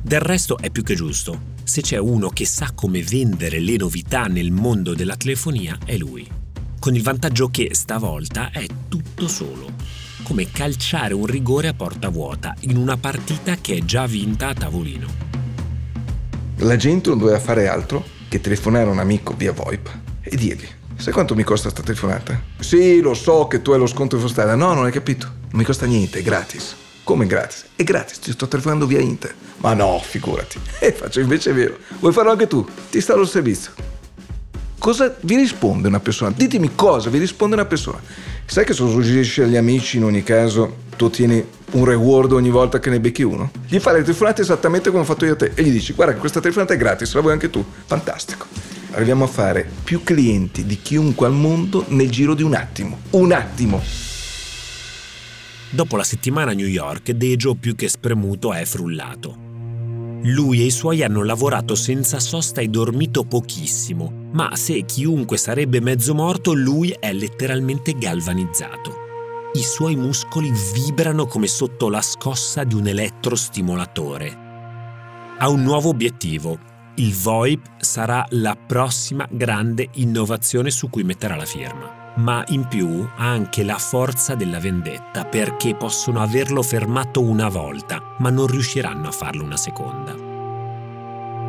Del 0.01 0.21
resto 0.21 0.57
è 0.59 0.69
più 0.69 0.81
che 0.81 0.95
giusto. 0.95 1.41
Se 1.61 1.81
c'è 1.81 1.97
uno 1.97 2.29
che 2.29 2.45
sa 2.45 2.71
come 2.73 3.03
vendere 3.03 3.59
le 3.59 3.75
novità 3.75 4.27
nel 4.27 4.51
mondo 4.51 4.93
della 4.93 5.17
telefonia, 5.17 5.77
è 5.83 5.97
lui. 5.97 6.25
Con 6.79 6.95
il 6.95 7.03
vantaggio 7.03 7.49
che 7.49 7.71
stavolta 7.73 8.49
è 8.49 8.65
tutto 8.87 9.27
solo. 9.27 9.73
Come 10.23 10.49
calciare 10.49 11.13
un 11.13 11.25
rigore 11.25 11.67
a 11.67 11.73
porta 11.73 12.07
vuota 12.07 12.55
in 12.61 12.77
una 12.77 12.95
partita 12.95 13.57
che 13.57 13.75
è 13.75 13.83
già 13.83 14.05
vinta 14.05 14.47
a 14.47 14.53
tavolino. 14.53 15.40
La 16.63 16.75
gente 16.75 17.09
non 17.09 17.17
doveva 17.17 17.39
fare 17.39 17.67
altro 17.67 18.05
che 18.29 18.39
telefonare 18.39 18.87
a 18.87 18.91
un 18.91 18.99
amico 18.99 19.33
via 19.35 19.51
VoIP 19.51 19.89
e 20.21 20.35
dirgli 20.35 20.67
Sai 20.95 21.11
quanto 21.11 21.33
mi 21.33 21.41
costa 21.41 21.69
sta 21.69 21.81
telefonata? 21.81 22.39
Sì, 22.59 23.01
lo 23.01 23.15
so 23.15 23.47
che 23.47 23.63
tu 23.63 23.71
hai 23.71 23.79
lo 23.79 23.87
sconto 23.87 24.17
in 24.17 24.27
strada. 24.27 24.53
No, 24.53 24.71
non 24.75 24.85
hai 24.85 24.91
capito. 24.91 25.25
Non 25.25 25.59
mi 25.59 25.63
costa 25.63 25.87
niente, 25.87 26.19
è 26.19 26.21
gratis. 26.21 26.75
Come 27.03 27.25
gratis? 27.25 27.65
È 27.75 27.83
gratis, 27.83 28.19
ti 28.19 28.31
sto 28.31 28.47
telefonando 28.47 28.85
via 28.85 28.99
Inter. 28.99 29.33
Ma 29.57 29.73
no, 29.73 29.99
figurati. 29.99 30.59
E 30.79 30.91
faccio 30.91 31.19
invece 31.19 31.51
vero. 31.53 31.77
Vuoi 31.99 32.13
farlo 32.13 32.29
anche 32.29 32.45
tu? 32.45 32.63
Ti 32.91 33.01
sta 33.01 33.15
lo 33.15 33.25
servizio. 33.25 33.71
Cosa 34.77 35.15
vi 35.21 35.35
risponde 35.35 35.87
una 35.87 35.99
persona? 35.99 36.31
Ditemi 36.35 36.75
cosa 36.75 37.09
vi 37.09 37.17
risponde 37.17 37.55
una 37.55 37.65
persona. 37.65 37.99
Sai 38.45 38.65
che 38.65 38.73
se 38.73 38.83
lo 38.83 38.89
suggerisci 38.91 39.41
agli 39.41 39.57
amici 39.57 39.97
in 39.97 40.03
ogni 40.03 40.21
caso 40.21 40.75
tu 40.95 41.05
ottieni 41.05 41.43
un 41.71 41.85
reward 41.85 42.31
ogni 42.31 42.49
volta 42.49 42.79
che 42.79 42.89
ne 42.89 42.99
becchi 42.99 43.23
uno? 43.23 43.51
Gli 43.67 43.79
fai 43.79 43.95
le 43.95 44.01
telefonate 44.01 44.41
esattamente 44.41 44.89
come 44.89 45.03
ho 45.03 45.05
fatto 45.05 45.25
io 45.25 45.33
a 45.33 45.35
te 45.35 45.51
e 45.55 45.63
gli 45.63 45.71
dici 45.71 45.93
guarda 45.93 46.15
questa 46.15 46.39
telefonata 46.39 46.73
è 46.73 46.77
gratis, 46.77 47.13
la 47.13 47.21
vuoi 47.21 47.33
anche 47.33 47.49
tu. 47.49 47.63
Fantastico. 47.85 48.45
Arriviamo 48.91 49.23
a 49.23 49.27
fare 49.27 49.69
più 49.83 50.03
clienti 50.03 50.65
di 50.65 50.81
chiunque 50.81 51.27
al 51.27 51.33
mondo 51.33 51.85
nel 51.89 52.09
giro 52.09 52.33
di 52.33 52.43
un 52.43 52.53
attimo. 52.53 52.99
Un 53.11 53.31
attimo. 53.31 53.81
Dopo 55.69 55.95
la 55.95 56.03
settimana 56.03 56.51
a 56.51 56.53
New 56.53 56.67
York, 56.67 57.11
Dejo 57.11 57.55
più 57.55 57.75
che 57.75 57.87
spremuto 57.87 58.51
è 58.51 58.65
frullato. 58.65 59.49
Lui 60.23 60.61
e 60.61 60.65
i 60.65 60.71
suoi 60.71 61.01
hanno 61.01 61.23
lavorato 61.23 61.73
senza 61.73 62.19
sosta 62.19 62.61
e 62.61 62.67
dormito 62.67 63.23
pochissimo, 63.23 64.29
ma 64.33 64.55
se 64.55 64.83
chiunque 64.85 65.37
sarebbe 65.37 65.79
mezzo 65.79 66.13
morto, 66.13 66.53
lui 66.53 66.95
è 66.99 67.11
letteralmente 67.13 67.93
galvanizzato. 67.97 69.00
I 69.53 69.63
suoi 69.63 69.97
muscoli 69.97 70.49
vibrano 70.73 71.25
come 71.25 71.47
sotto 71.47 71.89
la 71.89 72.01
scossa 72.01 72.63
di 72.63 72.73
un 72.73 72.87
elettrostimolatore. 72.87 74.37
Ha 75.39 75.49
un 75.49 75.61
nuovo 75.61 75.89
obiettivo. 75.89 76.57
Il 76.95 77.13
VoIP 77.13 77.81
sarà 77.81 78.25
la 78.29 78.55
prossima 78.55 79.27
grande 79.29 79.89
innovazione 79.95 80.71
su 80.71 80.89
cui 80.89 81.03
metterà 81.03 81.35
la 81.35 81.43
firma. 81.43 82.13
Ma 82.15 82.45
in 82.47 82.65
più 82.65 83.05
ha 83.17 83.29
anche 83.29 83.63
la 83.63 83.77
forza 83.77 84.35
della 84.35 84.59
vendetta 84.59 85.25
perché 85.25 85.75
possono 85.75 86.21
averlo 86.21 86.61
fermato 86.61 87.21
una 87.21 87.49
volta, 87.49 88.15
ma 88.19 88.29
non 88.29 88.47
riusciranno 88.47 89.09
a 89.09 89.11
farlo 89.11 89.43
una 89.43 89.57
seconda. 89.57 90.30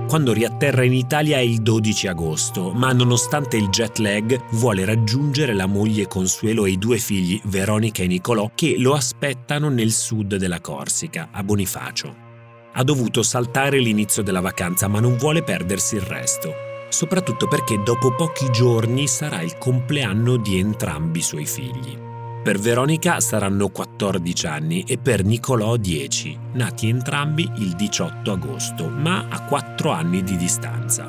Quando 0.09 0.33
riatterra 0.35 0.85
in 0.85 0.93
Italia 0.93 1.39
è 1.39 1.41
il 1.41 1.63
12 1.63 2.07
agosto, 2.07 2.73
ma 2.73 2.93
nonostante 2.93 3.57
il 3.57 3.69
jet 3.69 3.97
lag 3.97 4.39
vuole 4.53 4.85
raggiungere 4.85 5.55
la 5.55 5.67
moglie 5.67 6.07
Consuelo 6.07 6.67
e 6.67 6.73
i 6.73 6.79
due 6.79 6.99
figli, 6.99 7.41
Veronica 7.45 8.03
e 8.03 8.09
Nicolò, 8.09 8.51
che 8.55 8.77
lo 8.79 8.93
aspettano 8.93 9.71
nel 9.71 9.91
sud 9.91 10.37
della 10.37 10.61
Corsica, 10.61 11.31
a 11.33 11.43
Bonifacio. 11.43 12.15
Ha 12.75 12.85
dovuto 12.85 13.23
saltare 13.23 13.79
l'inizio 13.79 14.23
della 14.23 14.41
vacanza, 14.41 14.87
ma 14.87 15.01
non 15.01 15.17
vuole 15.17 15.43
perdersi 15.43 15.95
il 15.95 16.03
resto, 16.03 16.53
soprattutto 16.91 17.49
perché 17.49 17.81
dopo 17.83 18.15
pochi 18.15 18.51
giorni 18.51 19.07
sarà 19.09 19.41
il 19.41 19.57
compleanno 19.57 20.37
di 20.37 20.59
entrambi 20.59 21.21
i 21.21 21.23
suoi 21.23 21.47
figli. 21.47 22.12
Per 22.43 22.59
Veronica 22.59 23.21
saranno 23.21 23.69
14 23.69 24.47
anni 24.49 24.83
e 24.83 24.99
per 24.99 25.25
Nicolò 25.25 25.77
10, 25.77 26.39
nati 26.55 26.89
entrambi 26.89 27.49
il 27.59 27.77
18 27.77 28.33
agosto, 28.33 28.89
ma 28.89 29.27
a 29.29 29.45
4 29.45 29.93
anni 29.93 30.25
di 30.25 30.37
distanza. 30.37 31.09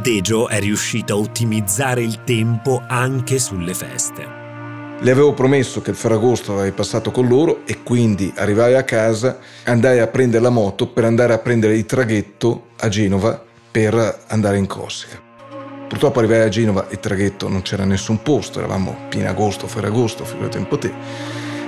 Dejo 0.00 0.46
è 0.46 0.60
riuscito 0.60 1.14
a 1.14 1.16
ottimizzare 1.16 2.02
il 2.02 2.22
tempo 2.22 2.80
anche 2.86 3.40
sulle 3.40 3.74
feste. 3.74 4.42
Le 5.00 5.10
avevo 5.10 5.34
promesso 5.34 5.82
che 5.82 5.90
il 5.90 5.96
Ferragosto 5.96 6.52
avrei 6.52 6.70
passato 6.70 7.10
con 7.10 7.26
loro 7.26 7.66
e 7.66 7.82
quindi 7.82 8.32
arrivai 8.36 8.76
a 8.76 8.84
casa, 8.84 9.38
andai 9.64 9.98
a 9.98 10.06
prendere 10.06 10.44
la 10.44 10.50
moto 10.50 10.86
per 10.86 11.04
andare 11.04 11.32
a 11.32 11.38
prendere 11.38 11.76
il 11.76 11.84
traghetto 11.84 12.68
a 12.78 12.88
Genova 12.88 13.42
per 13.72 14.22
andare 14.28 14.58
in 14.58 14.68
Corsica. 14.68 15.23
Purtroppo 15.88 16.18
arrivai 16.18 16.40
a 16.40 16.48
Genova 16.48 16.88
e 16.88 16.98
traghetto 16.98 17.48
non 17.48 17.62
c'era 17.62 17.84
nessun 17.84 18.22
posto, 18.22 18.58
eravamo 18.58 19.06
pieno 19.08 19.28
agosto, 19.28 19.66
ferragosto, 19.66 20.24
figurati 20.24 20.58
un 20.58 20.68
po' 20.68 20.78
te. 20.78 20.92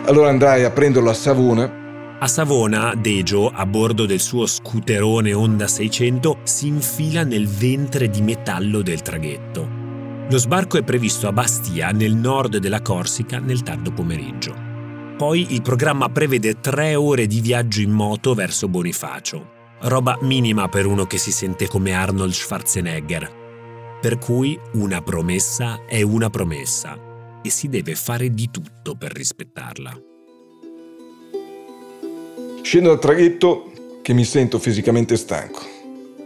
Allora 0.07 0.29
andai 0.29 0.64
a 0.64 0.71
prenderlo 0.71 1.11
a 1.11 1.14
Savona 1.14 1.85
a 2.19 2.29
Savona, 2.29 2.95
Dejo, 2.95 3.51
a 3.51 3.67
bordo 3.67 4.07
del 4.07 4.21
suo 4.21 4.47
scooterone 4.47 5.35
Honda 5.35 5.67
600, 5.67 6.39
si 6.45 6.69
infila 6.69 7.25
nel 7.25 7.47
ventre 7.47 8.09
di 8.09 8.23
metallo 8.23 8.81
del 8.81 9.03
traghetto. 9.03 9.69
Lo 10.31 10.39
sbarco 10.39 10.79
è 10.79 10.83
previsto 10.83 11.29
a 11.29 11.33
Bastia, 11.33 11.91
nel 11.91 12.14
nord 12.14 12.57
della 12.57 12.81
Corsica, 12.81 13.39
nel 13.39 13.62
tardo 13.62 13.93
pomeriggio. 13.93 14.55
Poi 15.19 15.53
il 15.53 15.61
programma 15.61 16.09
prevede 16.09 16.59
tre 16.59 16.95
ore 16.95 17.27
di 17.27 17.41
viaggio 17.41 17.83
in 17.83 17.91
moto 17.91 18.33
verso 18.33 18.67
Bonifacio. 18.67 19.51
Roba 19.81 20.17
minima 20.23 20.69
per 20.69 20.87
uno 20.87 21.05
che 21.05 21.19
si 21.19 21.31
sente 21.31 21.69
come 21.69 21.93
Arnold 21.93 22.33
Schwarzenegger, 22.33 23.31
per 24.01 24.18
cui 24.18 24.59
una 24.72 25.01
promessa 25.03 25.84
è 25.86 26.03
una 26.03 26.30
promessa 26.30 26.99
e 27.42 27.51
si 27.51 27.68
deve 27.68 27.94
fare 27.94 28.32
di 28.32 28.49
tutto 28.51 28.94
per 28.97 29.12
rispettarla. 29.12 30.01
Scendo 32.62 32.88
dal 32.88 32.99
traghetto 32.99 33.72
che 34.03 34.12
mi 34.12 34.24
sento 34.24 34.59
fisicamente 34.59 35.16
stanco. 35.16 35.61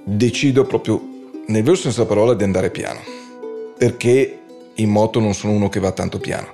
Decido 0.04 0.64
proprio 0.64 1.00
nel 1.46 1.62
vero 1.62 1.76
senso 1.76 2.02
della 2.02 2.14
parola 2.14 2.34
di 2.34 2.44
andare 2.44 2.70
piano. 2.70 3.00
Perché 3.76 4.38
in 4.74 4.90
moto 4.90 5.20
non 5.20 5.34
sono 5.34 5.52
uno 5.52 5.68
che 5.68 5.80
va 5.80 5.92
tanto 5.92 6.18
piano. 6.18 6.48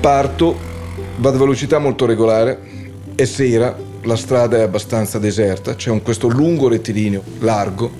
Parto, 0.00 0.56
vado 1.16 1.36
a 1.36 1.40
velocità 1.40 1.78
molto 1.78 2.06
regolare, 2.06 2.60
è 3.14 3.24
sera, 3.24 3.76
la 4.02 4.16
strada 4.16 4.58
è 4.58 4.60
abbastanza 4.60 5.18
deserta, 5.18 5.74
c'è 5.74 5.90
un, 5.90 6.02
questo 6.02 6.28
lungo 6.28 6.68
rettilineo 6.68 7.22
largo, 7.40 7.90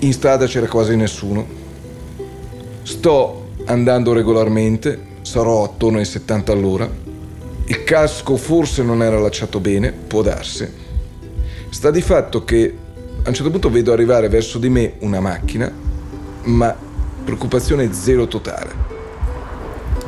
in 0.00 0.12
strada 0.12 0.46
c'era 0.46 0.66
quasi 0.66 0.96
nessuno. 0.96 1.46
Sto 2.82 3.48
andando 3.66 4.12
regolarmente, 4.12 5.06
sarò 5.22 5.64
attorno 5.64 5.98
ai 5.98 6.04
70 6.04 6.52
all'ora. 6.52 6.90
Il 7.66 7.84
casco 7.84 8.36
forse 8.36 8.82
non 8.82 9.02
era 9.02 9.16
allacciato 9.16 9.60
bene, 9.60 9.92
può 9.92 10.22
darsi. 10.22 10.68
Sta 11.68 11.90
di 11.90 12.00
fatto 12.00 12.44
che 12.44 12.74
a 13.22 13.28
un 13.28 13.34
certo 13.34 13.50
punto 13.50 13.70
vedo 13.70 13.92
arrivare 13.92 14.28
verso 14.28 14.58
di 14.58 14.68
me 14.68 14.94
una 15.00 15.20
macchina, 15.20 15.70
ma 16.44 16.74
preoccupazione 17.24 17.92
zero 17.92 18.26
totale. 18.26 18.88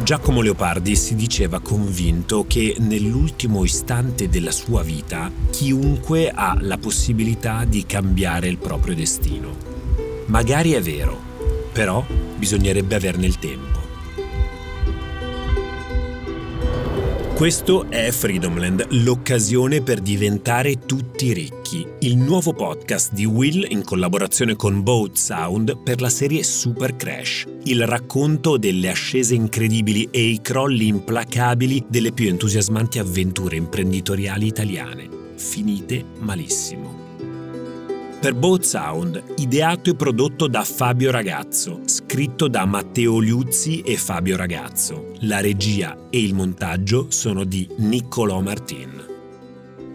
Giacomo 0.02 0.40
Leopardi 0.40 0.96
si 0.96 1.14
diceva 1.14 1.60
convinto 1.60 2.44
che 2.48 2.74
nell'ultimo 2.80 3.62
istante 3.62 4.28
della 4.28 4.50
sua 4.50 4.82
vita 4.82 5.30
chiunque 5.50 6.32
ha 6.34 6.56
la 6.58 6.78
possibilità 6.78 7.64
di 7.64 7.84
cambiare 7.86 8.48
il 8.48 8.58
proprio 8.58 8.96
destino. 8.96 9.71
Magari 10.26 10.72
è 10.72 10.80
vero, 10.80 11.20
però 11.72 12.04
bisognerebbe 12.36 12.94
averne 12.94 13.26
il 13.26 13.38
tempo. 13.38 13.72
Questo 17.42 17.90
è 17.90 18.12
Freedomland, 18.12 18.86
l'occasione 18.90 19.82
per 19.82 20.00
diventare 20.00 20.78
tutti 20.78 21.32
ricchi, 21.32 21.84
il 22.00 22.16
nuovo 22.16 22.52
podcast 22.52 23.12
di 23.12 23.24
Will 23.24 23.66
in 23.68 23.82
collaborazione 23.82 24.54
con 24.54 24.84
Boat 24.84 25.16
Sound 25.16 25.78
per 25.82 26.00
la 26.00 26.08
serie 26.08 26.44
Super 26.44 26.94
Crash, 26.94 27.46
il 27.64 27.84
racconto 27.84 28.58
delle 28.58 28.90
ascese 28.90 29.34
incredibili 29.34 30.06
e 30.12 30.20
i 30.20 30.40
crolli 30.40 30.86
implacabili 30.86 31.84
delle 31.88 32.12
più 32.12 32.28
entusiasmanti 32.28 33.00
avventure 33.00 33.56
imprenditoriali 33.56 34.46
italiane, 34.46 35.08
finite 35.34 36.04
malissimo 36.20 37.01
per 38.22 38.34
Boat 38.34 38.62
Sound, 38.62 39.20
ideato 39.38 39.90
e 39.90 39.96
prodotto 39.96 40.46
da 40.46 40.62
Fabio 40.62 41.10
Ragazzo, 41.10 41.80
scritto 41.86 42.46
da 42.46 42.64
Matteo 42.66 43.18
Liuzzi 43.18 43.80
e 43.80 43.96
Fabio 43.96 44.36
Ragazzo. 44.36 45.14
La 45.22 45.40
regia 45.40 46.06
e 46.08 46.22
il 46.22 46.32
montaggio 46.32 47.06
sono 47.10 47.42
di 47.42 47.68
Niccolò 47.78 48.40
Martin. 48.40 49.04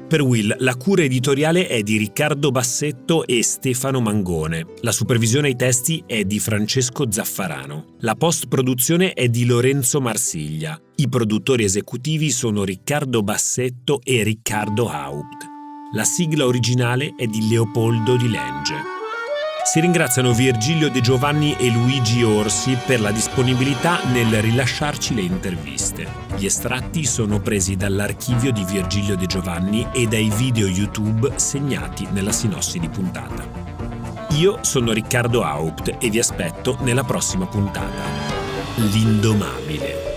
Per 0.09 0.21
Will 0.21 0.53
la 0.59 0.75
cura 0.75 1.03
editoriale 1.03 1.67
è 1.67 1.81
di 1.83 1.95
Riccardo 1.95 2.51
Bassetto 2.51 3.25
e 3.25 3.41
Stefano 3.43 4.01
Mangone. 4.01 4.65
La 4.81 4.91
supervisione 4.91 5.47
ai 5.47 5.55
testi 5.55 6.03
è 6.05 6.25
di 6.25 6.39
Francesco 6.39 7.09
Zaffarano. 7.09 7.95
La 7.99 8.15
post-produzione 8.15 9.13
è 9.13 9.29
di 9.29 9.45
Lorenzo 9.45 10.01
Marsiglia. 10.01 10.77
I 10.95 11.07
produttori 11.07 11.63
esecutivi 11.63 12.29
sono 12.31 12.65
Riccardo 12.65 13.23
Bassetto 13.23 14.01
e 14.03 14.23
Riccardo 14.23 14.89
Haupt. 14.89 15.55
La 15.91 16.03
sigla 16.03 16.45
originale 16.45 17.13
è 17.15 17.27
di 17.27 17.47
Leopoldo 17.47 18.17
di 18.17 18.27
Lenge. 18.27 18.75
Si 19.63 19.79
ringraziano 19.79 20.33
Virgilio 20.33 20.89
De 20.89 20.99
Giovanni 20.99 21.55
e 21.57 21.69
Luigi 21.69 22.23
Orsi 22.23 22.77
per 22.85 22.99
la 22.99 23.11
disponibilità 23.11 24.03
nel 24.11 24.41
rilasciarci 24.41 25.15
le 25.15 25.21
interviste. 25.21 26.05
Gli 26.35 26.45
estratti 26.45 27.05
sono 27.05 27.39
presi 27.39 27.77
dall'archivio 27.77 28.51
di 28.51 28.65
Virgilio 28.65 29.15
De 29.15 29.27
Giovanni 29.27 29.87
e 29.93 30.07
dai 30.07 30.29
video 30.35 30.67
YouTube 30.67 31.31
segnati 31.37 32.05
nella 32.11 32.33
sinossi 32.33 32.79
di 32.79 32.89
puntata. 32.89 33.47
Io 34.31 34.59
sono 34.63 34.91
Riccardo 34.91 35.41
Haupt 35.43 35.99
e 36.01 36.09
vi 36.09 36.19
aspetto 36.19 36.77
nella 36.81 37.05
prossima 37.05 37.45
puntata. 37.45 38.03
L'indomabile. 38.75 40.16